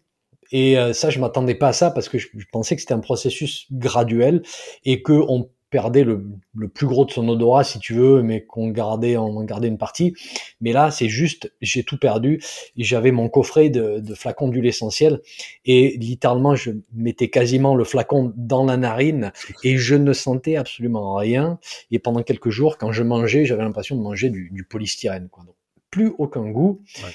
Et 0.52 0.76
ça, 0.94 1.10
je 1.10 1.20
m'attendais 1.20 1.56
pas 1.56 1.70
à 1.70 1.74
ça 1.74 1.92
parce 1.92 2.10
que 2.10 2.18
je, 2.18 2.28
pensais 2.52 2.76
que 2.76 2.82
c'était 2.82 2.94
un 2.94 3.00
processus 3.00 3.68
graduel 3.72 4.42
et 4.84 5.02
que 5.02 5.14
on 5.14 5.48
perdait 5.72 6.04
le, 6.04 6.28
le, 6.54 6.68
plus 6.68 6.86
gros 6.86 7.06
de 7.06 7.12
son 7.12 7.28
odorat 7.30 7.64
si 7.64 7.80
tu 7.80 7.94
veux, 7.94 8.22
mais 8.22 8.46
qu'on 8.46 8.70
gardait, 8.70 9.18
on 9.18 9.44
gardait 9.44 9.70
une 9.70 9.78
partie. 9.78 10.14
Mais 10.60 10.74
là, 10.74 10.92
c'est 10.92 11.10
juste, 11.10 11.52
j'ai 11.62 11.84
tout 11.84 11.98
perdu. 11.98 12.44
J'avais 12.78 13.12
mon 13.12 13.30
coffret 13.30 13.70
de, 13.70 14.00
de 14.00 14.14
flacons 14.14 14.50
d'huile 14.50 14.68
essentielle 14.68 15.22
et 15.66 15.98
littéralement, 15.98 16.54
je 16.56 16.72
mettais 16.94 17.30
quasiment 17.30 17.74
le 17.74 17.86
flacon 17.86 18.34
dans 18.36 18.66
la 18.66 18.78
narine 18.78 19.32
et 19.64 19.78
je 19.78 19.96
ne 19.96 20.14
sentais 20.14 20.58
absolument 20.58 21.16
rien. 21.16 21.58
Et 21.90 22.00
pendant 22.00 22.22
quelques 22.22 22.50
jours, 22.50 22.78
quand 22.78 22.92
je 22.92 23.02
mangeais, 23.02 23.46
j'avais 23.46 23.64
l'impression 23.64 23.96
de 23.96 24.02
manger 24.02 24.30
du, 24.30 24.50
du 24.52 24.66
polystyrène. 24.66 25.30
Quoi. 25.30 25.46
Donc, 25.46 25.56
plus 25.90 26.12
aucun 26.18 26.50
goût. 26.50 26.82
Ouais. 26.98 27.12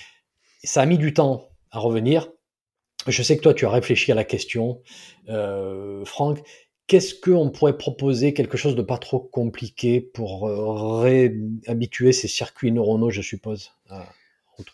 Ça 0.65 0.81
a 0.81 0.87
mis 0.87 0.99
du 0.99 1.13
temps 1.13 1.51
à 1.71 1.79
revenir. 1.79 2.31
Je 3.07 3.23
sais 3.23 3.37
que 3.37 3.43
toi, 3.43 3.55
tu 3.55 3.67
as 3.67 3.71
réfléchi 3.71 4.11
à 4.11 4.15
la 4.15 4.25
question, 4.25 4.81
euh, 5.29 6.05
Franck 6.05 6.41
qu'est-ce 6.87 7.14
qu'on 7.14 7.51
pourrait 7.51 7.76
proposer, 7.76 8.32
quelque 8.32 8.57
chose 8.57 8.76
de 8.76 8.82
pas 8.82 8.99
trop 8.99 9.20
compliqué 9.20 10.01
pour 10.01 10.49
euh, 10.49 11.01
réhabituer 11.01 12.12
ces 12.12 12.28
circuits 12.28 12.72
neuronaux, 12.72 13.11
je 13.11 13.22
suppose 13.22 13.72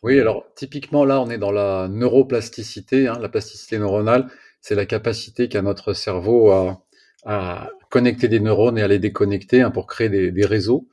Oui, 0.02 0.20
alors 0.20 0.44
typiquement 0.54 1.04
là, 1.04 1.20
on 1.20 1.30
est 1.30 1.38
dans 1.38 1.52
la 1.52 1.88
neuroplasticité. 1.88 3.08
Hein, 3.08 3.18
la 3.20 3.28
plasticité 3.28 3.78
neuronale, 3.78 4.28
c'est 4.60 4.74
la 4.74 4.86
capacité 4.86 5.48
qu'a 5.48 5.62
notre 5.62 5.92
cerveau 5.92 6.50
à, 6.50 6.84
à, 7.24 7.70
connecter 7.90 8.28
des 8.28 8.40
neurones 8.40 8.78
et 8.78 8.82
à 8.82 8.88
les 8.88 8.98
déconnecter 8.98 9.62
hein, 9.62 9.70
pour 9.70 9.86
créer 9.86 10.08
des, 10.08 10.46
réseaux. 10.46 10.88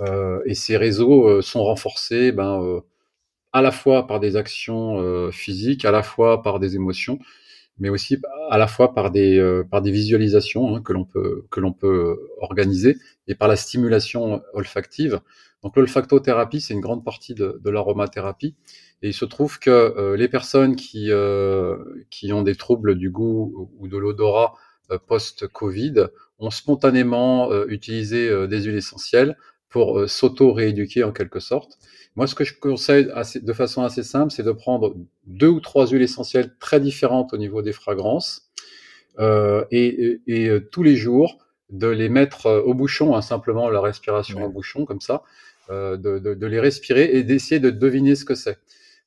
Euh, 0.00 0.40
et 0.46 0.54
ces 0.54 0.76
réseaux 0.76 1.28
euh, 1.28 1.42
sont 1.42 1.62
renforcés 1.64 2.32
ben, 2.32 2.82
à 3.52 3.60
la 3.60 3.70
fois 3.70 4.06
par 4.06 4.20
des 4.20 4.36
actions 4.36 5.30
physiques, 5.30 5.84
à 5.84 5.90
la 5.90 6.02
fois 6.02 6.42
par 6.42 6.58
des 6.58 6.76
émotions 6.76 7.18
mais 7.78 7.88
aussi 7.88 8.18
à 8.50 8.58
la 8.58 8.66
fois 8.66 8.94
par 8.94 9.10
des, 9.10 9.38
euh, 9.38 9.64
par 9.64 9.82
des 9.82 9.90
visualisations 9.90 10.76
hein, 10.76 10.82
que 10.82 10.92
l'on 10.92 11.04
peut, 11.04 11.44
que 11.50 11.60
l'on 11.60 11.72
peut 11.72 12.18
organiser 12.40 12.96
et 13.26 13.34
par 13.34 13.48
la 13.48 13.56
stimulation 13.56 14.42
olfactive. 14.52 15.20
Donc 15.62 15.76
l'olfactothérapie, 15.76 16.60
c'est 16.60 16.74
une 16.74 16.80
grande 16.80 17.04
partie 17.04 17.34
de, 17.34 17.60
de 17.62 17.70
l'aromathérapie. 17.70 18.56
Et 19.02 19.08
il 19.08 19.14
se 19.14 19.24
trouve 19.24 19.58
que 19.58 19.70
euh, 19.70 20.16
les 20.16 20.28
personnes 20.28 20.76
qui, 20.76 21.10
euh, 21.10 21.76
qui 22.10 22.32
ont 22.32 22.42
des 22.42 22.56
troubles 22.56 22.96
du 22.96 23.10
goût 23.10 23.70
ou 23.78 23.88
de 23.88 23.96
l'odorat 23.96 24.54
euh, 24.90 24.98
post-Covid 24.98 26.06
ont 26.38 26.50
spontanément 26.50 27.52
euh, 27.52 27.66
utilisé 27.68 28.28
euh, 28.28 28.46
des 28.46 28.62
huiles 28.62 28.76
essentielles 28.76 29.36
pour 29.68 30.06
s'auto-rééduquer 30.06 31.02
en 31.02 31.12
quelque 31.12 31.40
sorte. 31.40 31.78
Moi, 32.16 32.26
ce 32.26 32.34
que 32.34 32.44
je 32.44 32.58
conseille 32.58 33.10
assez, 33.14 33.40
de 33.40 33.52
façon 33.52 33.82
assez 33.82 34.02
simple, 34.02 34.30
c'est 34.30 34.42
de 34.42 34.52
prendre 34.52 34.94
deux 35.26 35.48
ou 35.48 35.60
trois 35.60 35.86
huiles 35.86 36.02
essentielles 36.02 36.54
très 36.58 36.78
différentes 36.80 37.32
au 37.32 37.38
niveau 37.38 37.62
des 37.62 37.72
fragrances 37.72 38.50
euh, 39.18 39.64
et, 39.70 39.86
et, 39.86 40.20
et, 40.26 40.48
euh, 40.48 40.60
tous 40.60 40.82
les 40.82 40.96
jours 40.96 41.38
de 41.72 41.88
les 41.88 42.08
mettre 42.08 42.46
euh, 42.46 42.62
au 42.62 42.74
bouchon, 42.74 43.16
hein, 43.16 43.22
simplement 43.22 43.68
la 43.68 43.80
respiration 43.80 44.38
ouais. 44.38 44.44
au 44.44 44.50
bouchon, 44.50 44.84
comme 44.84 45.00
ça, 45.00 45.22
euh, 45.70 45.96
de, 45.96 46.18
de, 46.18 46.34
de, 46.34 46.46
les 46.46 46.60
respirer 46.60 47.04
et 47.16 47.24
d'essayer 47.24 47.60
de 47.60 47.70
deviner 47.70 48.14
ce 48.14 48.24
que 48.24 48.34
c'est. 48.34 48.58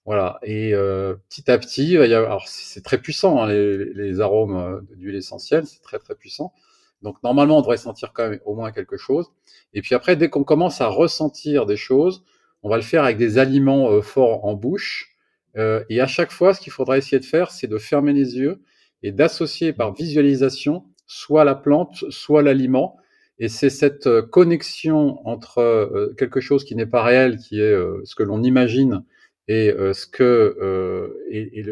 Voilà. 0.05 0.39
Et 0.43 0.73
euh, 0.73 1.15
petit 1.29 1.49
à 1.49 1.57
petit, 1.57 1.93
il 1.93 2.09
y 2.09 2.13
a, 2.13 2.17
alors 2.17 2.47
c'est 2.47 2.83
très 2.83 2.97
puissant, 2.97 3.41
hein, 3.41 3.47
les, 3.47 3.93
les, 3.93 4.19
arômes 4.19 4.85
d'huile 4.95 5.15
essentielle, 5.15 5.65
c'est 5.65 5.81
très 5.81 5.99
très 5.99 6.15
puissant. 6.15 6.53
Donc 7.01 7.21
normalement, 7.23 7.57
on 7.59 7.61
devrait 7.61 7.77
sentir 7.77 8.13
quand 8.13 8.29
même 8.29 8.39
au 8.45 8.55
moins 8.55 8.71
quelque 8.71 8.97
chose. 8.97 9.31
Et 9.73 9.81
puis 9.81 9.93
après, 9.95 10.15
dès 10.15 10.29
qu'on 10.29 10.43
commence 10.43 10.81
à 10.81 10.87
ressentir 10.87 11.65
des 11.65 11.77
choses, 11.77 12.23
on 12.65 12.69
va 12.69 12.77
le 12.77 12.81
faire 12.81 13.03
avec 13.03 13.17
des 13.17 13.37
aliments 13.37 13.91
euh, 13.91 14.01
forts 14.01 14.43
en 14.43 14.55
bouche. 14.55 15.15
Euh, 15.55 15.83
et 15.87 16.01
à 16.01 16.07
chaque 16.07 16.31
fois, 16.31 16.55
ce 16.55 16.59
qu'il 16.59 16.73
faudra 16.73 16.97
essayer 16.97 17.19
de 17.19 17.25
faire, 17.25 17.51
c'est 17.51 17.67
de 17.67 17.77
fermer 17.77 18.11
les 18.11 18.37
yeux 18.37 18.59
et 19.03 19.11
d'associer 19.11 19.71
par 19.71 19.93
visualisation 19.93 20.83
soit 21.05 21.43
la 21.43 21.53
plante, 21.53 22.03
soit 22.09 22.41
l'aliment. 22.41 22.97
Et 23.37 23.49
c'est 23.49 23.69
cette 23.69 24.07
euh, 24.07 24.23
connexion 24.23 25.19
entre 25.27 26.11
quelque 26.17 26.39
chose 26.39 26.65
qui 26.65 26.75
n'est 26.75 26.87
pas 26.87 27.03
réel, 27.03 27.37
qui 27.37 27.61
est 27.61 27.75
ce 28.03 28.15
que 28.15 28.23
l'on 28.23 28.41
imagine, 28.41 29.03
et 29.47 29.71
ce 29.93 30.07
que 30.07 31.13
et, 31.29 31.63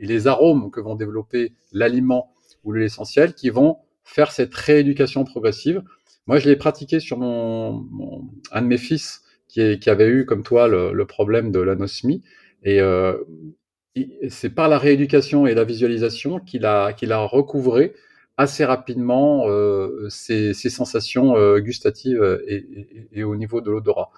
les, 0.00 0.26
arômes 0.26 0.72
que 0.72 0.80
vont 0.80 0.96
développer 0.96 1.52
l'aliment 1.70 2.34
ou 2.64 2.72
l'essentiel, 2.72 3.34
qui 3.34 3.50
vont 3.50 3.76
faire 4.02 4.32
cette 4.32 4.54
rééducation 4.54 5.22
progressive. 5.22 5.82
Moi, 6.26 6.40
je 6.40 6.48
l'ai 6.48 6.56
pratiqué 6.56 6.98
sur 6.98 7.16
mon, 7.18 7.86
mon, 7.92 8.28
un 8.50 8.62
de 8.62 8.66
mes 8.66 8.78
fils 8.78 9.21
qui, 9.52 9.60
est, 9.60 9.78
qui 9.78 9.90
avait 9.90 10.08
eu, 10.08 10.24
comme 10.24 10.42
toi, 10.42 10.66
le, 10.66 10.92
le 10.92 11.04
problème 11.04 11.52
de 11.52 11.60
l'anosmie. 11.60 12.22
Et 12.62 12.80
euh, 12.80 13.18
c'est 14.30 14.50
par 14.50 14.68
la 14.68 14.78
rééducation 14.78 15.46
et 15.46 15.54
la 15.54 15.64
visualisation 15.64 16.40
qu'il 16.40 16.64
a, 16.64 16.94
qu'il 16.94 17.12
a 17.12 17.18
recouvré 17.18 17.92
assez 18.38 18.64
rapidement 18.64 19.44
euh, 19.48 20.08
ses, 20.08 20.54
ses, 20.54 20.70
sensations 20.70 21.36
euh, 21.36 21.58
gustatives 21.58 22.40
et, 22.48 22.54
et, 22.56 23.08
et, 23.12 23.24
au 23.24 23.36
niveau 23.36 23.60
de 23.60 23.70
l'odorat. 23.70 24.10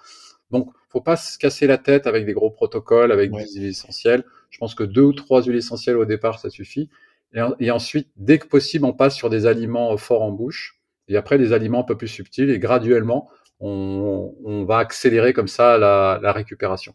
Donc, 0.51 0.71
faut 0.87 1.01
pas 1.01 1.17
se 1.17 1.37
casser 1.37 1.67
la 1.67 1.77
tête 1.77 2.07
avec 2.07 2.25
des 2.25 2.33
gros 2.33 2.49
protocoles, 2.49 3.11
avec 3.11 3.33
ouais. 3.33 3.43
des 3.43 3.51
huiles 3.51 3.65
essentielles. 3.65 4.23
Je 4.51 4.57
pense 4.57 4.73
que 4.73 4.85
deux 4.85 5.01
ou 5.01 5.11
trois 5.11 5.43
huiles 5.43 5.57
essentielles 5.57 5.97
au 5.97 6.05
départ, 6.05 6.39
ça 6.39 6.49
suffit. 6.49 6.89
Et, 7.33 7.41
et, 7.59 7.71
ensuite, 7.71 8.07
dès 8.15 8.39
que 8.39 8.47
possible, 8.47 8.85
on 8.85 8.93
passe 8.93 9.15
sur 9.15 9.29
des 9.29 9.47
aliments 9.47 9.97
forts 9.97 10.21
en 10.21 10.31
bouche. 10.31 10.79
Et 11.09 11.17
après, 11.17 11.37
des 11.37 11.51
aliments 11.51 11.81
un 11.81 11.83
peu 11.83 11.97
plus 11.97 12.07
subtils. 12.07 12.49
Et 12.49 12.57
graduellement, 12.57 13.29
on, 13.59 14.33
on 14.43 14.65
va 14.65 14.77
accélérer 14.77 15.33
comme 15.33 15.47
ça 15.47 15.77
la, 15.77 16.19
la 16.21 16.31
récupération. 16.31 16.93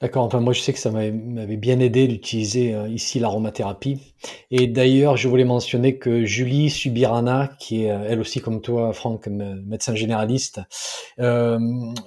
D'accord, 0.00 0.24
enfin 0.24 0.40
moi 0.40 0.54
je 0.54 0.60
sais 0.60 0.72
que 0.72 0.78
ça 0.78 0.90
m'avait 0.90 1.58
bien 1.58 1.78
aidé 1.78 2.08
d'utiliser 2.08 2.72
euh, 2.74 2.88
ici 2.88 3.18
l'aromathérapie. 3.18 4.14
Et 4.50 4.66
d'ailleurs, 4.66 5.18
je 5.18 5.28
voulais 5.28 5.44
mentionner 5.44 5.98
que 5.98 6.24
Julie 6.24 6.70
Subirana, 6.70 7.50
qui 7.58 7.84
est 7.84 7.90
euh, 7.90 8.06
elle 8.08 8.18
aussi 8.18 8.40
comme 8.40 8.62
toi, 8.62 8.94
Franck, 8.94 9.26
médecin 9.26 9.94
généraliste, 9.94 10.62
euh, 11.18 11.58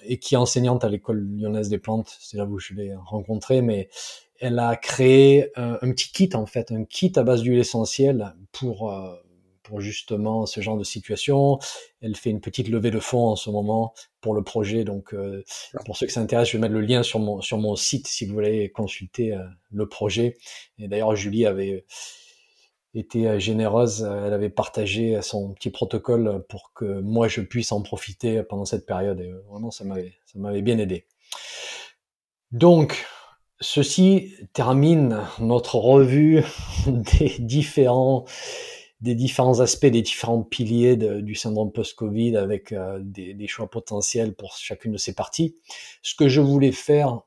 et 0.02 0.18
qui 0.18 0.34
est 0.34 0.39
enseignante 0.39 0.84
à 0.84 0.89
l'école 0.89 1.20
lyonnaise 1.38 1.70
des 1.70 1.78
plantes, 1.78 2.18
c'est 2.20 2.38
là 2.38 2.46
où 2.46 2.58
je 2.58 2.74
l'ai 2.74 2.96
rencontrée, 2.96 3.62
mais 3.62 3.89
elle 4.39 4.58
a 4.58 4.76
créé 4.76 5.52
un, 5.56 5.78
un, 5.80 5.91
petit 5.91 6.12
kit 6.12 6.32
en 6.34 6.48
fait, 6.48 6.72
un 6.72 6.86
kit 6.86 7.14
à 7.16 7.22
base 7.22 7.44
d'huile 7.44 7.60
essentielle 7.60 8.34
pour 8.52 8.91
euh, 8.91 9.14
pour 9.64 9.82
justement 9.82 10.45
ce 10.45 10.61
genre 10.61 10.78
de 10.78 10.84
situation. 10.84 11.59
Elle 12.01 12.16
fait 12.16 12.30
une 12.30 12.41
petite 12.41 12.68
levée 12.68 12.91
de 12.91 12.99
fonds 12.99 13.28
en 13.28 13.36
ce 13.36 13.49
moment 13.49 13.93
pour 14.22 14.34
le 14.34 14.43
projet. 14.43 14.84
Donc, 14.84 15.14
euh, 15.14 15.43
pour 15.86 15.97
ceux 15.97 16.07
qui 16.07 16.14
s'intéressent, 16.14 16.51
je 16.51 16.57
vais 16.57 16.61
mettre 16.61 16.74
le 16.74 16.82
lien 16.82 17.03
sur 17.03 17.20
mon, 17.20 17.41
sur 17.41 17.57
mon 17.57 17.76
site 17.76 18.07
si 18.07 18.26
vous 18.26 18.34
voulez 18.34 18.70
consulter 18.72 19.34
euh, 19.34 19.43
le 19.72 19.88
projet. 19.88 20.38
Et 20.78 20.88
d'ailleurs, 20.88 21.16
Julie 21.16 21.45
avait 21.45 21.86
été 22.93 23.28
euh, 23.28 23.39
généreuse. 23.39 24.03
Elle 24.03 24.34
avait 24.34 24.49
partagé 24.49 25.22
son 25.22 25.53
petit 25.53 25.70
protocole 25.70 26.45
pour 26.49 26.74
que 26.74 26.99
moi 27.01 27.28
je 27.28 27.41
puisse 27.41 27.72
en 27.72 27.82
profiter 27.82 28.43
pendant 28.43 28.66
cette 28.66 28.86
période. 28.86 29.20
Et 29.20 29.32
vraiment, 29.49 29.72
ça 29.72 29.84
m'avait, 29.84 30.14
ça 30.26 30.39
m'avait 30.39 30.61
bien 30.61 30.78
aidé. 30.78 31.07
Donc, 32.51 33.05
Ceci 33.64 34.34
termine 34.51 35.22
notre 35.39 35.76
revue 35.76 36.43
des 36.88 37.38
différents 37.39 38.26
des 39.04 39.16
différents 39.16 39.60
aspects, 39.60 39.86
des 39.86 40.01
différents 40.01 40.41
piliers 40.41 40.95
du 40.95 41.36
syndrome 41.36 41.72
post-Covid 41.72 42.38
avec 42.38 42.74
des, 43.01 43.34
des, 43.34 43.47
choix 43.47 43.70
potentiels 43.70 44.34
pour 44.34 44.56
chacune 44.56 44.93
de 44.93 44.97
ces 44.97 45.14
parties. 45.14 45.56
Ce 46.01 46.16
que 46.16 46.28
je 46.28 46.41
voulais 46.41 46.72
faire 46.72 47.22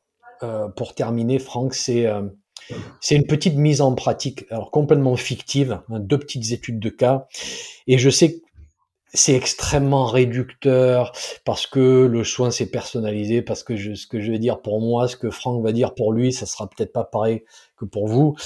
pour 0.74 0.95
terminer, 0.95 1.39
Franck, 1.39 1.74
c'est 1.74 2.07
c'est 3.01 3.14
une 3.14 3.27
petite 3.27 3.57
mise 3.57 3.81
en 3.81 3.95
pratique, 3.95 4.45
alors 4.51 4.70
complètement 4.70 5.16
fictive, 5.16 5.81
hein, 5.91 6.01
deux 6.01 6.18
petites 6.18 6.53
études 6.53 6.81
de 6.81 6.89
cas. 6.89 7.29
Et 7.87 7.99
je 7.99 8.11
sais 8.11 8.35
que 8.35 8.47
c'est 9.14 9.35
extrêmement 9.35 10.07
réducteur 10.07 11.12
parce 11.45 11.66
que 11.66 12.07
le 12.07 12.24
soin 12.24 12.51
c'est 12.51 12.70
personnalisé, 12.70 13.41
parce 13.43 13.62
que 13.62 13.95
ce 13.95 14.07
que 14.07 14.20
je 14.20 14.31
vais 14.31 14.39
dire 14.39 14.61
pour 14.61 14.81
moi, 14.81 15.09
ce 15.09 15.16
que 15.16 15.31
Franck 15.31 15.62
va 15.62 15.72
dire 15.72 15.95
pour 15.95 16.12
lui, 16.12 16.33
ça 16.33 16.47
sera 16.47 16.68
peut-être 16.68 16.93
pas 16.93 17.05
pareil 17.05 17.45
que 17.77 17.85
pour 17.85 18.09
vous. 18.09 18.37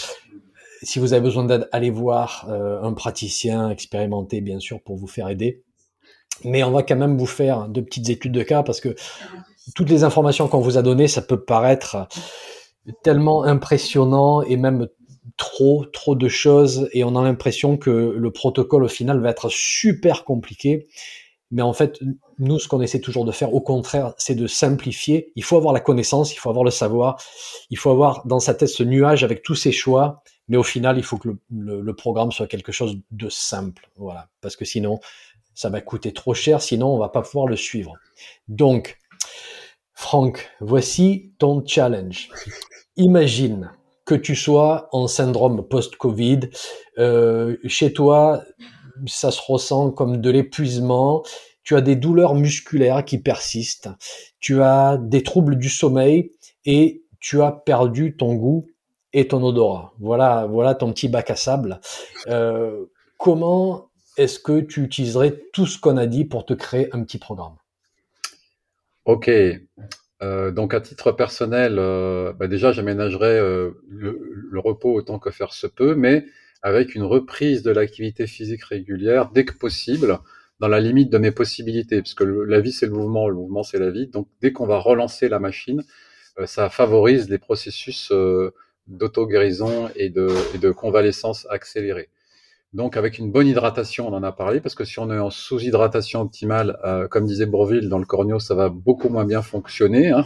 Si 0.82 0.98
vous 0.98 1.12
avez 1.12 1.22
besoin 1.22 1.44
d'aide, 1.44 1.68
allez 1.72 1.90
voir 1.90 2.46
euh, 2.48 2.82
un 2.82 2.92
praticien 2.92 3.70
expérimenté, 3.70 4.40
bien 4.40 4.60
sûr, 4.60 4.80
pour 4.82 4.96
vous 4.96 5.06
faire 5.06 5.28
aider. 5.28 5.62
Mais 6.44 6.62
on 6.62 6.70
va 6.70 6.82
quand 6.82 6.96
même 6.96 7.18
vous 7.18 7.26
faire 7.26 7.68
deux 7.68 7.84
petites 7.84 8.08
études 8.08 8.32
de 8.32 8.42
cas 8.42 8.62
parce 8.62 8.80
que 8.80 8.94
toutes 9.74 9.90
les 9.90 10.04
informations 10.04 10.48
qu'on 10.48 10.60
vous 10.60 10.78
a 10.78 10.82
données, 10.82 11.08
ça 11.08 11.22
peut 11.22 11.42
paraître 11.44 12.08
tellement 13.02 13.44
impressionnant 13.44 14.42
et 14.42 14.56
même 14.56 14.88
trop, 15.36 15.84
trop 15.84 16.14
de 16.14 16.28
choses 16.28 16.88
et 16.92 17.04
on 17.04 17.16
a 17.16 17.22
l'impression 17.22 17.76
que 17.76 17.90
le 17.90 18.30
protocole 18.30 18.84
au 18.84 18.88
final 18.88 19.20
va 19.20 19.30
être 19.30 19.48
super 19.50 20.24
compliqué. 20.24 20.86
Mais 21.50 21.62
en 21.62 21.72
fait, 21.72 21.98
nous, 22.38 22.58
ce 22.58 22.68
qu'on 22.68 22.80
essaie 22.80 23.00
toujours 23.00 23.24
de 23.24 23.32
faire, 23.32 23.52
au 23.52 23.60
contraire, 23.60 24.14
c'est 24.18 24.36
de 24.36 24.46
simplifier. 24.46 25.32
Il 25.34 25.42
faut 25.42 25.56
avoir 25.56 25.74
la 25.74 25.80
connaissance, 25.80 26.32
il 26.32 26.36
faut 26.36 26.48
avoir 26.48 26.64
le 26.64 26.70
savoir, 26.70 27.20
il 27.70 27.76
faut 27.78 27.90
avoir 27.90 28.24
dans 28.26 28.38
sa 28.38 28.54
tête 28.54 28.68
ce 28.68 28.84
nuage 28.84 29.24
avec 29.24 29.42
tous 29.42 29.56
ses 29.56 29.72
choix. 29.72 30.22
Mais 30.50 30.58
au 30.58 30.62
final, 30.62 30.98
il 30.98 31.02
faut 31.02 31.16
que 31.16 31.30
le, 31.50 31.80
le 31.80 31.94
programme 31.94 32.32
soit 32.32 32.46
quelque 32.46 32.72
chose 32.72 32.98
de 33.10 33.30
simple. 33.30 33.88
Voilà. 33.96 34.28
Parce 34.42 34.56
que 34.56 34.66
sinon, 34.66 35.00
ça 35.54 35.70
va 35.70 35.80
coûter 35.80 36.12
trop 36.12 36.34
cher. 36.34 36.60
Sinon, 36.60 36.88
on 36.88 36.98
va 36.98 37.08
pas 37.08 37.22
pouvoir 37.22 37.46
le 37.46 37.56
suivre. 37.56 37.94
Donc, 38.48 38.98
Franck, 39.94 40.50
voici 40.60 41.32
ton 41.38 41.64
challenge. 41.64 42.30
Imagine 42.96 43.70
que 44.04 44.14
tu 44.14 44.34
sois 44.34 44.88
en 44.92 45.06
syndrome 45.06 45.68
post-Covid, 45.68 46.40
euh, 46.98 47.56
chez 47.66 47.92
toi, 47.92 48.42
ça 49.06 49.30
se 49.30 49.40
ressent 49.46 49.90
comme 49.90 50.20
de 50.20 50.30
l'épuisement, 50.30 51.22
tu 51.62 51.76
as 51.76 51.80
des 51.80 51.96
douleurs 51.96 52.34
musculaires 52.34 53.04
qui 53.04 53.18
persistent, 53.18 53.90
tu 54.40 54.62
as 54.62 54.98
des 55.00 55.22
troubles 55.22 55.56
du 55.56 55.68
sommeil 55.68 56.32
et 56.64 57.04
tu 57.20 57.42
as 57.42 57.52
perdu 57.52 58.16
ton 58.16 58.34
goût 58.34 58.66
et 59.12 59.28
ton 59.28 59.42
odorat. 59.42 59.92
Voilà, 59.98 60.46
voilà 60.48 60.74
ton 60.74 60.92
petit 60.92 61.08
bac 61.08 61.30
à 61.30 61.36
sable. 61.36 61.80
Euh, 62.28 62.86
comment 63.18 63.90
est-ce 64.16 64.38
que 64.38 64.60
tu 64.60 64.82
utiliserais 64.82 65.42
tout 65.52 65.66
ce 65.66 65.78
qu'on 65.78 65.96
a 65.96 66.06
dit 66.06 66.24
pour 66.24 66.44
te 66.44 66.54
créer 66.54 66.88
un 66.94 67.02
petit 67.02 67.18
programme? 67.18 67.56
Ok, 69.04 69.30
euh, 70.22 70.50
donc 70.50 70.74
à 70.74 70.80
titre 70.80 71.12
personnel, 71.12 71.76
euh, 71.78 72.32
bah 72.34 72.46
déjà 72.46 72.70
j'aménagerai 72.70 73.38
le, 73.38 74.60
repos 74.60 74.94
autant 74.94 75.18
que 75.18 75.30
faire 75.30 75.52
se 75.52 75.66
peut, 75.66 75.94
mais 75.94 76.26
avec 76.62 76.94
une 76.94 77.02
reprise 77.02 77.62
de 77.62 77.70
l'activité 77.70 78.26
physique 78.26 78.64
régulière 78.64 79.30
dès 79.30 79.44
que 79.44 79.54
possible, 79.54 80.18
dans 80.60 80.68
la 80.68 80.80
limite 80.80 81.10
de 81.10 81.16
mes 81.16 81.32
possibilités, 81.32 82.02
parce 82.02 82.12
que 82.12 82.24
la 82.24 82.60
vie 82.60 82.72
c'est 82.72 82.86
le 82.86 82.92
mouvement, 82.92 83.28
le 83.28 83.34
mouvement 83.34 83.62
c'est 83.62 83.78
la 83.78 83.90
vie. 83.90 84.06
Donc 84.06 84.28
dès 84.42 84.52
qu'on 84.52 84.66
va 84.66 84.78
relancer 84.78 85.30
la 85.30 85.38
machine, 85.38 85.82
ça 86.44 86.68
favorise 86.68 87.30
les 87.30 87.38
processus 87.38 88.12
d'auto-guérison 88.90 89.88
et 89.96 90.10
de, 90.10 90.28
et 90.54 90.58
de 90.58 90.70
convalescence 90.70 91.46
accélérée. 91.50 92.08
Donc 92.72 92.96
avec 92.96 93.18
une 93.18 93.32
bonne 93.32 93.48
hydratation, 93.48 94.06
on 94.06 94.12
en 94.12 94.22
a 94.22 94.30
parlé, 94.30 94.60
parce 94.60 94.74
que 94.74 94.84
si 94.84 94.98
on 95.00 95.10
est 95.10 95.18
en 95.18 95.30
sous-hydratation 95.30 96.20
optimale, 96.20 96.78
euh, 96.84 97.08
comme 97.08 97.24
disait 97.24 97.46
Bourville, 97.46 97.88
dans 97.88 97.98
le 97.98 98.04
corneau, 98.04 98.38
ça 98.38 98.54
va 98.54 98.68
beaucoup 98.68 99.08
moins 99.08 99.24
bien 99.24 99.42
fonctionner. 99.42 100.10
Hein. 100.10 100.24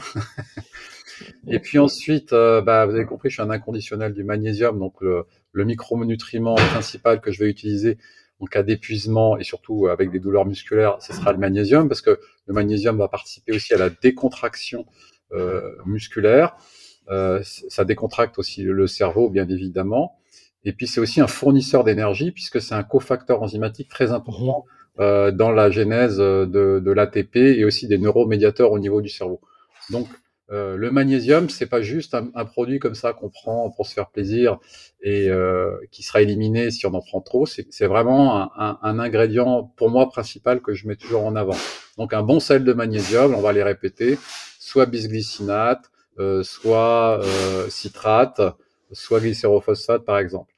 et 1.48 1.58
puis 1.58 1.78
ensuite, 1.78 2.34
euh, 2.34 2.60
bah, 2.60 2.84
vous 2.84 2.94
avez 2.94 3.06
compris, 3.06 3.30
je 3.30 3.34
suis 3.34 3.42
un 3.42 3.50
inconditionnel 3.50 4.12
du 4.12 4.24
magnésium, 4.24 4.78
donc 4.78 5.00
le, 5.00 5.24
le 5.52 5.64
micronutriment 5.64 6.56
principal 6.56 7.22
que 7.22 7.32
je 7.32 7.42
vais 7.42 7.48
utiliser 7.48 7.96
en 8.40 8.46
cas 8.46 8.62
d'épuisement 8.62 9.38
et 9.38 9.44
surtout 9.44 9.86
avec 9.86 10.10
des 10.10 10.20
douleurs 10.20 10.44
musculaires, 10.44 10.96
ce 11.00 11.14
sera 11.14 11.32
le 11.32 11.38
magnésium, 11.38 11.88
parce 11.88 12.02
que 12.02 12.20
le 12.46 12.54
magnésium 12.54 12.98
va 12.98 13.08
participer 13.08 13.52
aussi 13.52 13.72
à 13.72 13.78
la 13.78 13.88
décontraction 13.88 14.84
euh, 15.32 15.70
musculaire. 15.86 16.56
Ça 17.08 17.84
décontracte 17.84 18.38
aussi 18.38 18.62
le 18.62 18.86
cerveau, 18.86 19.28
bien 19.28 19.48
évidemment. 19.48 20.16
Et 20.64 20.72
puis 20.72 20.86
c'est 20.86 21.00
aussi 21.00 21.20
un 21.20 21.26
fournisseur 21.26 21.84
d'énergie 21.84 22.32
puisque 22.32 22.60
c'est 22.60 22.74
un 22.74 22.82
cofacteur 22.82 23.42
enzymatique 23.42 23.88
très 23.88 24.12
important 24.12 24.64
mhm. 24.96 25.04
euh, 25.04 25.30
dans 25.30 25.52
la 25.52 25.70
genèse 25.70 26.16
euh, 26.20 26.46
de, 26.46 26.80
de 26.84 26.90
l'ATP 26.90 27.36
et 27.36 27.64
aussi 27.64 27.86
des 27.86 27.98
neuromédiateurs 27.98 28.72
au 28.72 28.78
niveau 28.78 29.00
du 29.02 29.08
cerveau. 29.08 29.40
Donc 29.90 30.08
euh, 30.50 30.76
le 30.76 30.90
magnésium, 30.90 31.48
c'est 31.48 31.66
pas 31.66 31.80
juste 31.80 32.14
un, 32.14 32.30
un, 32.34 32.44
produit 32.44 32.78
comme 32.78 32.94
ça 32.94 33.14
qu'on 33.14 33.30
prend 33.30 33.70
pour 33.70 33.86
se 33.86 33.94
faire 33.94 34.10
plaisir 34.10 34.58
et 35.02 35.30
euh, 35.30 35.74
qui 35.90 36.02
sera 36.02 36.20
éliminé 36.20 36.70
si 36.70 36.86
on 36.86 36.92
en 36.92 37.00
prend 37.00 37.22
trop. 37.22 37.46
C'est 37.46 37.86
vraiment 37.86 38.36
un, 38.36 38.50
un, 38.58 38.78
un, 38.82 38.98
ingrédient 38.98 39.72
pour 39.76 39.88
moi 39.88 40.08
principal 40.10 40.60
que 40.60 40.74
je 40.74 40.86
mets 40.86 40.96
toujours 40.96 41.24
en 41.24 41.34
avant. 41.34 41.56
Donc 41.96 42.12
un 42.12 42.22
bon 42.22 42.40
sel 42.40 42.62
de 42.62 42.72
magnésium, 42.74 43.34
on 43.34 43.40
va 43.40 43.54
les 43.54 43.62
répéter, 43.62 44.18
soit 44.58 44.84
bisglycinate, 44.84 45.80
euh, 45.80 45.93
soit 46.42 47.20
euh, 47.22 47.68
citrate, 47.68 48.40
soit 48.92 49.20
glycérophosphate 49.20 50.04
par 50.04 50.18
exemple. 50.18 50.54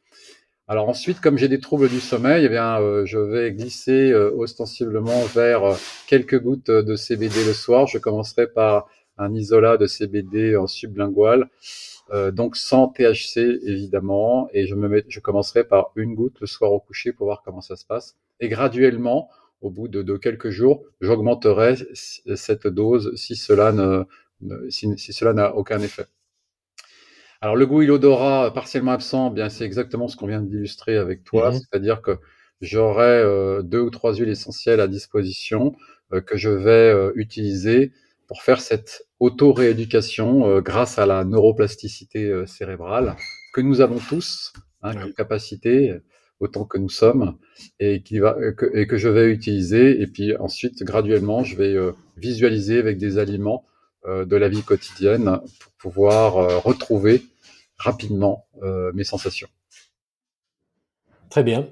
Alors 0.68 0.88
ensuite, 0.88 1.20
comme 1.20 1.38
j'ai 1.38 1.46
des 1.46 1.60
troubles 1.60 1.88
du 1.88 2.00
sommeil, 2.00 2.44
eh 2.44 2.48
bien, 2.48 2.80
euh, 2.80 3.06
je 3.06 3.18
vais 3.18 3.52
glisser 3.52 4.10
euh, 4.10 4.32
ostensiblement 4.36 5.22
vers 5.26 5.62
euh, 5.64 5.74
quelques 6.08 6.40
gouttes 6.40 6.72
de 6.72 6.96
CBD 6.96 7.44
le 7.44 7.52
soir. 7.52 7.86
Je 7.86 7.98
commencerai 7.98 8.48
par 8.48 8.88
un 9.16 9.32
isolat 9.32 9.76
de 9.76 9.86
CBD 9.86 10.56
en 10.56 10.66
sublingual, 10.66 11.48
donc 12.32 12.54
sans 12.54 12.88
THC 12.88 13.38
évidemment, 13.62 14.48
et 14.52 14.66
je 14.66 14.74
me 14.74 15.02
je 15.08 15.20
commencerai 15.20 15.64
par 15.64 15.90
une 15.96 16.14
goutte 16.14 16.38
le 16.40 16.46
soir 16.46 16.70
au 16.72 16.80
coucher 16.80 17.14
pour 17.14 17.26
voir 17.26 17.42
comment 17.42 17.62
ça 17.62 17.76
se 17.76 17.86
passe. 17.86 18.16
Et 18.40 18.50
graduellement, 18.50 19.30
au 19.62 19.70
bout 19.70 19.88
de, 19.88 20.02
de 20.02 20.18
quelques 20.18 20.50
jours, 20.50 20.82
j'augmenterai 21.00 21.76
cette 21.94 22.66
dose 22.66 23.14
si 23.16 23.36
cela 23.36 23.72
ne, 23.72 24.04
si, 24.68 24.96
si 24.98 25.12
cela 25.12 25.32
n'a 25.32 25.54
aucun 25.54 25.80
effet. 25.80 26.06
Alors 27.40 27.56
le 27.56 27.66
goût 27.66 27.82
et 27.82 27.86
l'odorat 27.86 28.52
partiellement 28.52 28.92
absent, 28.92 29.30
bien 29.30 29.48
c'est 29.48 29.64
exactement 29.64 30.08
ce 30.08 30.16
qu'on 30.16 30.26
vient 30.26 30.40
d'illustrer 30.40 30.96
avec 30.96 31.22
toi, 31.24 31.50
mhm. 31.50 31.58
c'est-à-dire 31.58 32.00
que 32.02 32.18
j'aurai 32.60 33.04
euh, 33.04 33.62
deux 33.62 33.80
ou 33.80 33.90
trois 33.90 34.14
huiles 34.14 34.30
essentielles 34.30 34.80
à 34.80 34.88
disposition 34.88 35.74
euh, 36.12 36.20
que 36.20 36.36
je 36.36 36.48
vais 36.48 36.70
euh, 36.70 37.12
utiliser 37.14 37.92
pour 38.26 38.42
faire 38.42 38.60
cette 38.60 39.06
auto-rééducation 39.20 40.58
grâce 40.60 40.98
à 40.98 41.06
la 41.06 41.24
neuroplasticité 41.24 42.44
cérébrale 42.46 43.14
que 43.54 43.60
nous 43.60 43.80
avons 43.80 44.00
tous, 44.00 44.52
hein, 44.82 45.12
capacité 45.16 45.96
autant 46.40 46.64
que 46.64 46.76
nous 46.76 46.88
sommes, 46.88 47.38
et, 47.78 48.02
qui 48.02 48.18
va, 48.18 48.36
que, 48.56 48.66
et 48.76 48.88
que 48.88 48.98
je 48.98 49.08
vais 49.08 49.30
utiliser. 49.30 50.02
Et 50.02 50.08
puis 50.08 50.36
ensuite, 50.38 50.82
graduellement, 50.82 51.44
je 51.44 51.56
vais 51.56 51.76
visualiser 52.16 52.80
avec 52.80 52.98
des 52.98 53.18
aliments 53.18 53.64
de 54.06 54.36
la 54.36 54.48
vie 54.48 54.62
quotidienne 54.62 55.40
pour 55.60 55.72
pouvoir 55.72 56.62
retrouver 56.62 57.24
rapidement 57.78 58.46
euh, 58.62 58.90
mes 58.94 59.04
sensations. 59.04 59.48
Très 61.30 61.42
bien. 61.42 61.68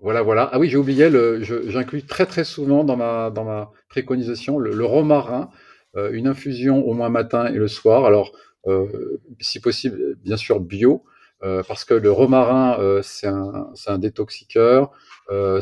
Voilà, 0.00 0.22
voilà. 0.22 0.48
Ah 0.52 0.58
oui, 0.58 0.68
j'ai 0.68 0.76
oublié, 0.76 1.10
j'inclus 1.42 2.04
très 2.04 2.26
très 2.26 2.44
souvent 2.44 2.84
dans 2.84 2.96
ma, 2.96 3.30
dans 3.30 3.44
ma 3.44 3.70
préconisation 3.88 4.58
le, 4.58 4.84
romarin, 4.84 5.50
euh, 5.96 6.10
une 6.12 6.26
infusion 6.26 6.86
au 6.86 6.94
moins 6.94 7.10
matin 7.10 7.46
et 7.46 7.56
le 7.56 7.68
soir. 7.68 8.04
Alors, 8.06 8.32
euh, 8.66 9.20
si 9.40 9.60
possible, 9.60 10.16
bien 10.16 10.36
sûr 10.36 10.60
bio, 10.60 11.04
parce 11.40 11.86
que 11.86 11.94
le 11.94 12.12
romarin, 12.12 13.00
c'est 13.02 13.26
un, 13.26 13.72
un, 13.86 13.98
détoxiqueur, 13.98 14.90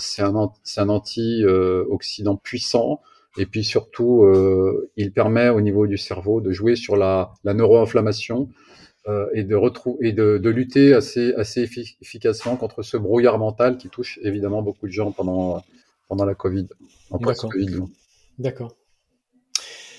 c'est 0.01 0.23
un, 0.23 0.35
un 0.35 0.89
antioxydant 0.89 2.35
puissant, 2.35 3.01
et 3.37 3.47
puis 3.47 3.65
surtout, 3.65 4.25
il 4.97 5.13
permet 5.13 5.49
au 5.49 5.61
niveau 5.61 5.87
du 5.87 5.99
cerveau 5.99 6.41
de 6.41 6.51
jouer 6.51 6.77
sur 6.77 6.97
la, 6.97 7.33
la 7.45 7.55
neuroinflammation, 7.55 8.49
euh, 9.09 9.27
et 9.33 9.43
de 9.43 9.55
retrouver 9.55 10.09
et 10.09 10.13
de, 10.13 10.37
de, 10.37 10.51
lutter 10.51 10.93
assez 10.93 11.33
assez 11.35 11.63
efficacement 12.03 12.57
contre 12.57 12.83
ce 12.83 12.99
brouillard 12.99 13.39
mental 13.39 13.79
qui 13.79 13.89
touche 13.89 14.19
évidemment 14.23 14.61
beaucoup 14.61 14.87
de 14.87 14.93
gens 14.93 15.13
pendant 15.13 15.63
pendant 16.09 16.27
la 16.27 16.35
Covid, 16.35 16.67
en 17.11 17.19
post-Covid. 17.19 17.85
D'accord. 18.39 18.75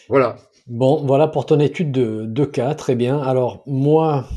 Voilà. 0.09 0.37
Bon, 0.67 1.03
voilà 1.05 1.27
pour 1.27 1.47
ton 1.47 1.59
étude 1.59 1.91
de, 1.91 2.25
de 2.25 2.45
cas, 2.45 2.75
très 2.75 2.93
bien. 2.93 3.19
Alors 3.19 3.63
moi, 3.65 4.27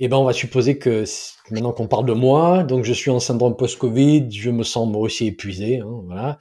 eh 0.00 0.08
ben, 0.08 0.16
on 0.16 0.24
va 0.24 0.32
supposer 0.32 0.78
que 0.78 1.04
maintenant 1.50 1.72
qu'on 1.72 1.86
parle 1.86 2.06
de 2.06 2.12
moi, 2.12 2.64
donc 2.64 2.84
je 2.84 2.92
suis 2.92 3.10
en 3.10 3.20
syndrome 3.20 3.56
post-Covid, 3.56 4.30
je 4.30 4.50
me 4.50 4.62
sens 4.62 4.88
moi 4.88 5.02
aussi 5.02 5.26
épuisé, 5.26 5.80
hein, 5.80 6.02
voilà, 6.06 6.38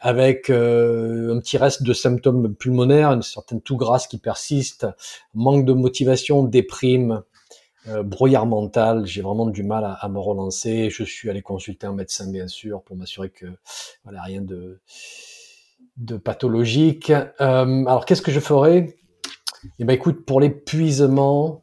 avec 0.00 0.50
euh, 0.50 1.34
un 1.34 1.40
petit 1.40 1.58
reste 1.58 1.82
de 1.82 1.92
symptômes 1.92 2.54
pulmonaires, 2.54 3.10
une 3.10 3.22
certaine 3.22 3.60
toux 3.60 3.76
grasse 3.76 4.06
qui 4.06 4.18
persiste, 4.18 4.86
manque 5.34 5.64
de 5.64 5.72
motivation, 5.72 6.44
déprime, 6.44 7.22
euh, 7.88 8.04
brouillard 8.04 8.46
mental, 8.46 9.06
j'ai 9.06 9.22
vraiment 9.22 9.46
du 9.46 9.64
mal 9.64 9.96
à, 9.98 10.08
me 10.08 10.20
relancer. 10.20 10.88
Je 10.88 11.02
suis 11.02 11.28
allé 11.28 11.42
consulter 11.42 11.86
un 11.86 11.94
médecin, 11.94 12.30
bien 12.30 12.46
sûr, 12.46 12.82
pour 12.82 12.96
m'assurer 12.96 13.30
que 13.30 13.46
voilà, 14.04 14.22
rien 14.22 14.40
de, 14.40 14.80
de 15.96 16.16
pathologique. 16.16 17.10
Euh, 17.10 17.84
alors, 17.86 18.04
qu'est-ce 18.04 18.22
que 18.22 18.30
je 18.30 18.38
ferais 18.38 18.96
Eh 19.80 19.84
ben, 19.84 19.94
écoute, 19.94 20.24
pour 20.24 20.40
l'épuisement, 20.40 21.61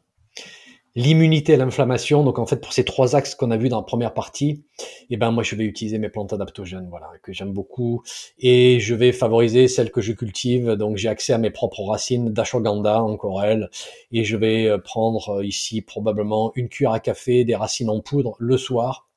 l'immunité 0.94 1.52
et 1.52 1.56
l'inflammation. 1.56 2.24
Donc 2.24 2.38
en 2.38 2.46
fait, 2.46 2.60
pour 2.60 2.72
ces 2.72 2.84
trois 2.84 3.16
axes 3.16 3.34
qu'on 3.34 3.50
a 3.50 3.56
vus 3.56 3.68
dans 3.68 3.78
la 3.78 3.84
première 3.84 4.14
partie, 4.14 4.64
eh 5.10 5.16
ben 5.16 5.30
moi 5.30 5.42
je 5.42 5.54
vais 5.54 5.64
utiliser 5.64 5.98
mes 5.98 6.08
plantes 6.08 6.32
adaptogènes, 6.32 6.88
voilà, 6.88 7.10
que 7.22 7.32
j'aime 7.32 7.52
beaucoup, 7.52 8.02
et 8.38 8.80
je 8.80 8.94
vais 8.94 9.12
favoriser 9.12 9.68
celles 9.68 9.90
que 9.90 10.00
je 10.00 10.12
cultive. 10.12 10.70
Donc 10.72 10.96
j'ai 10.96 11.08
accès 11.08 11.32
à 11.32 11.38
mes 11.38 11.50
propres 11.50 11.82
racines 11.82 12.30
d'ashwagandha, 12.30 13.02
encore 13.02 13.42
elles, 13.42 13.68
et 14.12 14.24
je 14.24 14.36
vais 14.36 14.66
euh, 14.66 14.78
prendre 14.78 15.36
euh, 15.36 15.44
ici 15.44 15.82
probablement 15.82 16.52
une 16.54 16.68
cuillère 16.68 16.92
à 16.92 17.00
café 17.00 17.44
des 17.44 17.54
racines 17.54 17.90
en 17.90 18.00
poudre 18.00 18.36
le 18.38 18.56
soir 18.56 19.10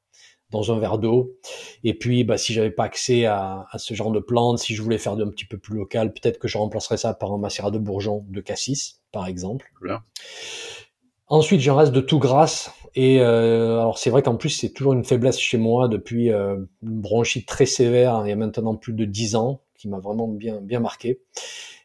dans 0.53 0.71
un 0.71 0.79
verre 0.79 0.99
d'eau. 0.99 1.35
Et 1.83 1.93
puis, 1.95 2.23
bah, 2.23 2.37
si 2.37 2.53
j'avais 2.53 2.71
pas 2.71 2.85
accès 2.85 3.25
à, 3.25 3.65
ce 3.75 3.93
genre 3.93 4.11
de 4.11 4.19
plantes, 4.19 4.59
si 4.59 4.75
je 4.75 4.81
voulais 4.81 4.99
faire 4.99 5.13
un 5.13 5.29
petit 5.29 5.45
peu 5.45 5.57
plus 5.57 5.75
local, 5.75 6.13
peut-être 6.13 6.39
que 6.39 6.47
je 6.47 6.57
remplacerais 6.57 6.97
ça 6.97 7.13
par 7.13 7.33
un 7.33 7.39
macérat 7.39 7.71
de 7.71 7.79
bourgeon 7.79 8.23
de 8.29 8.39
cassis, 8.39 9.01
par 9.11 9.27
exemple. 9.27 9.71
Ensuite, 11.27 11.61
j'en 11.61 11.75
reste 11.75 11.93
de 11.93 12.01
tout 12.01 12.19
grâce. 12.19 12.71
Et 12.95 13.21
euh, 13.21 13.79
alors 13.79 13.97
c'est 13.97 14.11
vrai 14.11 14.21
qu'en 14.21 14.35
plus 14.35 14.49
c'est 14.49 14.69
toujours 14.69 14.93
une 14.93 15.03
faiblesse 15.03 15.39
chez 15.39 15.57
moi 15.57 15.87
depuis 15.87 16.31
euh, 16.31 16.57
une 16.83 17.01
bronchite 17.01 17.47
très 17.47 17.65
sévère 17.65 18.21
il 18.23 18.29
y 18.29 18.31
a 18.31 18.35
maintenant 18.35 18.75
plus 18.75 18.93
de 18.93 19.03
10 19.03 19.35
ans 19.35 19.61
qui 19.75 19.87
m'a 19.87 19.99
vraiment 19.99 20.27
bien 20.27 20.61
bien 20.61 20.79
marqué. 20.79 21.19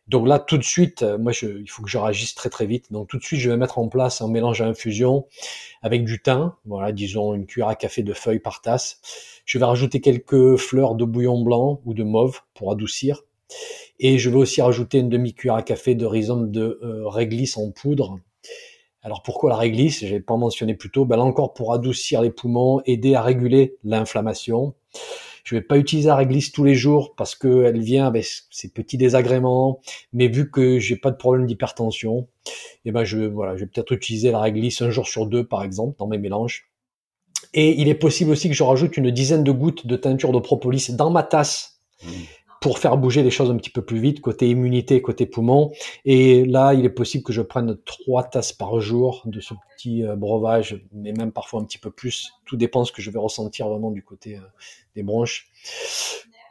Donc 0.06 0.26
là 0.28 0.38
tout 0.38 0.58
de 0.58 0.62
suite, 0.62 1.02
euh, 1.02 1.16
moi 1.18 1.32
je, 1.32 1.46
il 1.46 1.70
faut 1.70 1.82
que 1.82 1.88
je 1.88 1.96
réagisse 1.98 2.34
très 2.34 2.50
très 2.50 2.66
vite. 2.66 2.92
Donc 2.92 3.08
tout 3.08 3.16
de 3.18 3.22
suite 3.22 3.40
je 3.40 3.50
vais 3.50 3.56
mettre 3.56 3.78
en 3.78 3.88
place 3.88 4.20
un 4.20 4.28
mélange 4.28 4.60
à 4.60 4.66
infusion 4.66 5.26
avec 5.82 6.04
du 6.04 6.20
thym, 6.20 6.52
voilà 6.66 6.92
disons 6.92 7.32
une 7.34 7.46
cuillère 7.46 7.68
à 7.68 7.74
café 7.74 8.02
de 8.02 8.12
feuilles 8.12 8.40
par 8.40 8.60
tasse. 8.60 9.00
Je 9.46 9.58
vais 9.58 9.64
rajouter 9.64 10.02
quelques 10.02 10.56
fleurs 10.56 10.94
de 10.94 11.06
bouillon 11.06 11.40
blanc 11.42 11.80
ou 11.86 11.94
de 11.94 12.04
mauve 12.04 12.40
pour 12.54 12.70
adoucir. 12.70 13.22
Et 13.98 14.18
je 14.18 14.28
vais 14.28 14.36
aussi 14.36 14.60
rajouter 14.60 14.98
une 14.98 15.08
demi-cuillère 15.08 15.54
à 15.54 15.62
café 15.62 15.94
de 15.94 16.04
rhizome 16.04 16.50
de 16.50 16.78
réglisse 17.06 17.56
en 17.56 17.70
poudre 17.70 18.18
alors 19.02 19.22
pourquoi 19.22 19.50
la 19.50 19.56
réglisse? 19.56 20.00
J'ai 20.00 20.20
pas 20.20 20.36
mentionné 20.36 20.74
plus 20.74 20.90
tôt. 20.90 21.04
Ben 21.04 21.16
là 21.16 21.22
encore 21.22 21.54
pour 21.54 21.72
adoucir 21.72 22.20
les 22.20 22.30
poumons, 22.30 22.80
aider 22.84 23.14
à 23.14 23.22
réguler 23.22 23.76
l'inflammation. 23.84 24.74
Je 25.44 25.54
vais 25.54 25.62
pas 25.62 25.78
utiliser 25.78 26.08
la 26.08 26.16
réglisse 26.16 26.52
tous 26.52 26.64
les 26.64 26.74
jours 26.74 27.14
parce 27.16 27.34
qu'elle 27.34 27.80
vient 27.80 28.06
avec 28.06 28.26
ses 28.50 28.70
petits 28.70 28.98
désagréments. 28.98 29.80
Mais 30.12 30.28
vu 30.28 30.50
que 30.50 30.78
j'ai 30.78 30.96
pas 30.96 31.10
de 31.10 31.16
problème 31.16 31.46
d'hypertension, 31.46 32.28
eh 32.84 32.92
ben 32.92 33.04
je 33.04 33.18
voilà, 33.18 33.56
je 33.56 33.60
vais 33.60 33.66
peut-être 33.66 33.92
utiliser 33.92 34.30
la 34.30 34.40
réglisse 34.40 34.82
un 34.82 34.90
jour 34.90 35.06
sur 35.06 35.26
deux 35.26 35.46
par 35.46 35.62
exemple 35.62 35.96
dans 35.98 36.06
mes 36.06 36.18
mélanges. 36.18 36.70
Et 37.54 37.80
il 37.80 37.88
est 37.88 37.94
possible 37.94 38.32
aussi 38.32 38.48
que 38.48 38.54
je 38.54 38.64
rajoute 38.64 38.96
une 38.96 39.10
dizaine 39.10 39.44
de 39.44 39.52
gouttes 39.52 39.86
de 39.86 39.96
teinture 39.96 40.32
de 40.32 40.40
propolis 40.40 40.90
dans 40.90 41.10
ma 41.10 41.22
tasse. 41.22 41.80
Mmh 42.04 42.08
pour 42.60 42.78
faire 42.78 42.96
bouger 42.96 43.22
les 43.22 43.30
choses 43.30 43.50
un 43.50 43.56
petit 43.56 43.70
peu 43.70 43.82
plus 43.82 44.00
vite, 44.00 44.20
côté 44.20 44.48
immunité, 44.48 45.00
côté 45.00 45.26
poumon. 45.26 45.70
Et 46.04 46.44
là, 46.44 46.74
il 46.74 46.84
est 46.84 46.90
possible 46.90 47.24
que 47.24 47.32
je 47.32 47.42
prenne 47.42 47.76
trois 47.84 48.24
tasses 48.24 48.52
par 48.52 48.80
jour 48.80 49.22
de 49.26 49.40
ce 49.40 49.54
petit 49.76 50.04
euh, 50.04 50.16
breuvage, 50.16 50.84
mais 50.92 51.12
même 51.12 51.32
parfois 51.32 51.60
un 51.60 51.64
petit 51.64 51.78
peu 51.78 51.90
plus. 51.90 52.32
Tout 52.44 52.56
dépend 52.56 52.84
ce 52.84 52.92
que 52.92 53.02
je 53.02 53.10
vais 53.10 53.18
ressentir 53.18 53.68
vraiment 53.68 53.90
du 53.90 54.02
côté 54.02 54.36
euh, 54.36 54.40
des 54.96 55.02
bronches. 55.02 55.50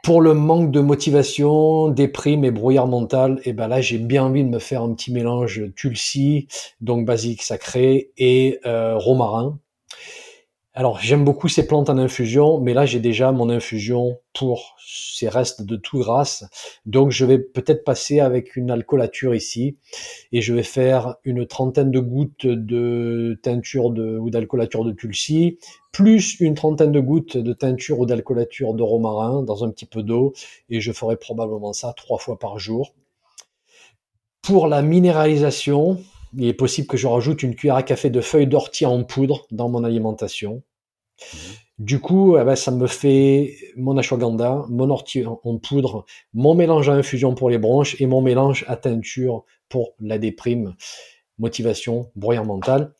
Pour 0.02 0.22
le 0.22 0.32
manque 0.32 0.70
de 0.70 0.80
motivation, 0.80 1.88
déprime 1.88 2.44
et 2.44 2.50
brouillard 2.50 2.86
mental, 2.86 3.40
et 3.44 3.50
eh 3.50 3.52
ben 3.52 3.68
là 3.68 3.82
j'ai 3.82 3.98
bien 3.98 4.24
envie 4.24 4.42
de 4.42 4.48
me 4.48 4.58
faire 4.58 4.82
un 4.82 4.94
petit 4.94 5.12
mélange 5.12 5.64
tulsi, 5.74 6.46
donc 6.80 7.04
basique 7.04 7.42
sacré 7.42 8.10
et 8.16 8.58
euh, 8.64 8.96
romarin 8.96 9.58
alors, 10.78 11.00
j'aime 11.00 11.24
beaucoup 11.24 11.48
ces 11.48 11.66
plantes 11.66 11.90
en 11.90 11.98
infusion, 11.98 12.60
mais 12.60 12.72
là, 12.72 12.86
j'ai 12.86 13.00
déjà 13.00 13.32
mon 13.32 13.50
infusion 13.50 14.20
pour 14.32 14.76
ces 14.78 15.28
restes 15.28 15.62
de 15.62 15.74
tout 15.74 15.98
grâce. 15.98 16.44
Donc, 16.86 17.10
je 17.10 17.24
vais 17.24 17.40
peut-être 17.40 17.82
passer 17.82 18.20
avec 18.20 18.54
une 18.54 18.70
alcoolature 18.70 19.34
ici 19.34 19.76
et 20.30 20.40
je 20.40 20.54
vais 20.54 20.62
faire 20.62 21.16
une 21.24 21.48
trentaine 21.48 21.90
de 21.90 21.98
gouttes 21.98 22.46
de 22.46 23.40
teinture 23.42 23.86
ou 23.86 24.30
d'alcoolature 24.30 24.84
de 24.84 24.92
tulsi, 24.92 25.58
plus 25.90 26.38
une 26.38 26.54
trentaine 26.54 26.92
de 26.92 27.00
gouttes 27.00 27.36
de 27.36 27.52
teinture 27.52 27.98
ou 27.98 28.06
d'alcoolature 28.06 28.72
de 28.72 28.84
romarin 28.84 29.42
dans 29.42 29.64
un 29.64 29.70
petit 29.70 29.86
peu 29.86 30.04
d'eau 30.04 30.32
et 30.70 30.80
je 30.80 30.92
ferai 30.92 31.16
probablement 31.16 31.72
ça 31.72 31.92
trois 31.96 32.18
fois 32.18 32.38
par 32.38 32.60
jour. 32.60 32.94
Pour 34.42 34.68
la 34.68 34.82
minéralisation, 34.82 35.98
il 36.36 36.46
est 36.46 36.54
possible 36.54 36.86
que 36.86 36.96
je 36.96 37.08
rajoute 37.08 37.42
une 37.42 37.56
cuillère 37.56 37.74
à 37.74 37.82
café 37.82 38.10
de 38.10 38.20
feuilles 38.20 38.46
d'ortie 38.46 38.86
en 38.86 39.02
poudre 39.02 39.46
dans 39.50 39.68
mon 39.68 39.82
alimentation. 39.82 40.62
Mhm. 41.20 41.38
Du 41.78 42.00
coup, 42.00 42.36
eh 42.36 42.44
ben, 42.44 42.56
ça 42.56 42.72
me 42.72 42.88
fait 42.88 43.56
mon 43.76 43.96
ashwagandha, 43.96 44.64
mon 44.68 44.90
ortie 44.90 45.24
en 45.24 45.58
poudre, 45.58 46.06
mon 46.34 46.54
mélange 46.54 46.88
à 46.88 46.94
infusion 46.94 47.34
pour 47.34 47.50
les 47.50 47.58
bronches 47.58 48.00
et 48.00 48.06
mon 48.06 48.20
mélange 48.20 48.64
à 48.66 48.76
teinture 48.76 49.44
pour 49.68 49.94
la 50.00 50.18
déprime, 50.18 50.74
motivation, 51.38 52.10
brouillard 52.16 52.44
mental. 52.44 52.94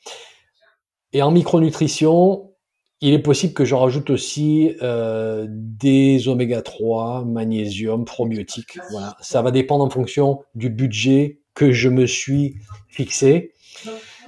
Et 1.13 1.23
en 1.23 1.33
micronutrition, 1.33 2.53
il 3.01 3.15
est 3.15 3.19
possible 3.19 3.53
que 3.53 3.65
je 3.65 3.75
rajoute 3.75 4.11
aussi 4.11 4.77
euh, 4.83 5.47
des 5.49 6.29
oméga 6.29 6.63
3, 6.63 7.25
magnésium, 7.25 8.05
probiotiques. 8.05 8.79
Voilà, 8.91 9.17
ça 9.21 9.43
va 9.43 9.51
dépendre 9.51 9.85
en 9.85 9.91
fonction 9.91 10.45
du 10.55 10.71
budget 10.71 11.41
que 11.55 11.73
je 11.73 11.89
me 11.89 12.07
suis 12.07 12.57
fixé 12.89 13.53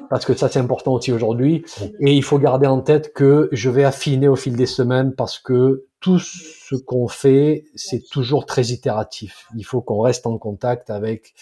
parce 0.09 0.25
que 0.25 0.35
ça 0.35 0.49
c'est 0.49 0.59
important 0.59 0.95
aussi 0.95 1.13
aujourd'hui. 1.13 1.65
Et 2.01 2.15
il 2.15 2.23
faut 2.23 2.39
garder 2.39 2.67
en 2.67 2.81
tête 2.81 3.13
que 3.13 3.49
je 3.53 3.71
vais 3.71 3.85
affiner 3.85 4.29
au 4.29 4.37
fil 4.37 4.57
des 4.57 4.67
semaines 4.67 5.15
parce 5.15 5.39
que 5.39 5.87
tout 6.01 6.19
ce 6.19 6.77
qu'on 6.77 7.09
fait, 7.09 7.65
c'est 7.75 8.03
toujours 8.09 8.47
très 8.47 8.69
itératif. 8.69 9.47
Il 9.55 9.65
faut 9.65 9.83
qu'on 9.83 10.01
reste 10.01 10.27
en 10.27 10.39
contact 10.39 10.89
avec 10.89 11.35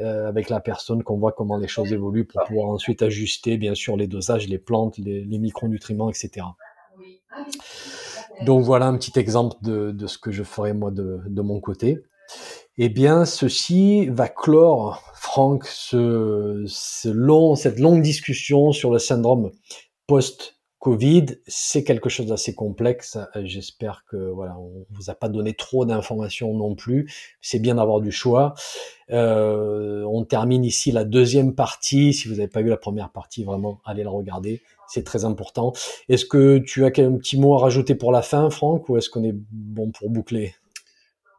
euh, 0.00 0.28
avec 0.28 0.50
la 0.50 0.60
personne, 0.60 1.02
qu'on 1.02 1.18
voit 1.18 1.32
comment 1.32 1.56
les 1.56 1.68
choses 1.68 1.92
évoluent 1.92 2.26
pour 2.26 2.42
pouvoir 2.44 2.68
ensuite 2.68 3.02
ajuster, 3.02 3.56
bien 3.56 3.74
sûr, 3.74 3.96
les 3.96 4.06
dosages, 4.06 4.48
les 4.48 4.58
plantes, 4.58 4.98
les, 4.98 5.24
les 5.24 5.38
micronutriments, 5.38 6.10
etc. 6.10 6.46
Donc 8.44 8.64
voilà 8.64 8.86
un 8.86 8.96
petit 8.96 9.18
exemple 9.18 9.56
de, 9.62 9.92
de 9.92 10.06
ce 10.06 10.18
que 10.18 10.30
je 10.30 10.42
ferai 10.42 10.72
moi 10.72 10.90
de, 10.90 11.20
de 11.26 11.42
mon 11.42 11.60
côté. 11.60 12.02
Eh 12.78 12.88
bien, 12.88 13.26
ceci 13.26 14.06
va 14.08 14.28
clore, 14.28 15.02
Franck, 15.14 15.66
cette 15.66 15.94
longue 17.78 18.02
discussion 18.02 18.72
sur 18.72 18.90
le 18.90 18.98
syndrome 18.98 19.52
post-Covid. 20.06 21.26
C'est 21.46 21.84
quelque 21.84 22.08
chose 22.08 22.26
d'assez 22.26 22.54
complexe. 22.54 23.18
J'espère 23.44 24.04
que 24.10 24.16
voilà, 24.16 24.58
on 24.58 24.86
vous 24.90 25.10
a 25.10 25.14
pas 25.14 25.28
donné 25.28 25.52
trop 25.52 25.84
d'informations 25.84 26.54
non 26.54 26.74
plus. 26.74 27.12
C'est 27.42 27.58
bien 27.58 27.74
d'avoir 27.74 28.00
du 28.00 28.10
choix. 28.10 28.54
Euh, 29.10 30.02
on 30.04 30.24
termine 30.24 30.64
ici 30.64 30.92
la 30.92 31.04
deuxième 31.04 31.54
partie. 31.54 32.14
Si 32.14 32.26
vous 32.26 32.36
n'avez 32.36 32.48
pas 32.48 32.62
vu 32.62 32.70
la 32.70 32.78
première 32.78 33.10
partie, 33.10 33.44
vraiment, 33.44 33.80
allez 33.84 34.02
la 34.02 34.10
regarder. 34.10 34.62
C'est 34.88 35.04
très 35.04 35.26
important. 35.26 35.74
Est-ce 36.08 36.24
que 36.24 36.56
tu 36.58 36.84
as 36.84 36.88
un 36.88 37.16
petit 37.16 37.38
mot 37.38 37.54
à 37.54 37.58
rajouter 37.58 37.94
pour 37.94 38.12
la 38.12 38.22
fin, 38.22 38.48
Franck, 38.50 38.88
ou 38.88 38.96
est-ce 38.96 39.10
qu'on 39.10 39.24
est 39.24 39.34
bon 39.34 39.90
pour 39.90 40.08
boucler? 40.10 40.54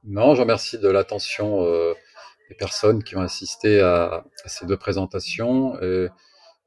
Non, 0.05 0.35
je 0.35 0.41
remercie 0.41 0.77
de 0.79 0.89
l'attention 0.89 1.63
euh, 1.63 1.93
des 2.49 2.55
personnes 2.55 3.03
qui 3.03 3.15
ont 3.15 3.21
assisté 3.21 3.79
à, 3.79 4.25
ces 4.45 4.65
deux 4.65 4.75
présentations. 4.75 5.81
Et 5.81 6.09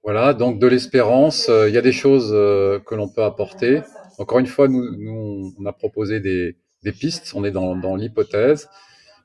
voilà, 0.03 0.33
donc 0.33 0.59
de 0.59 0.67
l'espérance, 0.67 1.49
euh, 1.51 1.69
il 1.69 1.75
y 1.75 1.79
a 1.79 1.83
des 1.83 1.93
choses 1.93 2.31
euh, 2.33 2.79
que 2.81 2.95
l'on 2.95 3.09
peut 3.09 3.25
apporter. 3.25 3.83
Encore 4.19 4.39
une 4.39 4.47
fois, 4.47 4.69
nous, 4.69 4.91
nous 4.97 5.55
on 5.59 5.67
a 5.67 5.73
proposé 5.73 6.21
des, 6.21 6.57
des, 6.83 6.93
pistes, 6.93 7.33
on 7.35 7.45
est 7.45 7.51
dans, 7.51 7.77
dans 7.77 7.95
l'hypothèse, 7.95 8.71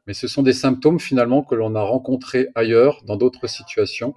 mais 0.08 0.14
ce 0.14 0.28
sont 0.28 0.44
des 0.44 0.54
symptômes 0.54 1.00
finalement 1.00 1.42
que 1.42 1.56
l'on 1.56 1.76
a 1.76 1.82
rencontrés 1.82 2.50
ailleurs, 2.56 3.04
dans 3.06 3.16
d'autres 3.16 3.48
situations, 3.48 4.16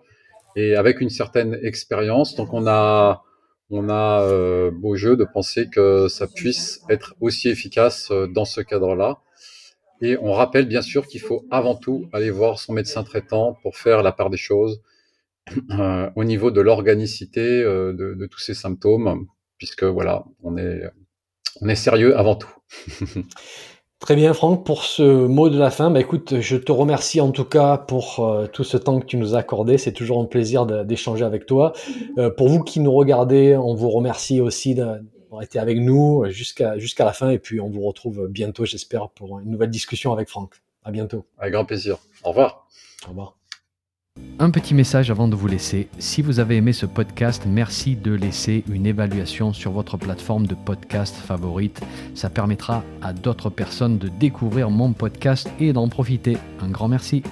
et 0.56 0.74
avec 0.74 1.00
une 1.00 1.10
certaine 1.10 1.56
expérience. 1.62 2.34
Donc 2.34 2.52
on 2.52 2.66
a 2.66 3.22
on 3.70 3.88
a 3.88 4.70
beau 4.70 4.94
jeu 4.94 5.16
de 5.16 5.24
penser 5.24 5.68
que 5.70 6.06
ça 6.08 6.26
puisse 6.26 6.80
être 6.90 7.14
aussi 7.20 7.48
efficace 7.48 8.10
dans 8.10 8.44
ce 8.44 8.60
cadre-là. 8.60 9.20
Et 10.00 10.16
on 10.20 10.32
rappelle 10.32 10.66
bien 10.66 10.82
sûr 10.82 11.06
qu'il 11.06 11.20
faut 11.20 11.46
avant 11.50 11.74
tout 11.74 12.06
aller 12.12 12.30
voir 12.30 12.58
son 12.58 12.72
médecin 12.72 13.04
traitant 13.04 13.56
pour 13.62 13.76
faire 13.76 14.02
la 14.02 14.12
part 14.12 14.30
des 14.30 14.36
choses 14.36 14.82
euh, 15.70 16.10
au 16.16 16.24
niveau 16.24 16.50
de 16.50 16.60
l'organicité 16.60 17.62
euh, 17.62 17.92
de, 17.92 18.26
tous 18.26 18.40
ces 18.40 18.54
symptômes, 18.54 19.26
puisque 19.58 19.84
voilà, 19.84 20.24
on 20.42 20.56
est, 20.56 20.82
on 21.60 21.68
est 21.68 21.76
sérieux 21.76 22.16
avant 22.18 22.36
tout. 22.36 22.52
Très 24.00 24.16
bien, 24.16 24.34
Franck, 24.34 24.66
pour 24.66 24.84
ce 24.84 25.02
mot 25.02 25.48
de 25.48 25.58
la 25.58 25.70
fin, 25.70 25.90
bah, 25.90 26.00
écoute, 26.00 26.40
je 26.40 26.56
te 26.58 26.72
remercie 26.72 27.22
en 27.22 27.30
tout 27.30 27.44
cas 27.44 27.78
pour 27.78 28.18
euh, 28.18 28.46
tout 28.46 28.64
ce 28.64 28.76
temps 28.76 29.00
que 29.00 29.06
tu 29.06 29.16
nous 29.16 29.34
as 29.34 29.38
accordé. 29.38 29.78
C'est 29.78 29.92
toujours 29.92 30.20
un 30.20 30.26
plaisir 30.26 30.66
d'échanger 30.66 31.24
avec 31.24 31.46
toi. 31.46 31.72
Pour 32.36 32.48
vous 32.48 32.62
qui 32.62 32.80
nous 32.80 32.92
regardez, 32.92 33.56
on 33.56 33.74
vous 33.74 33.88
remercie 33.88 34.42
aussi 34.42 34.74
été 35.40 35.58
avec 35.58 35.78
nous 35.78 36.24
jusqu'à 36.30 36.78
jusqu'à 36.78 37.04
la 37.04 37.12
fin 37.12 37.30
et 37.30 37.38
puis 37.38 37.60
on 37.60 37.68
vous 37.68 37.82
retrouve 37.82 38.28
bientôt, 38.28 38.64
j'espère, 38.64 39.10
pour 39.10 39.40
une 39.40 39.50
nouvelle 39.50 39.70
discussion 39.70 40.12
avec 40.12 40.28
Franck. 40.28 40.62
À 40.84 40.90
bientôt. 40.90 41.26
Avec 41.38 41.54
grand 41.54 41.64
plaisir. 41.64 41.98
Au 42.22 42.30
revoir. 42.30 42.68
Au 43.06 43.10
revoir. 43.10 43.36
Un 44.38 44.50
petit 44.50 44.74
message 44.74 45.10
avant 45.10 45.26
de 45.26 45.34
vous 45.34 45.48
laisser. 45.48 45.88
Si 45.98 46.22
vous 46.22 46.38
avez 46.38 46.56
aimé 46.56 46.72
ce 46.72 46.86
podcast, 46.86 47.44
merci 47.46 47.96
de 47.96 48.12
laisser 48.12 48.62
une 48.68 48.86
évaluation 48.86 49.52
sur 49.52 49.72
votre 49.72 49.96
plateforme 49.96 50.46
de 50.46 50.54
podcast 50.54 51.16
favorite. 51.16 51.80
Ça 52.14 52.30
permettra 52.30 52.84
à 53.02 53.12
d'autres 53.12 53.50
personnes 53.50 53.98
de 53.98 54.08
découvrir 54.08 54.70
mon 54.70 54.92
podcast 54.92 55.50
et 55.58 55.72
d'en 55.72 55.88
profiter. 55.88 56.36
Un 56.60 56.68
grand 56.68 56.88
merci. 56.88 57.22